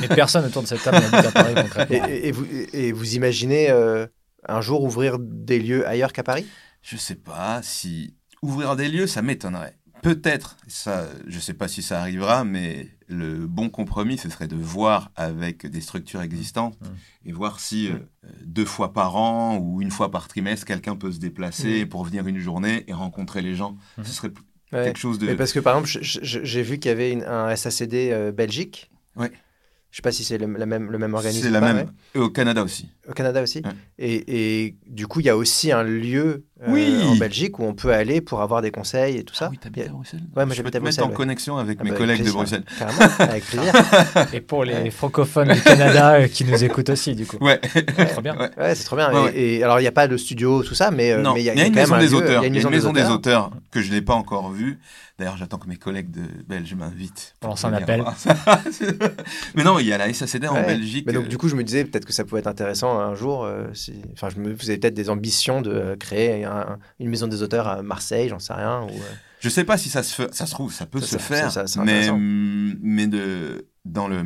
Mais 0.00 0.08
personne 0.08 0.44
autour 0.44 0.62
de 0.62 0.66
cette 0.66 0.82
table 0.82 0.98
n'habite 0.98 1.28
à 1.28 1.30
Paris 1.30 1.52
et, 1.56 1.62
concrètement. 1.62 2.06
et- 2.08 2.26
et 2.26 2.32
vous, 2.32 2.46
et 2.72 2.90
vous 2.90 3.14
imaginez 3.14 3.70
euh, 3.70 4.06
un 4.48 4.60
jour 4.60 4.82
ouvrir 4.82 5.18
des 5.18 5.58
lieux 5.58 5.86
ailleurs 5.86 6.12
qu'à 6.12 6.22
Paris? 6.22 6.46
Je 6.82 6.96
sais 6.96 7.14
pas 7.14 7.60
si 7.62 8.14
ouvrir 8.42 8.76
des 8.76 8.88
lieux, 8.88 9.06
ça 9.06 9.22
m'étonnerait. 9.22 9.76
Peut-être, 10.02 10.56
ça, 10.66 11.06
je 11.26 11.38
sais 11.38 11.52
pas 11.52 11.68
si 11.68 11.82
ça 11.82 12.00
arrivera, 12.00 12.42
mais 12.42 12.88
le 13.06 13.46
bon 13.46 13.68
compromis, 13.68 14.16
ce 14.16 14.30
serait 14.30 14.48
de 14.48 14.56
voir 14.56 15.10
avec 15.14 15.66
des 15.66 15.82
structures 15.82 16.22
existantes 16.22 16.78
Mm. 16.80 17.28
et 17.28 17.32
voir 17.32 17.60
si 17.60 17.88
euh, 17.88 17.98
deux 18.42 18.64
fois 18.64 18.94
par 18.94 19.16
an 19.16 19.58
ou 19.58 19.82
une 19.82 19.90
fois 19.90 20.10
par 20.10 20.26
trimestre, 20.26 20.64
quelqu'un 20.64 20.96
peut 20.96 21.12
se 21.12 21.18
déplacer 21.18 21.84
Mm. 21.84 21.88
pour 21.90 22.04
venir 22.04 22.26
une 22.26 22.38
journée 22.38 22.84
et 22.88 22.94
rencontrer 22.94 23.42
les 23.42 23.54
gens. 23.54 23.76
Ce 24.02 24.10
serait 24.10 24.30
Ouais. 24.72 24.84
quelque 24.84 24.98
chose 25.00 25.18
de. 25.18 25.26
Mais 25.26 25.34
parce 25.34 25.52
que 25.52 25.58
par 25.60 25.76
exemple, 25.76 25.98
j'ai 26.00 26.62
vu 26.62 26.78
qu'il 26.78 26.88
y 26.90 26.92
avait 26.92 27.10
une- 27.12 27.24
un 27.24 27.50
SACD 27.54 28.10
euh, 28.12 28.32
Belgique. 28.32 28.90
Ouais. 29.16 29.32
Je 29.90 29.96
sais 29.96 30.02
pas 30.02 30.12
si 30.12 30.22
c'est 30.22 30.38
le, 30.38 30.46
la 30.56 30.66
même, 30.66 30.90
le 30.92 30.98
même 30.98 31.14
organisme. 31.14 31.42
C'est 31.44 31.50
la 31.50 31.60
pas, 31.60 31.72
même. 31.72 31.86
ouais. 31.86 31.92
Et 32.14 32.18
au 32.20 32.30
Canada 32.30 32.62
aussi. 32.62 32.88
Au 33.08 33.12
Canada 33.12 33.42
aussi. 33.42 33.60
Ouais. 33.64 33.72
Et, 33.98 34.64
et 34.66 34.76
du 34.86 35.08
coup, 35.08 35.18
il 35.18 35.26
y 35.26 35.28
a 35.28 35.36
aussi 35.36 35.72
un 35.72 35.82
lieu 35.82 36.44
euh, 36.62 36.66
Oui. 36.68 37.02
en 37.04 37.16
Belgique 37.16 37.58
où 37.58 37.64
on 37.64 37.74
peut 37.74 37.92
aller 37.92 38.20
pour 38.20 38.40
avoir 38.40 38.62
des 38.62 38.70
conseils 38.70 39.16
et 39.16 39.24
tout 39.24 39.34
ça. 39.34 39.46
Ah 39.46 39.50
oui, 39.50 39.58
t'habites 39.58 39.86
à 39.88 39.90
Bruxelles? 39.90 40.20
Ouais, 40.36 40.44
moi, 40.46 40.54
Je 40.54 40.62
peux 40.62 40.68
j'habite 40.68 40.72
te 40.74 40.76
à 40.76 40.80
mettre 40.80 40.82
Bruxelles, 40.82 41.04
en 41.04 41.08
ouais. 41.08 41.14
connexion 41.14 41.56
avec 41.58 41.78
Ah 41.80 41.84
mes 41.84 41.90
bah, 41.90 41.96
collègues 41.96 42.20
avec 42.20 42.26
de. 42.26 42.30
Bruxelles. 42.32 42.62
Carrément, 42.78 43.00
avec 43.18 43.44
plaisir. 43.44 43.72
Et 44.32 44.40
pour 44.40 44.64
les 44.64 44.74
Ouais. 44.74 44.90
francophones 44.90 45.52
du 45.52 45.60
Canada 45.60 46.12
euh, 46.20 46.28
qui 46.28 46.44
nous 46.44 46.62
écoutent 46.62 46.90
aussi, 46.90 47.16
du 47.16 47.26
coup. 47.26 47.38
Ouais. 47.40 47.58
Trop 48.12 48.22
bien. 48.22 48.36
Ouais. 48.38 48.50
Ouais, 48.56 48.74
c'est 48.76 48.84
trop 48.84 48.94
bien. 48.94 49.12
Ouais, 49.12 49.18
Et- 49.18 49.24
ouais. 49.24 49.40
Et, 49.58 49.64
alors, 49.64 49.80
il 49.80 49.82
n'y 49.82 49.88
a 49.88 49.92
pas 49.92 50.06
de 50.06 50.16
studio, 50.16 50.62
tout 50.62 50.74
ça, 50.76 50.92
mais 50.92 51.10
euh, 51.10 51.22
mais 51.34 51.40
il 51.40 51.44
y 51.46 51.50
a, 51.50 51.54
quand 51.54 51.74
même 51.74 51.92
un 51.92 51.98
des 51.98 52.06
lieu- 52.08 52.14
auteurs. 52.14 52.42
Il 52.42 52.42
y 52.42 52.44
a 52.44 52.46
une 52.62 52.70
maison, 52.70 52.92
des 52.92 53.06
auteurs 53.08 53.50
que 53.72 53.80
je 53.82 53.90
n'ai 53.90 54.02
pas 54.02 54.14
encore 54.14 54.52
vue. 54.52 54.78
D'ailleurs, 55.20 55.36
j'attends 55.36 55.58
que 55.58 55.68
mes 55.68 55.76
collègues 55.76 56.10
de 56.10 56.22
belges 56.48 56.74
m'invitent. 56.74 57.34
On 57.36 57.40
pour 57.40 57.48
lance 57.50 57.64
un 57.64 57.72
appel. 57.74 58.02
mais 59.54 59.64
non, 59.64 59.78
il 59.78 59.86
y 59.86 59.92
a 59.92 59.98
la 59.98 60.12
SACD 60.12 60.46
en 60.48 60.54
Ouais. 60.54 60.66
Belgique. 60.66 61.04
Mais 61.06 61.12
donc, 61.12 61.26
euh, 61.26 61.28
du 61.28 61.36
coup, 61.38 61.48
je 61.48 61.54
me 61.56 61.62
disais 61.62 61.84
peut-être 61.84 62.04
que 62.06 62.12
ça 62.12 62.24
pouvait 62.24 62.40
être 62.40 62.46
intéressant 62.46 62.98
un 62.98 63.14
jour. 63.14 63.44
euh, 63.44 63.66
si... 63.74 63.94
Enfin, 64.14 64.28
je 64.30 64.40
me... 64.40 64.52
vous 64.52 64.70
avez 64.70 64.78
peut-être 64.78 64.94
des 64.94 65.10
ambitions 65.10 65.60
de 65.60 65.94
créer 66.00 66.44
un- 66.44 66.78
une 66.98 67.08
maison 67.10 67.26
des 67.26 67.42
auteurs 67.42 67.68
à 67.68 67.82
Marseille, 67.82 68.28
j'en 68.30 68.38
sais 68.38 68.54
rien. 68.54 68.82
Ou, 68.82 68.88
euh, 68.88 69.12
Je 69.40 69.48
sais 69.48 69.64
pas 69.64 69.76
si 69.76 69.88
ça 69.90 70.02
se 70.02 70.14
fait, 70.14 70.34
ça 70.34 70.46
se 70.46 70.52
trouve, 70.52 70.72
ça 70.72 70.86
peut 70.86 71.00
Ça, 71.00 71.06
se 71.06 71.18
ça- 71.18 71.66
faire, 71.66 71.84
mais, 71.84 72.08
hum, 72.08 72.76
mais 72.82 73.06
de, 73.06 73.66
dans 73.84 74.08
le 74.08 74.24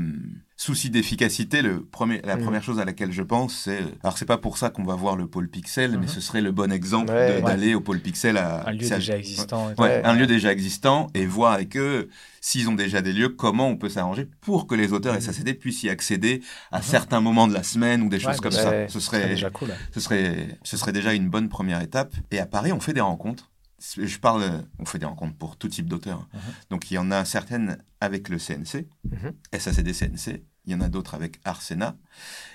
souci 0.57 0.89
d'efficacité, 0.91 1.63
le 1.63 1.85
premier, 1.85 2.21
la 2.23 2.37
Mhm. 2.37 2.45
première 2.45 2.63
chose 2.63 2.79
à 2.79 2.85
laquelle 2.85 3.11
je 3.13 3.23
pense, 3.23 3.55
c'est, 3.65 3.81
alors 4.05 4.17
c'est 4.17 4.25
pas 4.25 4.39
pour 4.39 4.57
ça 4.57 4.71
qu'on 4.71 4.85
va 4.85 4.95
voir 4.95 5.17
le 5.17 5.27
pôle 5.27 5.49
Pixel, 5.49 5.93
mais 5.93 6.07
Mhm. 6.07 6.09
ce 6.09 6.21
serait 6.21 6.41
le 6.43 6.53
bon 6.53 6.71
exemple 6.73 7.13
Ouais. 7.13 7.43
d'aller 7.43 7.75
au 7.75 7.81
pôle 7.81 7.99
Pixel 8.01 8.37
à, 8.37 8.67
Un 8.69 8.73
lieu 8.73 8.87
à- 8.93 8.97
déjà 8.97 9.17
existant. 9.19 9.71
et. 9.77 9.81
Ouais, 9.81 10.03
un 10.05 10.15
lieu 10.15 10.27
déjà 10.29 10.53
existant 10.53 11.09
et 11.15 11.27
voir 11.27 11.53
avec 11.55 11.77
eux 11.77 12.09
s'ils 12.41 12.69
ont 12.69 12.75
déjà 12.75 13.03
des 13.03 13.13
lieux, 13.13 13.31
comment 13.31 13.69
on 13.69 13.77
peut 13.77 13.89
s'arranger 13.89 14.29
pour 14.43 14.67
que 14.69 14.75
les 14.77 14.93
auteurs 14.93 15.15
Mhm. 15.15 15.21
SACD 15.23 15.55
puissent 15.55 15.83
y 15.83 15.89
accéder 15.91 16.41
à 16.71 16.79
Mhm. 16.79 16.85
certains 16.85 17.21
moments 17.21 17.49
de 17.49 17.55
la 17.55 17.63
semaine 17.65 18.03
ou 18.03 18.09
des 18.09 18.21
choses 18.21 18.41
comme 18.41 18.53
ça. 18.53 18.89
Ce 18.89 19.01
serait, 19.01 19.29
déjà 19.29 19.51
cool. 19.51 19.71
ce 19.93 19.99
serait, 20.01 20.49
ce 20.63 20.77
serait 20.77 20.93
déjà 20.93 21.15
une 21.15 21.29
bonne 21.29 21.49
première 21.49 21.81
étape. 21.83 22.15
Et 22.31 22.39
à 22.39 22.47
Paris, 22.47 22.71
on 22.73 22.81
fait 22.81 22.93
des 22.93 23.01
rencontres. 23.01 23.51
Je 23.97 24.19
parle, 24.19 24.65
on 24.79 24.85
fait 24.87 24.99
des 24.99 25.07
rencontres 25.07 25.37
pour 25.37 25.57
tout 25.57 25.69
type 25.69 25.87
d'auteurs. 25.87 26.29
Mhm. 26.33 26.41
Donc 26.71 26.91
il 26.91 26.95
y 26.95 26.99
en 26.99 27.11
a 27.11 27.25
certaines 27.25 27.79
avec 28.01 28.29
le 28.29 28.39
CNC, 28.39 28.89
Mhm. 29.05 29.35
SACD 29.59 29.93
CNC. 29.93 30.45
Il 30.67 30.73
y 30.73 30.75
en 30.75 30.81
a 30.81 30.89
d'autres 30.89 31.15
avec 31.15 31.41
Arsena. 31.45 31.97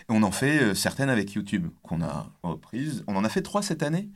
Et 0.09 0.11
on 0.11 0.23
en 0.23 0.31
fait 0.31 0.61
euh, 0.63 0.73
certaines 0.73 1.09
avec 1.09 1.33
YouTube 1.33 1.67
qu'on 1.83 2.01
a 2.01 2.31
reprises. 2.41 3.03
On 3.07 3.15
en 3.15 3.23
a 3.23 3.29
fait 3.29 3.43
trois 3.43 3.61
cette 3.61 3.83
année. 3.83 4.09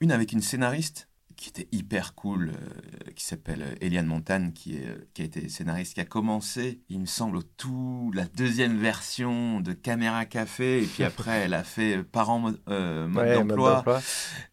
Une 0.00 0.10
avec 0.10 0.32
une 0.32 0.42
scénariste 0.42 1.08
qui 1.36 1.50
était 1.50 1.68
hyper 1.70 2.14
cool, 2.14 2.50
euh, 2.50 3.10
qui 3.14 3.24
s'appelle 3.24 3.62
euh, 3.62 3.74
Eliane 3.82 4.06
Montagne, 4.06 4.52
qui, 4.52 4.76
est, 4.76 4.86
euh, 4.86 5.06
qui 5.12 5.20
a 5.22 5.24
été 5.26 5.48
scénariste, 5.50 5.94
qui 5.94 6.00
a 6.00 6.04
commencé, 6.06 6.80
il 6.88 7.00
me 7.00 7.06
semble, 7.06 7.36
au 7.36 7.42
tout 7.42 8.10
la 8.14 8.24
deuxième 8.24 8.78
version 8.78 9.60
de 9.60 9.72
Caméra 9.74 10.24
Café, 10.24 10.82
et 10.82 10.86
puis 10.86 11.04
après 11.04 11.40
elle 11.40 11.52
a 11.54 11.62
fait 11.62 12.02
Parents 12.02 12.38
mode, 12.38 12.60
euh, 12.68 13.06
mode 13.06 13.24
ouais, 13.26 13.36
mode 13.38 13.48
d'emploi. 13.48 13.82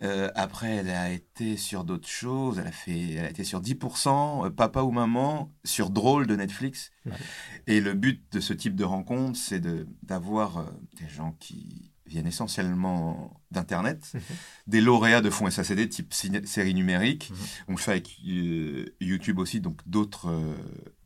Euh, 0.02 0.30
après, 0.36 0.72
elle 0.76 0.90
a 0.90 1.10
été 1.12 1.56
sur 1.58 1.84
d'autres 1.86 2.08
choses. 2.10 2.60
Elle 2.60 2.68
a, 2.68 2.72
fait, 2.72 3.14
elle 3.14 3.26
a 3.26 3.30
été 3.30 3.44
sur 3.46 3.62
10%, 3.62 4.46
euh, 4.46 4.50
Papa 4.50 4.82
ou 4.82 4.92
Maman, 4.92 5.52
sur 5.64 5.90
Drôle 5.90 6.28
de 6.28 6.36
Netflix. 6.36 6.92
Ouais. 7.06 7.14
Et 7.68 7.80
le 7.82 7.94
but 7.94 8.22
de 8.34 8.40
ce 8.42 8.52
type 8.54 8.76
de 8.76 8.84
rencontre, 8.84 9.40
c'est 9.40 9.60
de- 9.62 9.88
d'avoir 10.04 10.66
des 11.00 11.08
gens 11.08 11.36
qui 11.40 11.93
viennent 12.14 12.28
essentiellement 12.28 13.40
d'Internet, 13.52 14.12
Mhm. 14.14 14.22
des 14.68 14.82
lauréats 14.82 15.22
de 15.22 15.30
fonds 15.30 15.50
SACD 15.50 15.88
type 15.90 16.14
série 16.14 16.74
numérique. 16.74 17.30
Mhm. 17.32 17.38
On 17.68 17.72
le 17.74 17.78
fait 17.78 17.92
avec 17.92 18.18
euh, 18.28 18.86
YouTube 19.02 19.40
aussi, 19.40 19.60
donc 19.60 19.80
d'autres 19.86 20.30
euh, 20.30 20.56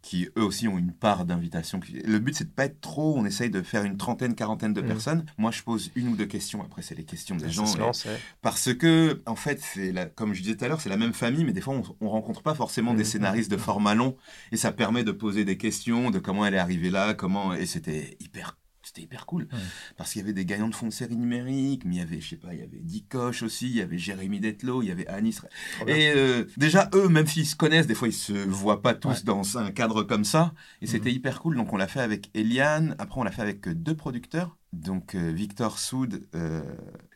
qui 0.01 0.29
eux 0.37 0.43
aussi 0.43 0.69
ont 0.69 0.77
une 0.77 0.93
part 0.93 1.25
d'invitation. 1.25 1.81
Le 2.05 2.19
but, 2.19 2.33
c'est 2.33 2.45
de 2.45 2.49
pas 2.49 2.63
être 2.65 2.79
trop. 2.79 3.17
On 3.17 3.25
essaye 3.25 3.49
de 3.49 3.61
faire 3.61 3.83
une 3.83 3.97
trentaine, 3.97 4.35
quarantaine 4.35 4.73
de 4.73 4.79
Mhm. 4.81 4.87
personnes. 4.87 5.25
Moi, 5.37 5.51
je 5.51 5.63
pose 5.63 5.91
une 5.95 6.07
ou 6.07 6.15
deux 6.15 6.25
questions. 6.27 6.61
Après, 6.63 6.81
c'est 6.81 6.95
les 6.95 7.03
questions 7.03 7.35
des 7.35 7.45
Ça 7.45 7.49
gens. 7.51 7.65
se 7.65 7.75
et- 7.75 7.79
lance, 7.79 8.05
ouais. 8.05 8.17
parce 8.41 8.73
que, 8.73 9.21
en 9.25 9.35
fait, 9.35 9.59
c'est 9.61 9.91
la, 9.91 10.05
comme 10.05 10.33
je 10.33 10.41
disais 10.43 10.55
tout 10.55 10.63
à 10.63 10.69
l'heure, 10.69 10.79
c'est 10.79 10.87
la 10.89 10.95
même 10.97 11.11
famille, 11.13 11.43
mais 11.43 11.51
des 11.51 11.59
fois, 11.61 11.73
on, 11.75 11.83
on 11.99 12.09
rencontre 12.09 12.41
pas 12.41 12.55
forcément 12.55 12.93
des 12.93 13.03
scénaristes 13.03 13.51
de 13.51 13.57
format 13.57 13.95
long, 13.95 14.15
et 14.53 14.57
ça 14.57 14.71
permet 14.71 15.03
de 15.03 15.11
poser 15.11 15.43
des 15.43 15.57
questions, 15.57 16.09
de 16.09 16.19
comment 16.19 16.45
elle 16.45 16.53
est 16.53 16.59
arrivée 16.59 16.89
là, 16.89 17.13
comment, 17.13 17.53
et 17.53 17.65
c'était 17.65 18.15
hyper, 18.21 18.57
c'était 18.97 19.03
hyper 19.05 19.25
cool, 19.25 19.43
Mhm. 19.51 19.59
parce 19.97 20.11
qu'il 20.13 20.21
y 20.21 20.23
avait 20.23 20.33
des 20.33 20.45
gagnants 20.45 20.67
de 20.69 20.75
fonds 20.75 20.87
de 20.87 20.93
série 20.93 21.15
numérique, 21.15 21.83
mais 21.85 21.95
il 21.95 21.97
y 21.99 22.01
avait, 22.01 22.19
je 22.19 22.29
sais 22.29 22.35
pas, 22.35 22.53
il 22.53 22.59
y 22.59 22.63
avait 22.63 22.79
Dick 22.81 23.09
Koch 23.09 23.43
aussi, 23.43 23.69
il 23.69 23.75
y 23.75 23.81
avait 23.81 23.97
Jérémy 23.97 24.39
Detlo, 24.39 24.81
il 24.81 24.87
y 24.87 24.91
avait 24.91 25.07
Anis, 25.07 25.41
et 25.87 26.09
euh, 26.15 26.45
déjà 26.57 26.89
eux, 26.93 27.07
même 27.09 27.27
s'ils 27.27 27.45
se 27.45 27.55
connaissent, 27.55 27.87
des 27.87 27.95
fois 27.95 28.07
ils 28.07 28.13
se 28.13 28.33
voient 28.33 28.81
pas 28.81 28.93
tous 28.93 29.09
Ouais. 29.09 29.23
dans 29.23 29.57
un 29.57 29.71
cadre 29.71 30.03
comme 30.03 30.25
ça, 30.25 30.53
et 30.81 30.85
Mhm. 30.85 30.91
c'était 30.91 31.11
hyper 31.11 31.39
cool. 31.41 31.55
Donc 31.55 31.73
on 31.73 31.77
l'a 31.77 31.87
fait 31.87 31.99
avec 32.01 32.29
Eliane, 32.33 32.95
après 32.99 33.19
on 33.21 33.23
l'a 33.23 33.31
fait 33.31 33.41
avec 33.43 33.67
euh, 33.67 33.75
deux 33.75 33.95
producteurs, 33.95 34.57
donc 34.73 35.15
euh, 35.15 35.31
Victor 35.31 35.79
Soud 35.79 36.27
euh, 36.35 36.61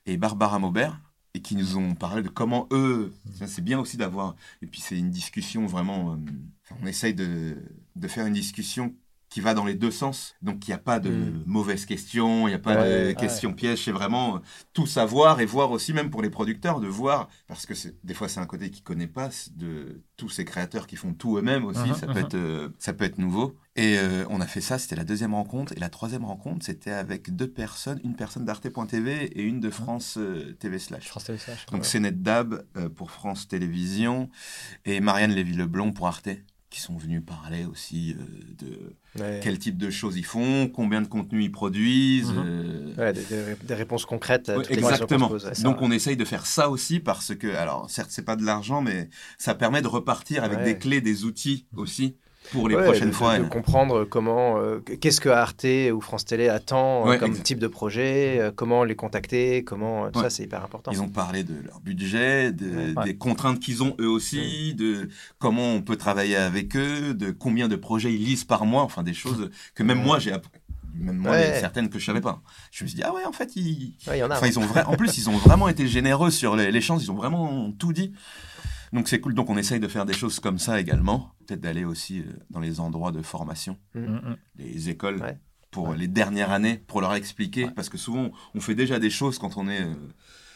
et 0.06 0.18
Barbara 0.18 0.60
Maubert. 0.60 1.00
et 1.34 1.40
qui 1.42 1.56
nous 1.56 1.78
ont 1.78 1.96
parlé 1.96 2.24
de 2.24 2.28
comment 2.28 2.68
eux, 2.74 3.14
c'est 3.48 3.64
bien 3.64 3.80
aussi 3.80 3.96
d'avoir, 3.96 4.36
et 4.62 4.68
puis 4.68 4.82
c'est 4.82 4.98
une 5.00 5.12
discussion 5.12 5.66
vraiment, 5.66 6.12
euh, 6.12 6.18
on 6.84 6.86
essaye 6.88 7.14
de, 7.14 7.56
de 7.96 8.08
faire 8.10 8.26
une 8.26 8.34
discussion 8.34 8.94
qui 9.32 9.42
va 9.42 9.54
dans 9.56 9.66
les 9.66 9.74
deux 9.76 9.90
sens. 9.92 10.36
Donc 10.44 10.68
il 10.68 10.70
n'y 10.72 10.76
a 10.76 10.78
pas 10.78 11.00
de 11.00 11.10
Mm. 11.10 11.44
mauvaises 11.48 11.86
questions, 11.86 12.48
il 12.48 12.52
n'y 12.52 12.56
a 12.56 12.60
pas 12.60 12.76
Ouais, 12.82 13.08
de 13.08 13.12
questions 13.14 13.54
pièges, 13.54 13.86
c'est 13.86 13.92
vraiment 13.92 14.36
euh, 14.36 14.40
tout 14.74 14.86
savoir 14.86 15.40
et 15.42 15.46
voir 15.46 15.72
aussi 15.72 15.94
même 15.94 16.10
pour 16.12 16.22
les 16.22 16.30
producteurs 16.30 16.80
de 16.82 16.88
voir, 16.88 17.30
parce 17.48 17.66
que 17.66 17.74
des 18.04 18.14
fois 18.14 18.28
c'est 18.28 18.42
un 18.42 18.46
côté 18.46 18.70
qu'ils 18.70 18.84
ne 18.84 18.86
connaissent 18.86 19.08
pas, 19.08 19.30
de 19.56 20.02
tous 20.18 20.30
ces 20.30 20.46
créateurs 20.46 20.86
qui 20.86 20.98
font 20.98 21.14
tout 21.14 21.38
eux-mêmes 21.38 21.66
aussi, 21.66 21.80
Mhm, 21.80 21.96
ça, 21.96 22.06
peut 22.08 22.14
mhm. 22.20 22.26
être, 22.26 22.36
euh, 22.36 22.70
ça 22.78 22.94
peut 22.94 23.06
être 23.06 23.18
nouveau. 23.18 23.56
Et 23.78 23.98
euh, 23.98 24.26
on 24.30 24.42
a 24.42 24.48
fait 24.48 24.60
ça, 24.60 24.78
c'était 24.78 24.98
la 24.98 25.06
deuxième 25.06 25.34
rencontre. 25.34 25.72
Et 25.78 25.80
la 25.80 25.88
troisième 25.90 26.26
rencontre, 26.26 26.66
c'était 26.66 26.92
avec 26.92 27.34
deux 27.34 27.50
personnes, 27.50 28.02
une 28.04 28.16
personne 28.18 28.44
d'Arte.tv 28.44 29.28
et 29.28 29.42
une 29.44 29.62
de 29.62 29.70
France 29.70 30.18
euh, 30.18 30.54
TV 30.60 30.78
Slash. 30.78 31.08
France 31.08 31.24
TV 31.24 31.38
Slash. 31.40 31.66
Donc 31.68 31.86
c'est 31.86 32.02
Dab 32.22 32.66
euh, 32.76 32.90
pour 32.90 33.12
France 33.12 33.48
Télévisions 33.48 34.30
et 34.84 35.00
Marianne 35.00 35.32
Lévy-Leblond 35.32 35.94
pour 35.94 36.08
Arte 36.08 36.28
qui 36.72 36.82
sont 36.82 36.98
venus 36.98 37.22
parler 37.24 37.66
aussi 37.66 38.16
euh, 38.18 38.24
de 38.66 38.96
Ouais. 39.22 39.42
quel 39.44 39.60
type 39.60 39.78
de 39.78 39.90
choses 39.90 40.16
ils 40.18 40.26
font, 40.26 40.70
combien 40.70 41.02
de 41.02 41.08
contenu 41.08 41.44
ils 41.44 41.52
produisent. 41.52 42.32
Mhm. 42.32 42.44
euh, 42.46 42.96
Ouais, 42.98 43.12
des, 43.14 43.24
des 43.26 43.44
ré- 43.44 43.58
des 43.62 43.74
réponses 43.76 44.06
concrètes 44.06 44.48
à 44.50 44.58
les 44.58 44.72
exactement. 44.72 45.28
pose. 45.28 45.46
Ouais, 45.46 45.54
ça, 45.54 45.64
Donc 45.64 45.82
ouais. 45.82 45.88
on 45.88 45.92
essaye 45.92 46.16
de 46.16 46.24
faire 46.26 46.46
ça 46.46 46.70
aussi 46.70 47.00
parce 47.02 47.36
que, 47.36 47.48
alors 47.56 47.90
certes 47.90 48.10
c'est 48.12 48.24
pas 48.24 48.38
de 48.38 48.46
l'argent, 48.46 48.82
mais 48.82 49.10
ça 49.38 49.54
permet 49.54 49.82
de 49.82 49.88
repartir 49.88 50.46
avec 50.46 50.64
des 50.64 50.78
clés, 50.78 51.02
des 51.02 51.26
outils 51.26 51.68
aussi 51.76 52.16
pour 52.52 52.68
les 52.68 52.76
Ouais, 52.76 52.84
prochaines 52.84 53.10
de- 53.10 53.16
fois. 53.16 53.38
De, 53.38 53.44
de 53.44 53.50
comprendre 53.50 54.04
comment, 54.04 54.58
euh, 54.60 54.80
qu'est-ce 54.80 55.22
que 55.22 55.30
Arte 55.30 55.66
ou 55.94 56.02
France 56.02 56.26
Télé 56.26 56.50
attend 56.50 57.06
euh, 57.06 57.10
Ouais, 57.12 57.18
comme 57.18 57.30
exact. 57.32 57.44
type 57.46 57.60
de 57.60 57.68
projet, 57.68 58.40
euh, 58.40 58.52
comment 58.54 58.84
les 58.84 58.96
contacter, 58.96 59.64
comment, 59.64 60.06
euh, 60.06 60.10
tout 60.10 60.20
Ouais. 60.20 60.26
ça 60.26 60.30
c'est 60.30 60.44
hyper 60.44 60.64
important. 60.64 60.92
Ils 60.92 61.02
ont 61.02 61.10
parlé 61.10 61.44
de 61.44 61.54
leur 61.66 61.80
budget, 61.80 62.52
de- 62.52 62.94
des 63.04 63.16
contraintes 63.16 63.60
qu'ils 63.60 63.84
ont 63.84 63.96
eux 64.00 64.10
aussi, 64.10 64.74
de 64.74 65.10
comment 65.40 65.74
on 65.74 65.82
peut 65.82 65.96
travailler 65.98 66.36
avec 66.36 66.76
eux, 66.76 67.14
de 67.14 67.32
combien 67.32 67.68
de 67.68 67.76
projets 67.76 68.12
ils 68.14 68.24
lisent 68.26 68.44
par 68.46 68.66
mois, 68.66 68.84
enfin 68.84 69.04
des 69.04 69.14
choses 69.14 69.50
que 69.76 69.84
même 69.84 70.02
moi 70.02 70.20
j'ai 70.20 70.32
appris. 70.32 70.52
Même 70.94 71.16
moi, 71.18 71.32
Ouais. 71.32 71.48
il 71.48 71.54
y 71.54 71.58
a 71.58 71.60
certaines 71.62 71.90
que 71.90 72.00
je 72.00 72.06
savais 72.06 72.20
pas. 72.20 72.42
Je 72.70 72.84
me 72.84 72.90
suis 72.90 72.98
dit, 72.98 73.04
ah 73.06 73.14
ouais, 73.14 73.24
en 73.24 73.32
fait, 73.32 73.56
ils, 73.56 73.94
Ouais, 74.10 74.20
y 74.20 74.24
en 74.24 74.30
a. 74.30 74.36
Enfin, 74.36 74.48
hein. 74.48 74.50
ils 74.52 74.60
ont. 74.60 74.64
En 74.88 74.96
plus, 74.98 75.18
ils 75.18 75.30
ont 75.30 75.38
vraiment 75.38 75.70
été 75.70 75.88
généreux 75.88 76.32
sur 76.32 76.58
les, 76.58 76.70
les 76.70 76.82
chances, 76.82 77.02
ils 77.04 77.10
ont 77.12 77.16
vraiment 77.16 77.72
tout 77.72 77.94
dit. 77.94 78.12
Donc 78.92 79.08
c'est 79.08 79.22
cool. 79.22 79.34
Donc 79.34 79.50
on 79.50 79.56
essaye 79.56 79.80
de 79.80 79.88
faire 79.88 80.06
des 80.06 80.12
choses 80.12 80.42
comme 80.42 80.60
ça 80.60 80.82
également. 80.82 81.32
Peut-être 81.52 81.62
d'aller 81.62 81.84
aussi 81.84 82.20
euh, 82.22 82.24
dans 82.50 82.62
les 82.62 82.80
endroits 82.80 83.12
de 83.12 83.22
formation, 83.22 83.78
Mm, 83.94 84.00
mm. 84.00 84.38
les 84.58 84.90
écoles, 84.90 85.22
Ouais. 85.22 85.38
pour 85.70 85.90
Ouais. 85.90 85.98
les 85.98 86.08
dernières 86.08 86.52
années, 86.52 86.82
pour 86.88 87.02
leur 87.02 87.14
expliquer. 87.14 87.68
Parce 87.76 87.90
que 87.90 87.98
souvent, 87.98 88.32
on 88.56 88.62
fait 88.62 88.76
déjà 88.76 89.00
des 89.00 89.10
choses 89.10 89.38
quand 89.38 89.58
on 89.58 89.68
est, 89.68 89.82
euh, 89.82 89.94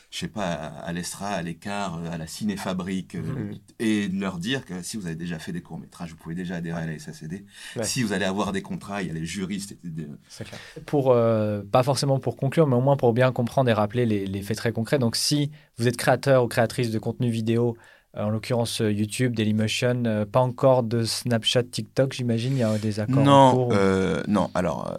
je 0.09 0.19
sais 0.19 0.27
pas, 0.29 0.53
à, 0.53 0.93
l'Estra, 0.93 1.27
à 1.31 1.41
l'écart, 1.41 1.97
euh, 1.97 2.09
à 2.11 2.17
la 2.17 2.27
cinéfabrique, 2.27 3.15
euh, 3.15 3.51
et 3.79 4.07
de 4.07 4.17
leur 4.21 4.37
dire 4.37 4.63
que 4.63 4.81
si 4.83 4.95
vous 4.95 5.05
avez 5.07 5.15
déjà 5.17 5.37
fait 5.37 5.51
des 5.51 5.61
courts-métrages, 5.61 6.11
vous 6.11 6.15
pouvez 6.17 6.35
déjà 6.35 6.55
adhérer 6.55 6.83
à 6.83 6.85
la 6.85 6.97
SACD. 6.97 7.43
Ouais. 7.75 7.83
Si 7.83 8.01
vous 8.01 8.13
allez 8.13 8.23
avoir 8.23 8.53
des 8.53 8.61
contrats, 8.61 9.01
il 9.01 9.09
y 9.09 9.11
a 9.11 9.13
les 9.13 9.25
juristes. 9.25 9.73
et 9.83 9.89
des- 9.89 10.07
C'est 10.29 10.45
clair. 10.45 10.59
Pour, 10.85 11.11
euh, 11.11 11.61
pas 11.69 11.83
forcément 11.83 12.19
pour 12.21 12.37
conclure, 12.37 12.67
mais 12.67 12.75
au 12.77 12.81
moins 12.81 12.95
pour 12.95 13.11
bien 13.11 13.33
comprendre 13.33 13.69
et 13.69 13.73
rappeler 13.73 14.05
les, 14.05 14.25
les 14.25 14.41
faits 14.41 14.55
très 14.57 14.71
concrets. 14.71 14.99
Donc, 14.99 15.17
si 15.17 15.51
vous 15.77 15.89
êtes 15.89 15.97
créateur 15.97 16.45
ou 16.45 16.47
créatrice 16.47 16.89
de 16.91 16.99
contenu 16.99 17.29
vidéo, 17.29 17.75
euh, 17.77 17.81
en 18.18 18.30
l'occurrence 18.30 18.82
euh, 18.82 18.91
YouTube, 18.91 19.36
Dailymotion, 19.36 20.03
euh, 20.05 20.26
pas 20.26 20.39
encore 20.41 20.84
de 20.84 21.03
Snapchat, 21.03 21.63
TikTok, 21.63 22.13
j'imagine, 22.13 22.53
il 22.53 22.59
y 22.59 22.63
a 22.63 22.78
des 22.78 22.99
accords 22.99 23.20
en 23.20 23.24
Non, 23.24 23.51
cours. 23.51 23.70
euh, 23.74 24.24
non. 24.28 24.49
Alors, 24.53 24.91
euh, 24.91 24.95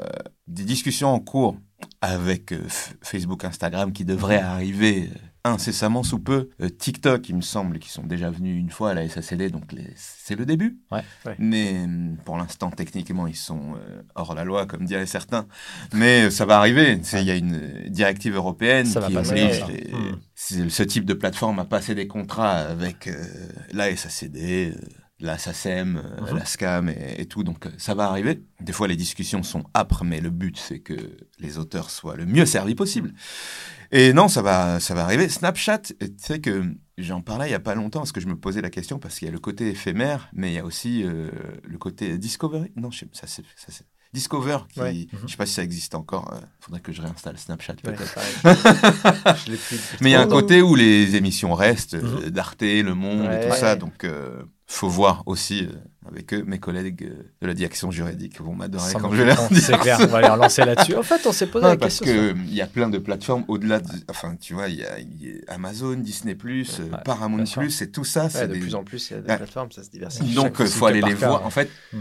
des 0.46 0.64
discussions 0.64 1.08
en 1.08 1.20
cours 1.20 1.56
avec 2.00 2.52
euh, 2.52 2.60
Facebook, 3.02 3.44
Instagram 3.44 3.92
qui 3.92 4.04
devraient 4.04 4.38
arriver 4.38 5.10
euh, 5.12 5.18
incessamment 5.50 6.02
sous 6.02 6.18
peu. 6.18 6.50
Euh, 6.60 6.68
TikTok, 6.68 7.28
il 7.28 7.36
me 7.36 7.40
semble 7.40 7.78
qu'ils 7.78 7.90
sont 7.90 8.02
déjà 8.04 8.30
venus 8.30 8.58
une 8.58 8.70
fois 8.70 8.90
à 8.90 8.94
la 8.94 9.08
SACD, 9.08 9.50
donc 9.50 9.72
les- 9.72 9.92
c'est 9.96 10.36
le 10.36 10.46
début. 10.46 10.78
Ouais, 10.90 11.02
ouais. 11.24 11.36
Mais 11.38 11.82
hum, 11.84 12.16
pour 12.24 12.36
l'instant, 12.36 12.70
techniquement, 12.70 13.26
ils 13.26 13.36
sont 13.36 13.74
euh, 13.76 14.02
hors 14.14 14.34
la 14.34 14.44
loi, 14.44 14.66
comme 14.66 14.84
diraient 14.84 15.06
certains. 15.06 15.46
Mais 15.92 16.26
euh, 16.26 16.30
ça 16.30 16.44
va 16.46 16.58
arriver. 16.58 17.00
Il 17.14 17.22
y 17.22 17.30
a 17.30 17.36
une 17.36 17.88
directive 17.88 18.34
européenne 18.36 18.86
Ça 18.86 19.00
qui 19.02 19.16
oblige 19.16 19.64
les- 19.68 19.92
Hmm. 20.48 20.68
ce 20.68 20.82
type 20.82 21.06
de 21.06 21.14
plateforme 21.14 21.58
à 21.58 21.64
passer 21.64 21.94
des 21.94 22.06
contrats 22.06 22.52
avec 22.58 23.06
euh, 23.06 23.24
la 23.72 23.90
SACD, 23.96 24.74
la 25.18 25.38
SACEM, 25.38 25.96
euh, 26.04 26.20
Mhm. 26.32 26.38
la 26.38 26.44
SCAM 26.44 26.88
et, 26.90 27.14
et 27.18 27.26
tout. 27.26 27.42
Donc 27.42 27.66
euh, 27.66 27.70
ça 27.78 27.94
va 27.94 28.08
arriver. 28.08 28.42
Des 28.60 28.72
fois, 28.72 28.86
les 28.88 28.96
discussions 28.96 29.42
sont 29.42 29.64
âpres, 29.74 30.04
mais 30.04 30.20
le 30.20 30.30
but, 30.30 30.56
c'est 30.58 30.80
que 30.80 30.94
les 31.38 31.58
auteurs 31.58 31.90
soient 31.90 32.16
le 32.16 32.26
mieux 32.26 32.44
servis 32.46 32.74
possible. 32.74 33.12
Et 33.92 34.12
non, 34.12 34.28
ça 34.28 34.42
va, 34.42 34.80
ça 34.80 34.94
va 34.94 35.04
arriver. 35.04 35.28
Snapchat, 35.28 35.78
tu 35.78 35.94
sais 36.18 36.40
que 36.40 36.64
j'en 36.98 37.20
parlais 37.22 37.48
il 37.48 37.52
y 37.52 37.54
a 37.54 37.60
pas 37.60 37.74
longtemps 37.76 38.00
parce 38.00 38.12
que 38.12 38.20
je 38.20 38.26
me 38.26 38.36
posais 38.36 38.60
la 38.60 38.70
question 38.70 38.98
parce 38.98 39.18
qu'il 39.18 39.26
y 39.26 39.28
a 39.28 39.32
le 39.32 39.38
côté 39.38 39.68
éphémère, 39.70 40.28
mais 40.32 40.50
il 40.50 40.54
y 40.54 40.58
a 40.58 40.64
aussi 40.64 41.04
euh, 41.04 41.30
le 41.62 41.78
côté 41.78 42.18
Discovery. 42.18 42.72
Non, 42.76 42.90
je 42.90 43.00
sais, 43.00 43.08
ça 43.12 43.26
c'est, 43.26 43.42
ça 43.56 43.68
c'est 43.68 43.84
Discover 44.12 44.58
qui, 44.72 44.80
Ouais. 44.80 45.06
Mhm. 45.12 45.20
je 45.26 45.30
sais 45.32 45.36
pas 45.36 45.46
si 45.46 45.54
ça 45.54 45.62
existe 45.62 45.94
encore. 45.94 46.32
euh, 46.34 46.40
faudrait 46.60 46.80
que 46.80 46.90
je 46.92 47.00
réinstalle 47.02 47.38
Snapchat 47.38 47.74
peut-être. 47.82 48.14
je 49.46 49.52
Mais 50.02 50.10
il 50.10 50.12
y 50.12 50.16
a 50.16 50.20
un 50.20 50.26
côté 50.26 50.62
où 50.62 50.74
les 50.74 51.16
émissions 51.16 51.54
restent, 51.54 51.94
Mhm. 51.94 52.30
d'Arte, 52.30 52.62
Le 52.62 52.94
Monde 52.94 53.30
et 53.32 53.48
tout 53.48 53.54
ça. 53.54 53.76
Donc, 53.76 54.04
euh, 54.04 54.42
faut 54.68 54.88
voir 54.88 55.22
aussi 55.26 55.64
euh, 55.64 55.72
avec 56.08 56.34
eux, 56.34 56.42
mes 56.46 56.58
collègues 56.58 57.04
euh, 57.04 57.22
de 57.40 57.46
la 57.46 57.54
direction 57.54 57.90
juridique 57.90 58.40
vont 58.40 58.54
m'adorer 58.54 58.92
quand 58.94 59.10
je 59.12 59.16
vais 59.16 59.26
leur 59.26 59.48
dire 59.48 59.58
C'est 59.62 59.78
clair, 59.78 59.98
on 60.00 60.06
va 60.06 60.20
les 60.20 60.28
relancer 60.28 60.64
là-dessus. 60.64 60.96
En 60.96 61.02
fait, 61.04 61.24
on 61.26 61.32
s'est 61.32 61.46
posé 61.46 61.66
la 61.66 61.76
parce 61.76 61.98
question. 62.00 62.14
sur- 62.14 62.34
qu'il 62.34 62.54
y 62.54 62.60
a 62.60 62.66
plein 62.66 62.88
de 62.88 62.98
plateformes 62.98 63.44
au-delà 63.48 63.78
de. 63.80 63.88
Enfin, 64.08 64.34
tu 64.40 64.54
vois, 64.54 64.68
il 64.68 64.76
y, 64.76 64.84
a 64.84 64.98
il 64.98 65.24
y 65.24 65.40
a 65.48 65.54
Amazon, 65.54 65.94
Disney, 65.94 66.36
euh, 66.80 66.90
Ouais, 66.90 66.98
Paramount, 67.04 67.44
et 67.44 67.90
tout 67.90 68.04
ça. 68.04 68.24
Ouais, 68.24 68.30
c'est 68.30 68.48
de 68.48 68.54
des- 68.54 68.60
plus 68.60 68.74
en 68.74 68.82
plus, 68.84 69.10
il 69.10 69.14
y 69.14 69.16
a 69.16 69.20
des 69.20 69.28
Ouais. 69.30 69.36
plateformes, 69.36 69.70
ça 69.70 69.82
se 69.84 69.90
diversifie. 69.90 70.34
Donc, 70.34 70.56
il 70.60 70.66
faut 70.66 70.86
aller 70.86 71.00
les 71.02 71.14
voir. 71.14 71.44
En 71.46 71.50
fait, 71.50 71.70
Hmm. 71.92 71.98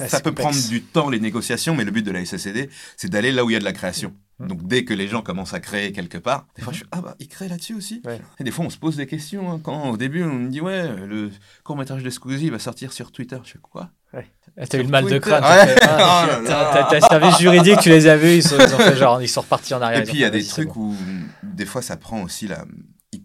Ouais, 0.00 0.08
ça 0.08 0.20
peut 0.20 0.30
complexe. 0.30 0.48
prendre 0.56 0.68
du 0.70 0.82
temps, 0.82 1.10
les 1.10 1.20
négociations, 1.20 1.74
mais 1.74 1.84
le 1.84 1.90
but 1.90 2.02
de 2.02 2.10
la 2.10 2.24
SACD, 2.24 2.70
c'est 2.96 3.10
d'aller 3.10 3.30
là 3.30 3.44
où 3.44 3.50
il 3.50 3.52
y 3.52 3.56
a 3.56 3.58
de 3.58 3.64
la 3.64 3.72
création. 3.74 4.14
Mhm. 4.38 4.48
Donc, 4.48 4.66
dès 4.66 4.84
que 4.84 4.94
les 4.94 5.06
gens 5.06 5.20
commencent 5.22 5.52
à 5.52 5.60
créer 5.60 5.92
quelque 5.92 6.16
part, 6.18 6.46
des 6.56 6.62
fois, 6.62 6.72
je 6.72 6.78
suis 6.78 6.86
Ah, 6.92 7.02
bah, 7.02 7.14
ils 7.20 7.28
créent 7.28 7.48
là-dessus 7.48 7.74
aussi. 7.74 8.00
Ouais. 8.06 8.20
Et 8.40 8.44
des 8.44 8.50
fois, 8.50 8.64
on 8.64 8.70
se 8.70 8.78
pose 8.78 8.96
des 8.96 9.06
questions. 9.06 9.52
hein. 9.52 9.60
Quand 9.62 9.90
au 9.90 9.96
début, 9.98 10.22
on 10.24 10.32
me 10.32 10.48
dit 10.48 10.60
Ouais, 10.62 10.88
le 11.06 11.30
court-métrage 11.62 12.02
de 12.02 12.08
Squeezie 12.10 12.48
va 12.48 12.58
sortir 12.58 12.92
sur 12.92 13.12
Twitter. 13.12 13.36
Je 13.44 13.50
fais 13.52 13.58
quoi? 13.60 13.90
Ah, 14.14 14.66
T'as 14.66 14.78
eu 14.78 14.82
le 14.82 14.88
mal 14.88 15.06
de 15.06 15.18
crâne. 15.18 15.42
Ouais. 15.42 15.74
ah, 15.82 16.26
Oh 16.40 16.44
t'as- 16.90 17.00
service 17.00 17.38
juridique, 17.38 17.78
tu 17.80 17.88
les 17.88 18.06
as 18.06 18.16
vus, 18.16 18.36
ils, 18.36 18.42
sont- 18.42 18.56
ils 18.58 18.74
ont 18.74 18.78
fait 18.78 18.96
genre, 18.96 19.22
ils 19.22 19.28
sont 19.28 19.40
repartis 19.42 19.72
en 19.74 19.80
arrière. 19.80 20.00
Et 20.00 20.04
puis, 20.04 20.14
il 20.14 20.20
y 20.20 20.24
a 20.24 20.30
des 20.30 20.44
trucs 20.44 20.74
où, 20.76 20.94
des 21.42 21.64
fois, 21.66 21.80
ça 21.82 21.96
prend 21.96 22.22
aussi 22.22 22.46
la. 22.48 22.64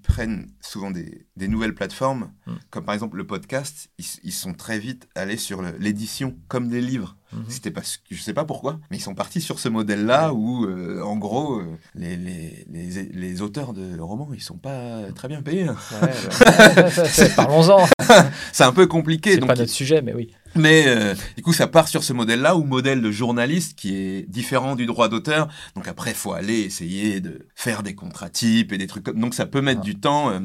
Prennent 0.07 0.47
souvent 0.61 0.89
des, 0.89 1.27
des 1.35 1.47
nouvelles 1.47 1.75
plateformes, 1.75 2.31
Mm. 2.47 2.51
comme 2.69 2.85
par 2.85 2.95
exemple 2.95 3.17
le 3.17 3.27
podcast. 3.27 3.89
Ils, 3.99 4.05
ils 4.23 4.31
sont 4.31 4.53
très 4.53 4.79
vite 4.79 5.07
allés 5.15 5.37
sur 5.37 5.61
l'édition, 5.79 6.35
comme 6.47 6.69
des 6.69 6.81
livres. 6.81 7.15
Mhm. 7.33 7.43
C'était 7.49 7.71
parce 7.71 7.97
que 7.97 8.15
je 8.15 8.21
sais 8.21 8.33
pas 8.33 8.45
pourquoi, 8.45 8.79
mais 8.89 8.95
ils 8.97 9.01
sont 9.01 9.13
partis 9.13 9.41
sur 9.41 9.59
ce 9.59 9.67
modèle-là 9.67 10.33
où, 10.33 10.65
euh, 10.65 11.01
en 11.03 11.17
gros, 11.17 11.59
euh, 11.59 11.65
les, 11.93 12.15
les, 12.15 12.65
les, 12.71 13.03
les 13.03 13.41
auteurs 13.41 13.73
de 13.73 13.99
romans, 13.99 14.29
ils 14.33 14.41
sont 14.41 14.57
pas 14.57 15.11
très 15.13 15.27
bien 15.27 15.41
payés. 15.41 15.67
hein. 15.67 15.75
Ouais. 16.01 17.29
Parlons-en. 17.35 17.85
C'est 18.53 18.63
un 18.63 18.71
peu 18.71 18.87
compliqué. 18.87 19.33
C'est 19.33 19.39
pas 19.41 19.55
notre 19.55 19.69
sujet, 19.71 20.01
mais 20.01 20.13
oui. 20.13 20.31
Mais 20.57 20.85
euh, 20.87 21.13
du 21.35 21.43
coup, 21.43 21.53
ça 21.53 21.67
part 21.67 21.87
sur 21.87 22.03
ce 22.03 22.13
modèle-là, 22.13 22.55
ou 22.55 22.63
modèle 22.63 23.01
de 23.01 23.11
journaliste 23.11 23.77
qui 23.77 23.95
est 23.95 24.29
différent 24.29 24.75
du 24.75 24.85
droit 24.85 25.09
d'auteur. 25.09 25.47
Donc 25.75 25.87
après, 25.87 26.11
il 26.11 26.15
faut 26.15 26.33
aller 26.33 26.59
essayer 26.61 27.19
de 27.21 27.47
faire 27.55 27.83
des 27.83 27.95
contrats 27.95 28.29
types 28.29 28.71
et 28.73 28.77
des 28.77 28.87
trucs 28.87 29.03
comme... 29.03 29.19
Donc 29.19 29.33
ça 29.33 29.45
peut 29.45 29.61
mettre 29.61 29.81
Ah. 29.81 29.85
du 29.85 29.99
temps. 29.99 30.29
euh, 30.31 30.39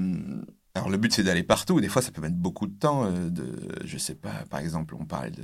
Alors 0.74 0.88
le 0.90 0.96
but, 0.96 1.12
c'est 1.12 1.22
d'aller 1.22 1.42
partout. 1.42 1.80
Des 1.80 1.88
fois, 1.88 2.00
ça 2.02 2.10
peut 2.12 2.22
mettre 2.22 2.36
beaucoup 2.36 2.66
de 2.66 2.78
temps. 2.78 3.04
euh, 3.04 3.28
de, 3.30 3.46
je 3.84 3.98
sais 3.98 4.14
pas, 4.14 4.44
par 4.50 4.60
exemple, 4.60 4.94
on 4.98 5.04
parle 5.04 5.30
de, 5.32 5.42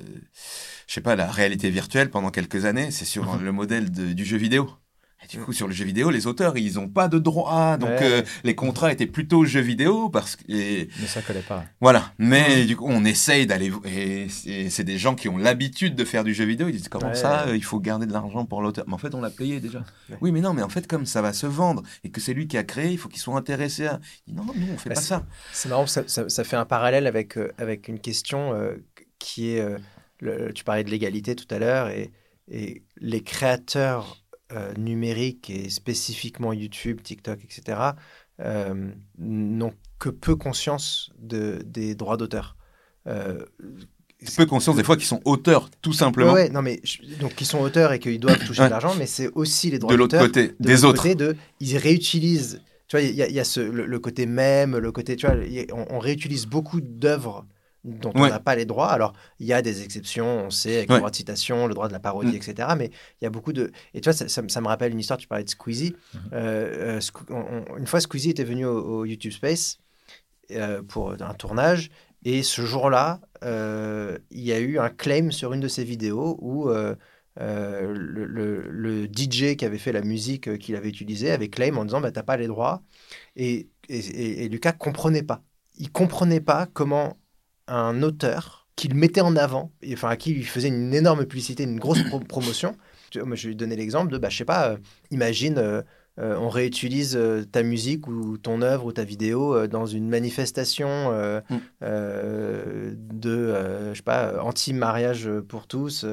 je 0.86 0.92
sais 0.94 1.00
pas, 1.02 1.16
la 1.16 1.30
réalité 1.30 1.70
virtuelle 1.70 2.10
pendant 2.10 2.30
quelques 2.30 2.64
années. 2.64 2.90
C'est 2.90 3.04
sur 3.04 3.36
Mhm. 3.36 3.44
le 3.44 3.52
modèle 3.52 3.90
de- 3.90 4.12
du 4.12 4.24
jeu 4.24 4.36
vidéo. 4.38 4.70
Et 5.24 5.26
du 5.26 5.38
coup, 5.40 5.52
sur 5.52 5.66
le 5.66 5.74
jeu 5.74 5.84
vidéo, 5.84 6.10
les 6.10 6.28
auteurs, 6.28 6.56
ils 6.56 6.78
ont 6.78 6.88
pas 6.88 7.08
de 7.08 7.18
droit. 7.18 7.76
Donc 7.76 7.88
Ouais. 7.90 7.98
euh, 8.02 8.22
les 8.44 8.54
contrats 8.54 8.92
étaient 8.92 9.06
plutôt 9.06 9.44
jeux 9.44 9.60
vidéo 9.60 10.08
parce 10.10 10.36
que... 10.36 10.42
et- 10.48 10.88
Mais 11.00 11.06
ça 11.08 11.22
collait 11.22 11.40
pas. 11.42 11.64
voilà, 11.80 12.12
mais 12.18 12.64
du 12.66 12.76
coup, 12.76 12.86
on 12.88 13.04
essaye 13.04 13.44
d'aller. 13.46 13.72
Et 13.84 14.28
c'est 14.28 14.84
des 14.84 14.96
gens 14.96 15.16
qui 15.16 15.28
ont 15.28 15.36
l'habitude 15.36 15.96
de 15.96 16.04
faire 16.04 16.22
du 16.22 16.34
jeu 16.34 16.44
vidéo. 16.44 16.68
Ils 16.68 16.76
disent 16.76 16.88
Comment 16.88 17.08
Ouais. 17.08 17.14
ça 17.16 17.48
euh, 17.48 17.56
Il 17.56 17.64
faut 17.64 17.80
garder 17.80 18.06
de 18.06 18.12
l'argent 18.12 18.44
pour 18.46 18.62
l'auteur? 18.62 18.84
Mais 18.86 18.94
en 18.94 18.98
fait, 18.98 19.12
on 19.14 19.20
l'a 19.20 19.30
payé 19.30 19.58
déjà. 19.58 19.82
Oui, 20.20 20.30
mais 20.30 20.40
non, 20.40 20.52
mais 20.54 20.62
en 20.62 20.68
fait, 20.68 20.86
comme 20.86 21.04
ça 21.04 21.20
va 21.20 21.32
se 21.32 21.46
vendre 21.46 21.82
et 22.04 22.10
que 22.10 22.20
c'est 22.20 22.32
lui 22.32 22.46
qui 22.46 22.56
a 22.56 22.62
créé, 22.62 22.92
il 22.92 22.98
faut 22.98 23.08
qu'il 23.08 23.20
soit 23.20 23.36
intéressé 23.36 23.86
à. 23.86 23.98
Non, 24.28 24.44
nous, 24.54 24.66
on 24.72 24.78
fait 24.78 24.90
Bah, 24.90 24.94
pas 24.94 25.00
ça. 25.00 25.26
C'est 25.52 25.68
marrant, 25.68 25.86
ça, 25.88 26.04
ça- 26.06 26.28
ça 26.28 26.44
fait 26.44 26.56
un 26.56 26.64
parallèle 26.64 27.08
avec, 27.08 27.36
euh, 27.38 27.50
avec 27.58 27.88
une 27.88 27.98
question 27.98 28.54
euh, 28.54 28.76
qui 29.18 29.50
est, 29.50 29.66
le- 30.20 30.52
tu 30.52 30.62
parlais 30.62 30.84
de 30.84 30.90
l'égalité 30.90 31.34
tout 31.34 31.52
à 31.52 31.58
l'heure, 31.58 31.88
et, 31.88 32.12
et 32.50 32.84
les 33.00 33.20
créateurs 33.22 34.22
euh, 34.53 34.72
numériques, 34.74 35.51
et 35.51 35.68
spécifiquement 35.70 36.53
YouTube, 36.53 37.03
TikTok, 37.03 37.40
etc., 37.44 37.78
euh, 38.40 38.90
n'ont 39.18 39.72
que 39.99 40.09
peu 40.11 40.36
conscience 40.36 41.11
de, 41.18 41.61
des 41.66 41.94
droits 41.94 42.16
d'auteur. 42.16 42.57
Euh, 43.07 43.44
Peu 44.36 44.46
conscience 44.46 44.76
des 44.76 44.82
fois 44.84 44.96
qu'ils 44.96 45.07
sont 45.07 45.20
auteurs, 45.24 45.70
tout 45.82 45.92
simplement. 45.92 46.32
ouais, 46.32 46.44
ouais, 46.44 46.49
non, 46.51 46.62
mais 46.62 46.80
je- 46.82 46.99
donc 47.20 47.40
ils 47.40 47.46
sont 47.46 47.61
auteurs 47.61 47.92
et 47.92 47.99
qu'ils 48.01 48.18
doivent 48.20 48.38
toucher 48.44 48.62
Ouais. 48.62 48.66
de 48.66 48.70
l'argent, 48.72 48.94
mais 48.99 49.07
c'est 49.07 49.28
aussi 49.34 49.70
les 49.70 49.78
droits 49.78 49.92
de 49.92 49.96
l'autre 49.99 50.12
d'auteur 50.16 50.26
côté, 50.26 50.49
de 50.49 50.66
des 50.66 50.84
autres. 50.84 51.03
côté 51.03 51.14
de, 51.14 51.36
ils 51.61 51.76
réutilisent 51.76 52.61
tu 52.88 52.96
vois, 52.96 53.03
il 53.03 53.14
y 53.14 53.22
a, 53.22 53.28
il 53.28 53.34
y 53.34 53.38
a 53.40 53.44
ce, 53.44 53.61
le, 53.61 53.84
le 53.84 53.99
côté 53.99 54.24
même, 54.24 54.76
le 54.78 54.90
côté, 54.92 55.14
tu 55.14 55.26
vois, 55.26 55.36
a- 55.36 55.74
on, 55.74 55.86
on 55.90 55.99
réutilise 55.99 56.46
beaucoup 56.46 56.80
d'œuvres 56.80 57.46
dont 57.84 58.12
on 58.14 58.26
n'a 58.28 58.40
pas 58.40 58.54
les 58.56 58.64
droits. 58.66 58.88
Alors, 58.90 59.12
il 59.38 59.46
y 59.46 59.52
a 59.52 59.62
des 59.62 59.82
exceptions, 59.82 60.46
on 60.46 60.50
sait, 60.50 60.78
avec 60.78 60.88
Ouais. 60.90 60.96
le 60.96 61.00
droit 61.00 61.10
de 61.10 61.16
citation, 61.16 61.66
le 61.66 61.74
droit 61.74 61.88
de 61.88 61.92
la 61.92 62.00
parodie, 62.00 62.32
Mm. 62.32 62.36
etc. 62.36 62.68
Mais 62.76 62.90
il 63.20 63.24
y 63.24 63.26
a 63.26 63.30
beaucoup 63.30 63.52
de... 63.52 63.70
Et 63.94 64.00
tu 64.00 64.06
vois, 64.08 64.12
ça, 64.12 64.28
ça 64.28 64.42
me- 64.42 64.48
ça 64.48 64.60
me 64.60 64.66
rappelle 64.66 64.92
une 64.92 65.00
histoire, 65.00 65.18
tu 65.18 65.28
parlais 65.28 65.44
de 65.44 65.50
Squeezie. 65.50 65.94
Mhm. 66.14 66.20
Euh, 66.32 66.98
euh, 66.98 67.00
on- 67.30 67.76
une 67.78 67.86
fois, 67.86 68.00
Squeezie 68.00 68.30
était 68.30 68.44
venu 68.44 68.66
au, 68.66 68.78
au 69.00 69.04
YouTube 69.04 69.32
Space 69.32 69.78
euh, 70.50 70.82
pour 70.82 71.12
un 71.12 71.34
tournage. 71.34 71.90
Et 72.24 72.42
ce 72.42 72.62
jour-là, 72.62 73.20
euh, 73.44 74.18
il 74.30 74.40
y 74.42 74.52
a 74.52 74.58
eu 74.58 74.78
un 74.78 74.88
claim 74.90 75.30
sur 75.30 75.52
une 75.52 75.60
de 75.60 75.68
ses 75.68 75.84
vidéos 75.84 76.36
où 76.40 76.68
euh, 76.70 76.94
le, 77.40 78.24
le- 78.26 78.68
le 78.68 79.06
DJ 79.06 79.54
qui 79.56 79.64
avait 79.64 79.78
fait 79.78 79.92
la 79.92 80.00
musique 80.02 80.48
euh, 80.48 80.56
qu'il 80.56 80.74
avait 80.74 80.88
utilisée 80.88 81.30
avait 81.30 81.48
claim 81.48 81.76
en 81.76 81.84
disant 81.84 82.00
bah, 82.00 82.10
T'as 82.10 82.24
pas 82.24 82.36
les 82.36 82.48
droits. 82.48 82.82
Et, 83.36 83.68
et, 83.88 83.98
et- 83.98 84.44
et 84.44 84.48
Lucas 84.48 84.72
comprenait 84.72 85.22
pas. 85.22 85.42
Il 85.76 85.92
comprenait 85.92 86.40
pas 86.40 86.66
comment 86.66 87.16
un 87.68 88.02
auteur 88.02 88.66
qu'il 88.76 88.94
mettait 88.94 89.20
en 89.20 89.34
avant, 89.36 89.72
et, 89.82 89.94
enfin 89.94 90.08
à 90.08 90.16
qui 90.16 90.30
il 90.32 90.46
faisait 90.46 90.68
une 90.68 90.94
énorme 90.94 91.24
publicité, 91.24 91.64
une 91.64 91.78
grosse 91.80 92.02
pro- 92.04 92.20
promotion. 92.28 92.76
Je 93.12 93.20
vais 93.20 93.36
lui 93.48 93.56
donner 93.56 93.74
l'exemple 93.76 94.12
de, 94.12 94.18
bah, 94.18 94.28
je 94.28 94.36
sais 94.36 94.44
pas, 94.44 94.70
euh, 94.72 94.76
imagine, 95.10 95.58
euh, 95.58 95.82
euh, 96.20 96.36
on 96.38 96.48
réutilise 96.48 97.18
ta 97.52 97.62
musique 97.62 98.06
ou 98.08 98.38
ton 98.38 98.60
œuvre 98.62 98.84
ou 98.86 98.92
ta 98.92 99.04
vidéo 99.04 99.66
dans 99.68 99.86
une 99.86 100.08
manifestation 100.08 101.12
Mm. 101.48 101.56
de, 103.10 103.54
je 103.92 103.96
sais 103.96 104.02
pas, 104.02 104.42
anti-mariage 104.42 105.30
pour 105.48 105.66
tous. 105.66 106.04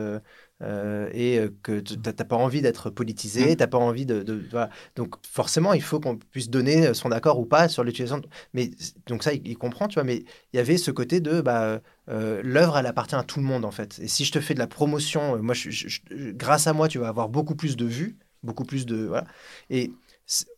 Euh, 0.62 1.10
et 1.14 1.38
euh, 1.40 1.50
que 1.64 1.80
tu 1.82 1.96
n'as 1.98 2.14
pas 2.14 2.38
envie 2.38 2.62
d'être 2.62 2.90
politisé, 2.90 3.54
Mm. 3.54 3.56
t'as 3.58 3.68
pas 3.68 3.78
envie 3.78 4.06
de, 4.06 4.24
de- 4.24 4.42
voilà. 4.52 4.70
Donc 4.96 5.16
forcément, 5.28 5.74
il 5.74 5.82
faut 5.82 6.00
qu'on 6.00 6.18
puisse 6.18 6.50
donner 6.50 6.94
son 6.94 7.12
accord 7.12 7.40
ou 7.40 7.46
pas 7.46 7.68
sur 7.68 7.84
l'utilisation. 7.84 8.20
de- 8.20 8.28
Mais 8.54 8.72
donc 9.08 9.24
ça, 9.24 9.34
il, 9.34 9.46
il 9.46 9.58
comprend, 9.58 9.88
tu 9.90 9.96
vois. 9.96 10.06
Mais 10.06 10.24
il 10.54 10.58
y 10.58 10.60
avait 10.60 10.78
ce 10.78 10.92
côté 10.92 11.20
de, 11.20 11.42
bah, 11.42 11.82
euh, 12.10 12.42
l'œuvre, 12.44 12.78
elle 12.78 12.86
appartient 12.86 13.16
à 13.16 13.24
tout 13.24 13.40
le 13.40 13.46
monde 13.46 13.66
en 13.66 13.72
fait. 13.72 14.00
Et 14.00 14.08
si 14.08 14.24
je 14.26 14.32
te 14.32 14.40
fais 14.40 14.54
de 14.54 14.60
la 14.60 14.68
promotion, 14.68 15.42
moi, 15.44 15.54
je- 15.54 15.70
je- 15.72 15.90
je- 15.90 16.32
grâce 16.32 16.68
à 16.68 16.74
moi, 16.74 16.88
tu 16.88 17.00
vas 17.00 17.10
avoir 17.10 17.28
beaucoup 17.30 17.56
plus 17.56 17.76
de 17.76 17.86
vues, 17.86 18.18
beaucoup 18.44 18.64
plus 18.64 18.86
de, 18.86 18.96
voilà. 19.06 19.26
Et 19.70 19.92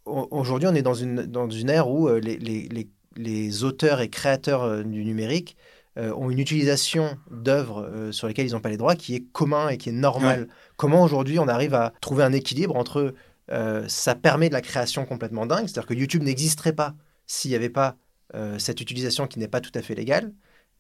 aujourd'hui, 0.06 0.68
on 0.70 0.76
est 0.76 0.82
dans 0.82 0.94
une 0.94 1.24
dans 1.26 1.50
une 1.50 1.70
ère 1.70 1.90
où 1.90 2.08
les, 2.10 2.38
les, 2.38 2.68
les, 2.70 2.88
les 3.16 3.64
auteurs 3.64 4.00
et 4.02 4.10
créateurs 4.10 4.84
du 4.86 5.04
numérique 5.04 5.58
euh, 5.98 6.14
ont 6.14 6.30
une 6.30 6.40
utilisation 6.40 7.18
d'œuvres 7.32 7.82
euh, 7.82 8.12
sur 8.12 8.28
lesquelles 8.28 8.46
ils 8.48 8.54
n'ont 8.54 8.60
pas 8.60 8.70
les 8.70 8.78
droits 8.78 8.96
qui 8.96 9.16
est 9.16 9.24
commun 9.32 9.70
et 9.70 9.78
qui 9.78 9.90
est 9.90 9.94
normal. 9.94 10.48
Comment 10.76 11.04
aujourd'hui 11.04 11.40
on 11.40 11.48
arrive 11.48 11.74
à 11.74 11.94
trouver 12.02 12.24
un 12.24 12.34
équilibre 12.34 12.76
entre 12.76 13.16
euh, 13.52 13.88
ça 13.88 14.14
permet 14.14 14.50
de 14.50 14.54
la 14.54 14.62
création 14.62 15.06
complètement 15.06 15.46
dingue, 15.46 15.68
c'est-à-dire 15.68 15.88
que 15.88 15.94
YouTube 15.96 16.22
n'existerait 16.22 16.74
pas 16.74 16.94
s'il 17.26 17.50
n'y 17.50 17.56
avait 17.56 17.70
pas 17.70 17.98
cette 18.58 18.82
utilisation 18.82 19.26
qui 19.26 19.40
n'est 19.40 19.48
pas 19.48 19.62
tout 19.62 19.72
à 19.74 19.82
fait 19.82 19.96
légale, 19.96 20.34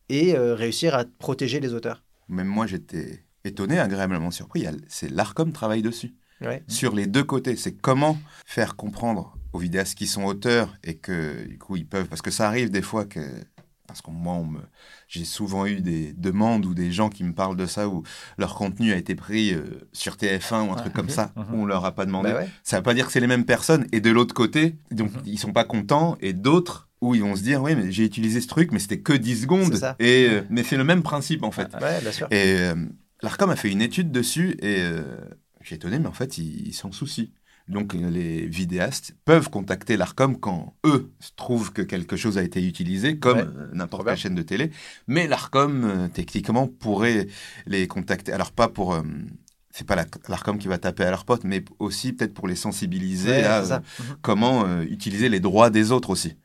et 0.09 0.37
réussir 0.37 0.95
à 0.95 1.05
protéger 1.17 1.61
les 1.61 1.73
auteurs. 1.73 2.03
Même 2.27 2.45
moi, 2.47 2.67
j'étais 2.67 3.23
étonné, 3.45 3.79
agréablement 3.79 4.31
surpris. 4.31 4.65
C'est 4.89 5.09
l'ARCOM 5.09 5.53
travaille 5.53 5.81
dessus. 5.81 6.13
Ouais. 6.41 6.61
Sur 6.67 6.93
les 6.93 7.07
deux 7.07 7.23
côtés, 7.23 7.55
c'est 7.55 7.71
comment 7.71 8.17
faire 8.45 8.75
comprendre 8.75 9.37
aux 9.53 9.59
vidéastes 9.59 9.97
qui 9.97 10.07
sont 10.07 10.25
auteurs 10.25 10.75
et 10.83 10.95
que 10.95 11.45
du 11.47 11.57
coup 11.57 11.77
ils 11.77 11.87
peuvent, 11.87 12.07
parce 12.07 12.21
que 12.21 12.31
ça 12.31 12.47
arrive 12.47 12.69
des 12.69 12.81
fois 12.81 13.05
que, 13.05 13.21
parce 13.87 14.01
que 14.01 14.11
moi 14.11 14.35
me, 14.43 14.59
j'ai 15.07 15.23
souvent 15.25 15.65
eu 15.65 15.81
des 15.81 16.13
demandes 16.13 16.65
ou 16.65 16.73
des 16.73 16.91
gens 16.91 17.09
qui 17.09 17.23
me 17.23 17.33
parlent 17.33 17.55
de 17.55 17.65
ça 17.65 17.87
où 17.87 18.03
leur 18.37 18.53
contenu 18.55 18.91
a 18.91 18.97
été 18.97 19.15
pris 19.15 19.53
euh, 19.53 19.63
sur 19.93 20.15
TF1 20.17 20.67
ou 20.67 20.71
un 20.71 20.75
truc 20.75 20.93
comme 20.93 21.09
ça 21.09 21.31
Mhm. 21.35 21.45
où 21.53 21.57
on 21.61 21.65
leur 21.65 21.85
a 21.85 21.93
pas 21.95 22.05
demandé. 22.05 22.31
Bah 22.31 22.39
ouais. 22.39 22.49
Ça 22.63 22.77
veut 22.77 22.83
pas 22.83 22.93
dire 22.93 23.05
que 23.07 23.11
c'est 23.13 23.19
les 23.21 23.27
mêmes 23.27 23.45
personnes. 23.45 23.87
Et 23.93 24.01
de 24.01 24.11
l'autre 24.11 24.33
côté, 24.33 24.75
donc 24.91 25.13
Mhm. 25.13 25.21
ils 25.25 25.39
sont 25.39 25.53
pas 25.53 25.63
contents 25.63 26.17
et 26.21 26.33
d'autres 26.33 26.89
où 27.01 27.15
ils 27.15 27.21
vont 27.21 27.35
se 27.35 27.43
dire 27.43 27.61
oui 27.61 27.75
mais 27.75 27.91
j'ai 27.91 28.03
utilisé 28.05 28.41
ce 28.41 28.47
truc 28.47 28.71
mais 28.71 28.79
c'était 28.79 28.99
que 28.99 29.13
10 29.13 29.43
secondes 29.43 29.79
et 29.99 30.27
euh, 30.29 30.41
mais 30.49 30.63
c'est 30.63 30.77
le 30.77 30.83
même 30.83 31.03
principe 31.03 31.43
en 31.43 31.51
fait. 31.51 31.69
Ouais, 31.81 32.01
bien 32.01 32.11
sûr. 32.11 32.27
Et 32.31 32.55
euh, 32.57 32.75
l'ARCOM 33.21 33.49
a 33.51 33.55
fait 33.55 33.69
une 33.71 33.81
étude 33.81 34.11
dessus 34.11 34.57
et 34.61 34.81
j'ai 35.61 35.75
étonné, 35.75 35.99
mais 35.99 36.07
en 36.07 36.13
fait, 36.13 36.37
ils 36.37 36.73
s'en 36.73 36.91
soucient. 36.91 37.25
Donc, 37.67 37.93
les 37.93 38.45
vidéastes 38.47 39.13
peuvent 39.25 39.49
contacter 39.49 39.97
l'ARCOM 39.97 40.37
quand 40.39 40.75
eux 40.85 41.11
trouvent 41.35 41.73
que 41.73 41.81
quelque 41.81 42.15
chose 42.15 42.37
a 42.37 42.43
été 42.43 42.65
utilisé, 42.65 43.17
comme 43.19 43.37
Ouais. 43.39 43.43
euh, 43.43 43.67
n'importe 43.73 44.05
quelle 44.07 44.17
chaîne 44.17 44.35
de 44.35 44.41
télé. 44.41 44.71
Mais 45.07 45.27
l'ARCOM, 45.27 45.83
euh, 45.83 46.07
techniquement, 46.07 46.67
pourrait 46.67 47.27
les 47.65 47.87
contacter. 47.87 48.31
Alors, 48.31 48.51
pas 48.51 48.69
pour. 48.69 48.93
euh, 48.93 49.01
c'est 49.71 49.85
pas 49.85 49.95
la- 49.95 50.05
l'ARCOM 50.27 50.57
qui 50.57 50.67
va 50.67 50.77
taper 50.79 51.03
à 51.03 51.11
leur 51.11 51.23
pote, 51.25 51.43
mais 51.43 51.63
aussi 51.77 52.13
peut-être 52.13 52.33
pour 52.33 52.47
les 52.47 52.55
sensibiliser 52.55 53.29
Ouais, 53.29 53.43
à 53.43 53.59
euh, 53.63 53.79
comment 54.23 54.65
euh, 54.65 54.81
utiliser 54.83 55.29
les 55.29 55.39
droits 55.39 55.69
des 55.69 55.91
autres 55.91 56.09
aussi. 56.09 56.35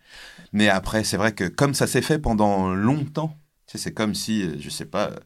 Mais 0.53 0.69
après, 0.69 1.03
c'est 1.03 1.17
vrai 1.17 1.33
que 1.33 1.45
comme 1.45 1.73
ça 1.73 1.87
s'est 1.87 2.03
fait 2.03 2.19
pendant 2.19 2.75
longtemps, 2.75 3.39
tu 3.67 3.79
sais, 3.79 3.85
c'est 3.85 3.93
comme 3.95 4.15
si, 4.15 4.43
euh, 4.43 4.57
je 4.59 4.69
sais 4.71 4.85
pas, 4.87 5.09
euh, 5.11 5.17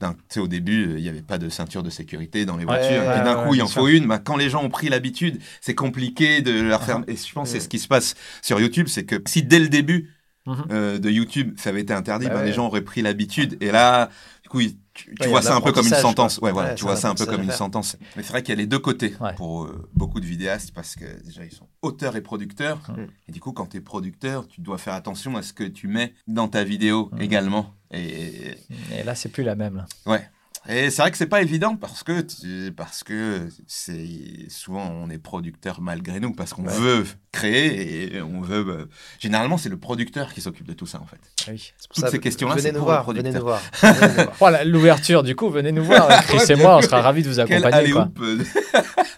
d'un- 0.00 0.12
tu 0.14 0.18
sais, 0.28 0.40
au 0.40 0.48
début, 0.48 0.86
euh, 0.88 0.98
il 0.98 1.02
n'y 1.02 1.08
avait 1.08 1.22
pas 1.22 1.38
de 1.38 1.48
ceinture 1.48 1.82
de 1.82 1.90
sécurité 1.90 2.44
dans 2.44 2.56
les 2.56 2.64
voitures. 2.64 2.88
ouais, 3.02 3.18
et 3.20 3.24
d'un 3.24 3.38
ouais, 3.42 3.48
coup, 3.48 3.54
il 3.54 3.62
en 3.62 3.68
faut 3.68 3.88
une. 3.88 4.06
Bah, 4.06 4.18
quand 4.18 4.36
les 4.36 4.50
gens 4.50 4.62
ont 4.64 4.68
pris 4.70 4.88
l'habitude, 4.88 5.40
c'est 5.60 5.74
compliqué 5.74 6.42
de 6.42 6.60
leur 6.60 6.82
faire. 6.82 7.02
Et 7.08 7.16
je 7.16 7.32
pense 7.32 7.48
que 7.48 7.52
c'est 7.58 7.60
ce 7.64 7.68
qui 7.68 7.78
se 7.78 7.88
passe 7.88 8.14
sur 8.42 8.60
YouTube, 8.60 8.88
c'est 8.88 9.04
que 9.04 9.16
si 9.26 9.42
dès 9.42 9.58
le 9.60 9.68
début 9.68 10.10
Mhm. 10.46 10.64
euh, 10.72 10.98
de 10.98 11.08
YouTube, 11.08 11.54
ça 11.56 11.70
avait 11.70 11.80
été 11.80 11.94
interdit, 11.94 12.26
Bah 12.26 12.34
ben, 12.34 12.44
les 12.44 12.52
gens 12.52 12.66
auraient 12.66 12.82
pris 12.84 13.00
l'habitude. 13.00 13.56
Et 13.62 13.70
là, 13.70 14.10
du 14.42 14.50
coup, 14.50 14.60
ils- 14.60 14.76
tu, 14.92 15.10
Ouais, 15.22 15.28
vois 15.28 15.40
ça 15.42 15.56
un 15.56 15.60
peu 15.62 15.72
comme 15.72 15.86
une 15.86 15.94
sentence. 15.94 16.38
Ouais, 16.38 16.52
voilà, 16.52 16.74
tu 16.74 16.84
vois 16.84 16.96
ça 16.96 17.08
un 17.08 17.14
peu 17.14 17.24
comme 17.26 17.42
une 17.42 17.50
sentence. 17.50 17.96
Mais 18.14 18.22
c'est 18.22 18.28
vrai 18.30 18.42
qu'il 18.42 18.50
y 18.50 18.58
a 18.58 18.60
les 18.60 18.66
deux 18.66 18.78
côtés 18.78 19.14
pour 19.36 19.64
euh, 19.64 19.88
beaucoup 19.94 20.20
de 20.20 20.26
vidéastes 20.26 20.72
parce 20.74 20.94
que 20.96 21.04
déjà, 21.24 21.44
ils 21.46 21.50
sont 21.50 21.66
auteurs 21.82 22.14
et 22.14 22.20
producteurs. 22.20 22.78
Mhm. 22.90 23.06
Et 23.28 23.32
du 23.32 23.40
coup, 23.40 23.52
quand 23.52 23.66
tu 23.70 23.78
es 23.78 23.80
producteur, 23.80 24.46
tu 24.46 24.60
dois 24.60 24.76
faire 24.78 24.92
attention 24.94 25.34
à 25.36 25.42
ce 25.42 25.52
que 25.54 25.64
tu 25.64 25.88
mets 25.88 26.12
dans 26.28 26.46
ta 26.48 26.62
vidéo 26.62 27.08
Mhm. 27.12 27.22
également. 27.22 27.72
Et, 27.94 28.56
Et 28.98 29.02
là, 29.04 29.14
c'est 29.14 29.28
plus 29.28 29.44
la 29.44 29.54
même. 29.54 29.76
là. 29.76 29.86
Ouais. 30.06 30.28
Et 30.66 30.88
c'est 30.88 31.02
vrai 31.02 31.10
que 31.10 31.18
c'est 31.18 31.26
pas 31.26 31.42
évident 31.42 31.76
parce 31.76 32.02
que 32.02 32.22
tu- 32.22 32.72
parce 32.74 33.04
que 33.04 33.48
c'est 33.66 34.08
souvent 34.48 34.90
on 34.90 35.10
est 35.10 35.18
producteur 35.18 35.82
malgré 35.82 36.20
nous 36.20 36.32
parce 36.32 36.54
qu'on 36.54 36.64
Ouais. 36.64 36.72
veut 36.72 37.04
créer 37.32 38.14
et 38.16 38.22
on 38.22 38.40
veut 38.40 38.64
bah, 38.64 38.84
généralement 39.18 39.58
c'est 39.58 39.68
le 39.68 39.76
producteur 39.76 40.32
qui 40.32 40.40
s'occupe 40.40 40.66
de 40.66 40.72
tout 40.72 40.86
ça 40.86 41.02
en 41.02 41.06
fait. 41.06 41.18
Ah 41.46 41.50
oui. 41.50 41.70
Toutes 41.94 42.04
ça, 42.06 42.10
ces 42.10 42.18
questions-là, 42.18 42.54
venez 42.54 42.62
c'est 42.62 42.72
nous 42.72 42.78
pour 42.78 42.86
voir, 42.86 43.12
le 43.12 43.18
venez 43.18 43.32
nous 43.32 43.40
producteur. 43.44 43.60
voir. 43.82 43.92
Venez 44.00 44.08
nous 44.08 44.14
voir. 44.24 44.36
Voilà, 44.38 44.64
l'ouverture, 44.64 45.22
du 45.22 45.36
coup, 45.36 45.50
venez 45.50 45.70
nous 45.70 45.84
voir. 45.84 46.08
Chris 46.24 46.50
et 46.50 46.54
moi, 46.56 46.78
on 46.78 46.80
sera 46.80 47.02
ravis 47.02 47.22
de 47.22 47.28
vous 47.28 47.44
Quel 47.46 47.62
accompagner. 47.62 47.90
quoi. 47.90 48.08
euh, 48.22 48.38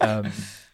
Euh, 0.03 0.23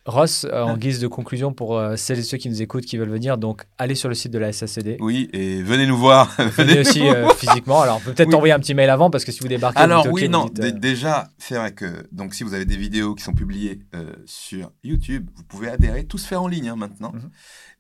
Ross, 0.05 0.45
euh, 0.51 0.63
en 0.63 0.77
guise 0.77 0.99
de 0.99 1.07
conclusion 1.07 1.53
pour 1.53 1.79
euh, 1.79 1.95
celles 1.97 2.19
et 2.19 2.23
ceux 2.23 2.37
qui 2.37 2.49
nous 2.49 2.61
écoutent, 2.61 2.85
qui 2.85 2.97
veulent 2.97 3.09
venir, 3.11 3.39
donc 3.39 3.63
allez 3.79 3.95
sur 3.95 4.09
le 4.09 4.17
site 4.17 4.33
de 4.33 4.39
la 4.39 4.53
SACD. 4.53 4.97
Oui, 4.99 5.29
et 5.33 5.63
venez 5.63 5.87
nous 5.87 5.97
voir. 5.97 6.35
Venez 6.57 6.81
aussi 6.81 7.03
euh, 7.09 7.29
physiquement. 7.35 7.81
Alors, 7.83 8.01
peut-être 8.01 8.29
Oui. 8.29 8.35
envoyer 8.35 8.53
un 8.53 8.59
petit 8.59 8.75
mail 8.75 8.91
avant 8.91 9.11
parce 9.11 9.25
que 9.25 9.31
si 9.31 9.41
vous 9.41 9.49
débarquez, 9.49 9.79
vous 9.79 9.85
Alors 9.85 10.03
dites, 10.03 10.11
OK, 10.11 10.17
oui, 10.17 10.25
vous 10.25 10.31
non, 10.33 10.47
dites, 10.53 10.81
déjà, 10.81 11.29
c'est 11.39 11.55
vrai 11.55 11.73
que 11.73 12.07
donc 12.11 12.35
si 12.35 12.43
vous 12.43 12.55
avez 12.55 12.65
des 12.65 12.77
vidéos 12.77 13.15
qui 13.15 13.23
sont 13.23 13.33
publiées 13.33 13.81
sur 14.27 14.73
YouTube, 14.83 15.29
vous 15.37 15.45
pouvez 15.45 15.69
adhérer, 15.69 16.05
tout 16.05 16.19
se 16.19 16.27
fait 16.27 16.37
en 16.37 16.49
ligne 16.49 16.69
hein, 16.71 16.77
maintenant. 16.77 17.13
Mhm. 17.13 17.31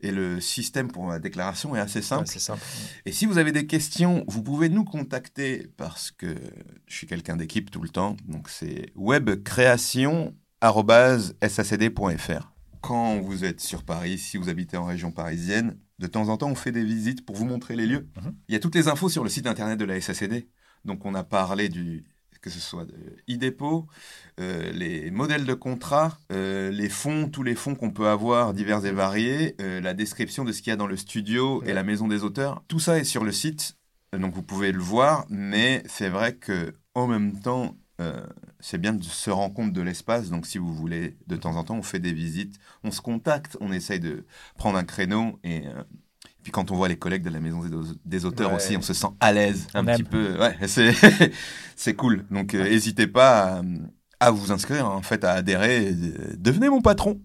Et 0.05 0.11
le 0.11 0.41
système 0.41 0.89
pour 0.91 1.09
la 1.09 1.19
déclaration 1.19 1.75
est 1.77 1.81
assez 1.81 2.03
simple. 2.03 2.29
Ouais, 2.29 2.39
simple. 2.39 2.61
Et 3.07 3.13
si 3.13 3.27
vous 3.27 3.39
avez 3.39 3.53
des 3.53 3.67
questions, 3.67 4.25
vous 4.27 4.43
pouvez 4.43 4.69
nous 4.69 4.85
contacter 4.85 5.69
parce 5.77 6.11
que 6.11 6.35
je 6.87 6.97
suis 6.97 7.07
quelqu'un 7.07 7.37
d'équipe 7.37 7.71
tout 7.71 7.81
le 7.83 7.89
temps. 7.89 8.17
Donc 8.29 8.49
c'est 8.49 8.87
webcréation@sacd.fr. 10.63 12.53
Quand 12.81 13.21
vous 13.21 13.45
êtes 13.45 13.61
sur 13.61 13.85
Paris, 13.85 14.19
si 14.19 14.37
vous 14.37 14.49
habitez 14.49 14.77
en 14.77 14.85
région 14.85 15.13
parisienne, 15.13 15.79
de 15.99 16.07
temps 16.07 16.29
en 16.29 16.37
temps 16.37 16.51
on 16.51 16.55
fait 16.55 16.73
des 16.73 16.85
visites 16.85 17.25
pour 17.25 17.37
vous 17.37 17.45
montrer 17.45 17.77
les 17.77 17.87
lieux. 17.87 18.09
Mhm. 18.21 18.35
Il 18.49 18.53
y 18.53 18.57
a 18.57 18.61
toutes 18.61 18.75
les 18.75 18.89
infos 18.89 19.09
sur 19.09 19.23
le 19.23 19.31
site 19.31 19.47
internet 19.47 19.79
de 19.79 19.85
la 19.85 20.01
SACD. 20.01 20.49
Donc 20.85 21.05
on 21.05 21.15
a 21.15 21.23
parlé 21.23 21.69
du 21.69 22.05
que 22.43 22.51
ce 22.51 22.59
soit 22.59 22.85
de 22.85 22.95
e-dépôt, 23.31 23.87
euh, 24.41 24.73
les 24.73 25.11
modèles 25.11 25.45
de 25.45 25.55
contrat, 25.55 26.19
euh, 26.33 26.71
les 26.71 26.89
fonds, 26.89 27.29
tous 27.29 27.45
les 27.45 27.55
fonds 27.55 27.77
qu'on 27.77 27.93
peut 27.93 28.09
avoir 28.09 28.53
divers 28.53 28.85
et 28.85 28.91
variés, 28.91 29.55
euh, 29.61 29.81
la 29.81 29.95
description 29.95 30.45
de 30.45 30.53
ce 30.53 30.61
qu'il 30.61 30.71
y 30.71 30.75
a 30.75 30.77
dans 30.77 30.89
le 30.89 30.97
studio 30.97 31.63
et 31.65 31.73
la 31.73 31.85
maison 31.85 32.09
des 32.09 32.25
auteurs. 32.25 32.63
Tout 32.69 32.81
ça 32.81 32.99
est 32.99 33.05
sur 33.05 33.25
le 33.25 33.33
site, 33.33 33.77
donc 34.19 34.35
vous 34.35 34.43
pouvez 34.43 34.73
le 34.73 34.81
voir, 34.81 35.25
mais 35.31 35.85
c'est 35.87 36.09
vrai 36.09 36.35
que 36.35 36.75
en 36.95 37.07
même 37.07 37.41
temps, 37.41 37.77
c'est 38.63 38.79
bien 38.79 38.95
de 38.95 39.03
se 39.05 39.29
rendre 39.31 39.53
compte 39.53 39.73
de 39.75 39.83
l'espace. 39.83 40.31
Donc 40.31 40.47
si 40.47 40.57
vous 40.57 40.73
voulez, 40.73 41.17
de 41.27 41.37
temps 41.37 41.57
en 41.57 41.65
temps, 41.65 41.77
on 41.77 41.83
fait 41.83 41.99
des 41.99 42.13
visites, 42.15 42.57
on 42.85 42.91
se 42.91 43.03
contacte, 43.03 43.59
on 43.61 43.71
essaye 43.73 44.01
de 44.01 44.25
prendre 44.57 44.79
un 44.79 44.85
créneau 44.85 45.39
et 45.45 45.67
euh, 45.67 45.83
puis 46.43 46.51
quand 46.53 46.71
on 46.71 46.77
voit 46.77 46.89
les 46.89 46.97
collègues 46.97 47.23
de 47.23 47.31
la 47.31 47.39
maison 47.41 47.61
des, 47.63 47.77
des 48.05 48.25
auteurs 48.25 48.51
Ouais. 48.51 48.57
aussi, 48.57 48.77
on 48.77 48.83
se 48.83 48.95
sent 48.95 49.09
à 49.21 49.33
l'aise 49.33 49.67
un 49.75 49.85
On 49.85 49.89
aime. 49.89 49.97
petit 49.97 50.05
peu. 50.05 50.39
Ouais, 50.41 50.57
c'est 50.67 50.93
c'est 51.77 51.95
cool. 51.95 52.25
Donc 52.31 52.55
euh, 52.55 52.65
n'hésitez 52.65 53.07
pas 53.07 53.59
à, 53.59 53.63
à 54.27 54.31
vous 54.31 54.51
inscrire, 54.53 54.87
en 54.89 55.03
fait, 55.03 55.23
à 55.25 55.33
adhérer. 55.33 55.89
et, 55.89 55.93
euh, 55.93 56.35
Devenez 56.39 56.69
mon 56.69 56.81
patron. 56.81 57.21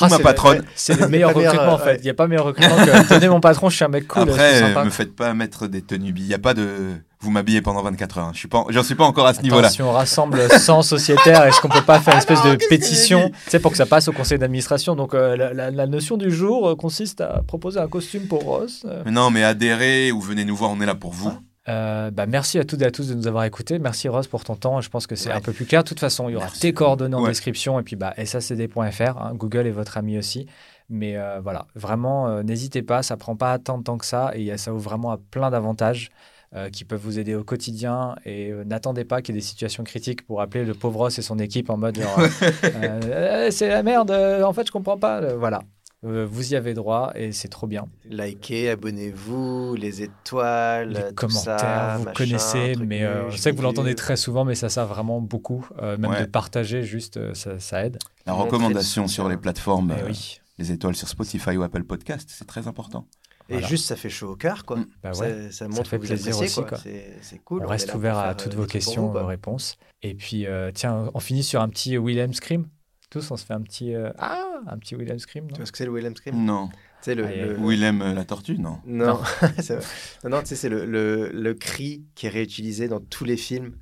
ah, 0.00 0.06
ou 0.06 0.10
ma 0.10 0.18
patronne. 0.18 0.64
C'est 0.74 0.98
le 0.98 1.08
meilleur 1.10 1.34
recrutement, 1.34 1.74
en 1.74 1.78
fait. 1.78 1.96
Il 1.96 2.04
n'y 2.04 2.10
a 2.10 2.14
pas 2.14 2.26
meilleur 2.26 2.44
recrutement 2.46 2.76
que 2.76 3.08
tenez 3.14 3.28
mon 3.28 3.40
patron, 3.40 3.68
je 3.70 3.76
suis 3.76 3.84
un 3.84 3.88
mec 3.88 4.06
cool. 4.08 4.22
Après, 4.22 4.84
me 4.84 4.90
faites 4.90 5.14
pas 5.14 5.32
mettre 5.34 5.66
des 5.66 5.82
tenues. 5.82 6.12
Il 6.16 6.24
n'y 6.24 6.34
a 6.34 6.38
pas 6.38 6.54
de. 6.54 6.94
Vous 7.20 7.30
m'habillez 7.30 7.62
pendant 7.62 7.82
24 7.82 8.18
heures. 8.18 8.24
hein. 8.26 8.30
Je 8.32 8.38
suis 8.38 8.48
pas, 8.48 8.64
j'en 8.68 8.82
suis 8.82 8.94
pas 8.94 9.04
encore 9.04 9.26
à 9.26 9.34
ce 9.34 9.42
niveau-là. 9.42 9.70
Si 9.70 9.82
on 9.82 9.90
rassemble 9.92 10.40
100 10.50 10.82
sociétaires, 10.82 11.44
est-ce 11.44 11.60
qu'on 11.60 11.68
peut 11.68 11.82
pas 11.82 11.98
faire 12.00 12.14
une 12.14 12.18
espèce 12.18 12.42
de 12.42 12.54
pétition 12.68 13.30
tu 13.44 13.50
sais, 13.50 13.58
pour 13.60 13.72
que 13.72 13.76
ça 13.76 13.86
passe 13.86 14.06
au 14.08 14.12
conseil 14.12 14.38
d'administration 14.38 14.94
Donc 14.94 15.14
euh, 15.14 15.36
la, 15.36 15.52
la- 15.52 15.70
la 15.70 15.86
notion 15.86 16.16
du 16.16 16.30
jour 16.30 16.68
euh, 16.68 16.76
consiste 16.76 17.20
à 17.20 17.42
proposer 17.46 17.80
un 17.80 17.88
costume 17.88 18.26
pour 18.28 18.42
Ross. 18.44 18.84
Euh, 18.86 19.02
Mais 19.04 19.10
non, 19.10 19.30
mais 19.30 19.42
adhérez 19.42 20.12
ou 20.12 20.20
venez 20.20 20.44
nous 20.44 20.54
voir, 20.56 20.70
on 20.70 20.80
est 20.80 20.86
là 20.86 20.94
pour 20.94 21.12
vous. 21.12 21.32
euh, 21.68 22.10
bah, 22.10 22.26
merci 22.26 22.58
à 22.58 22.64
toutes 22.64 22.80
et 22.82 22.86
à 22.86 22.90
tous 22.90 23.08
de 23.08 23.14
nous 23.14 23.26
avoir 23.26 23.44
écoutés. 23.44 23.78
Merci 23.78 24.08
Ross 24.08 24.26
pour 24.28 24.44
ton 24.44 24.54
temps. 24.54 24.80
Je 24.80 24.88
pense 24.88 25.06
que 25.06 25.16
c'est 25.16 25.28
Ouais. 25.30 25.34
un 25.34 25.40
peu 25.40 25.52
plus 25.52 25.66
clair. 25.66 25.82
De 25.82 25.88
toute 25.88 26.00
façon, 26.00 26.28
il 26.28 26.32
y 26.32 26.36
aura 26.36 26.46
Merci. 26.46 26.60
tes 26.60 26.72
coordonnées 26.72 27.16
en 27.16 27.22
Ouais. 27.22 27.28
description 27.30 27.78
et 27.80 27.82
puis 27.82 27.96
bah, 27.96 28.14
sacd.fr. 28.24 29.18
hein, 29.20 29.32
Google 29.34 29.66
est 29.66 29.70
votre 29.72 29.98
ami 29.98 30.18
aussi. 30.18 30.46
Mais 30.90 31.16
euh, 31.18 31.40
voilà, 31.42 31.66
vraiment, 31.74 32.28
euh, 32.28 32.42
n'hésitez 32.42 32.80
pas. 32.82 33.02
Ça 33.02 33.16
prend 33.18 33.36
pas 33.36 33.58
tant 33.58 33.76
de 33.76 33.82
temps 33.82 33.98
que 33.98 34.06
ça 34.06 34.30
et 34.34 34.56
ça 34.56 34.72
ouvre 34.72 34.82
vraiment 34.88 35.10
à 35.10 35.18
plein 35.18 35.50
d'avantages. 35.50 36.10
Euh, 36.54 36.70
qui 36.70 36.84
peuvent 36.84 37.00
vous 37.00 37.18
aider 37.18 37.34
au 37.34 37.44
quotidien 37.44 38.14
et 38.24 38.50
euh, 38.50 38.64
n'attendez 38.64 39.04
pas 39.04 39.20
qu'il 39.22 39.34
y 39.34 39.38
ait 39.38 39.40
des 39.40 39.46
situations 39.46 39.84
critiques 39.84 40.26
pour 40.26 40.40
appeler 40.40 40.64
le 40.64 40.74
pauvre 40.74 40.98
Ross 41.00 41.18
et 41.18 41.22
son 41.22 41.38
équipe 41.38 41.68
en 41.70 41.76
mode 41.76 42.00
genre, 42.00 42.18
euh, 42.64 43.46
Eh, 43.48 43.50
c'est 43.50 43.68
la 43.68 43.82
merde 43.82 44.10
euh, 44.10 44.42
en 44.44 44.52
fait 44.52 44.66
je 44.66 44.72
comprends 44.72 44.98
pas 44.98 45.20
Euh, 45.22 45.36
voilà 45.36 45.60
Euh, 46.04 46.24
vous 46.30 46.52
y 46.52 46.56
avez 46.56 46.74
droit 46.74 47.10
et 47.16 47.32
c'est 47.32 47.48
trop 47.48 47.66
bien 47.66 47.84
Likez, 48.08 48.70
abonnez-vous, 48.70 49.74
les 49.74 50.02
étoiles, 50.02 50.90
les 50.90 51.08
tout 51.08 51.14
commentaires, 51.14 51.58
ça, 51.58 51.96
vous 51.98 52.04
machin, 52.04 52.14
connaissez, 52.24 52.74
mais 52.86 53.02
euh, 53.02 53.28
je 53.30 53.36
sais 53.36 53.50
que 53.50 53.56
vous 53.56 53.62
l'entendez 53.62 53.94
très 53.96 54.16
souvent, 54.16 54.44
mais 54.44 54.54
ça 54.54 54.68
sert 54.68 54.86
vraiment 54.86 55.20
beaucoup. 55.20 55.66
Euh, 55.82 55.96
même 55.98 56.10
Ouais. 56.12 56.20
de 56.20 56.26
partager, 56.26 56.82
juste, 56.84 57.16
euh, 57.16 57.34
ça, 57.34 57.58
ça 57.58 57.84
aide. 57.84 57.98
La 58.26 58.32
recommandation 58.32 59.08
sur 59.08 59.28
les 59.28 59.36
plateformes, 59.36 59.92
Eh 59.98 60.02
euh, 60.02 60.06
oui, 60.06 60.40
les 60.58 60.70
étoiles 60.72 60.94
sur 60.96 61.08
Spotify 61.08 61.56
ou 61.56 61.62
Apple 61.64 61.82
Podcast, 61.84 62.28
c'est 62.32 62.46
très 62.46 62.68
important. 62.68 63.06
Et 63.48 63.54
Voilà. 63.54 63.66
juste, 63.66 63.86
ça 63.86 63.96
fait 63.96 64.10
chaud 64.10 64.28
au 64.32 64.36
cœur, 64.36 64.64
quoi. 64.64 64.76
Mm. 64.78 64.86
bah 65.02 65.14
ça, 65.14 65.24
ouais. 65.24 65.50
ça 65.50 65.68
montre 65.68 65.88
fait 65.88 65.96
que 65.96 66.02
vous 66.02 66.08
plaisir 66.08 66.34
appréciez, 66.34 66.60
aussi, 66.62 66.68
quoi. 66.68 66.78
C'est 67.22 67.38
cool. 67.44 67.62
on 67.62 67.64
est 67.64 67.70
reste 67.70 67.94
ouvert 67.94 68.18
à 68.18 68.24
faire, 68.24 68.36
toutes 68.36 68.54
euh, 68.54 68.56
vos 68.58 68.66
questions, 68.66 69.08
vos 69.08 69.26
réponses. 69.26 69.76
Et 70.02 70.14
puis, 70.14 70.46
euh, 70.46 70.70
tiens, 70.74 71.10
on 71.14 71.20
finit 71.20 71.42
sur 71.42 71.60
un 71.62 71.68
petit 71.68 71.96
Willem 71.96 72.34
Scream. 72.34 72.66
Tous, 73.10 73.30
on 73.30 73.36
se 73.38 73.46
fait 73.46 73.54
un 73.54 73.62
petit. 73.62 73.94
euh, 73.94 74.10
Ah, 74.18 74.44
un 74.66 74.76
petit 74.76 74.94
Willem 74.94 75.18
Scream, 75.18 75.44
non? 75.44 75.50
Tu 75.52 75.56
vois 75.56 75.66
ce 75.66 75.72
que 75.72 75.78
c'est 75.78 75.86
le 75.86 75.92
Willem 75.94 76.14
Scream? 76.14 76.44
Non. 76.44 76.68
Le. 77.06 77.24
Aïe. 77.24 77.56
Willem 77.58 78.02
euh, 78.02 78.12
la 78.12 78.24
tortue, 78.26 78.58
non. 78.58 78.80
Non, 78.84 79.20
c'est 79.60 79.76
vrai. 79.76 79.84
non, 80.24 80.30
non, 80.30 80.40
tu 80.40 80.48
sais, 80.48 80.56
c'est 80.56 80.68
le, 80.68 80.84
le, 80.84 81.30
le 81.32 81.54
cri 81.54 82.04
qui 82.14 82.26
est 82.26 82.28
réutilisé 82.30 82.86
dans 82.88 83.00
tous 83.00 83.24
les 83.24 83.36
films. 83.38 83.76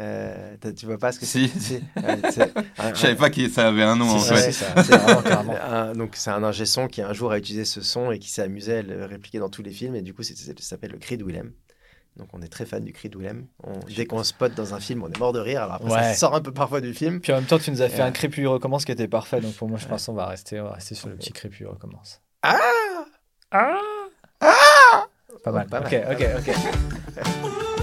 Euh, 0.00 0.56
tu 0.76 0.86
vois 0.86 0.96
pas 0.98 1.12
ce 1.12 1.20
que 1.20 1.26
Si. 1.26 1.48
c'est? 1.48 1.60
Si. 1.60 1.74
Ouais, 2.02 2.18
c'est- 2.30 2.56
un- 2.78 2.94
Je 2.94 2.98
savais 2.98 3.16
pas 3.16 3.28
que 3.28 3.48
ça 3.50 3.68
avait 3.68 3.82
un 3.82 3.96
nom 3.96 4.08
Si, 4.08 4.14
en 4.16 4.18
si, 4.36 4.42
fait. 4.42 4.52
si, 4.52 4.58
ça, 4.64 4.82
c'est 4.82 4.96
vraiment 4.96 5.20
carrément. 5.22 5.54
un- 5.62 5.92
donc 5.92 6.12
c'est 6.14 6.30
un 6.30 6.42
ingé 6.42 6.64
son 6.64 6.88
qui 6.88 7.02
un 7.02 7.12
jour 7.12 7.32
a 7.32 7.38
utilisé 7.38 7.64
ce 7.66 7.82
son 7.82 8.10
et 8.10 8.18
qui 8.18 8.30
s'est 8.30 8.42
amusé 8.42 8.78
à 8.78 8.82
le 8.82 9.04
répliquer 9.04 9.38
dans 9.38 9.50
tous 9.50 9.62
les 9.62 9.72
films 9.72 9.94
et 9.96 10.02
du 10.02 10.14
coup 10.14 10.22
ça 10.22 10.32
s'appelle 10.58 10.92
le 10.92 10.98
cri 10.98 11.18
de 11.18 11.24
Willem. 11.24 11.52
Donc 12.16 12.28
on 12.32 12.40
est 12.42 12.48
très 12.48 12.64
fan 12.66 12.82
du 12.82 12.92
cri 12.92 13.08
de 13.10 13.18
Willem. 13.18 13.46
On- 13.62 13.78
dès 13.94 14.06
qu'on 14.06 14.24
spot 14.24 14.54
dans 14.54 14.74
un 14.74 14.80
film, 14.80 15.02
on 15.02 15.08
est 15.08 15.18
mort 15.18 15.32
de 15.32 15.38
rire. 15.40 15.62
Alors 15.62 15.74
après 15.76 15.90
Ouais. 15.92 16.02
ça 16.02 16.14
sort 16.14 16.34
un 16.34 16.40
peu 16.40 16.52
parfois 16.52 16.80
du 16.80 16.94
film. 16.94 17.20
Puis 17.20 17.32
en 17.32 17.36
même 17.36 17.44
temps, 17.44 17.58
tu 17.58 17.70
nous 17.70 17.82
as 17.82 17.88
fait 17.88 17.96
Ouais. 17.98 18.02
un 18.02 18.10
Crépus 18.10 18.46
recommence 18.46 18.84
qui 18.84 18.92
était 18.92 19.06
parfait. 19.08 19.40
Donc 19.40 19.54
pour 19.54 19.68
moi, 19.68 19.78
je 19.78 19.86
pense 19.86 20.06
qu'on 20.06 20.14
va 20.14 20.26
rester, 20.26 20.60
on 20.60 20.64
va 20.64 20.72
rester 20.72 20.94
sur 20.94 21.08
le 21.08 21.16
petit 21.16 21.32
Crépus 21.32 21.66
recommence. 21.66 22.20
Ah 22.42 22.58
Ah 23.50 23.76
Pas 25.44 25.52
mal. 25.52 25.66
Pas 25.68 25.80
mal, 25.80 26.06
ok, 26.10 26.18
ok, 26.18 26.48
ok. 26.48 27.76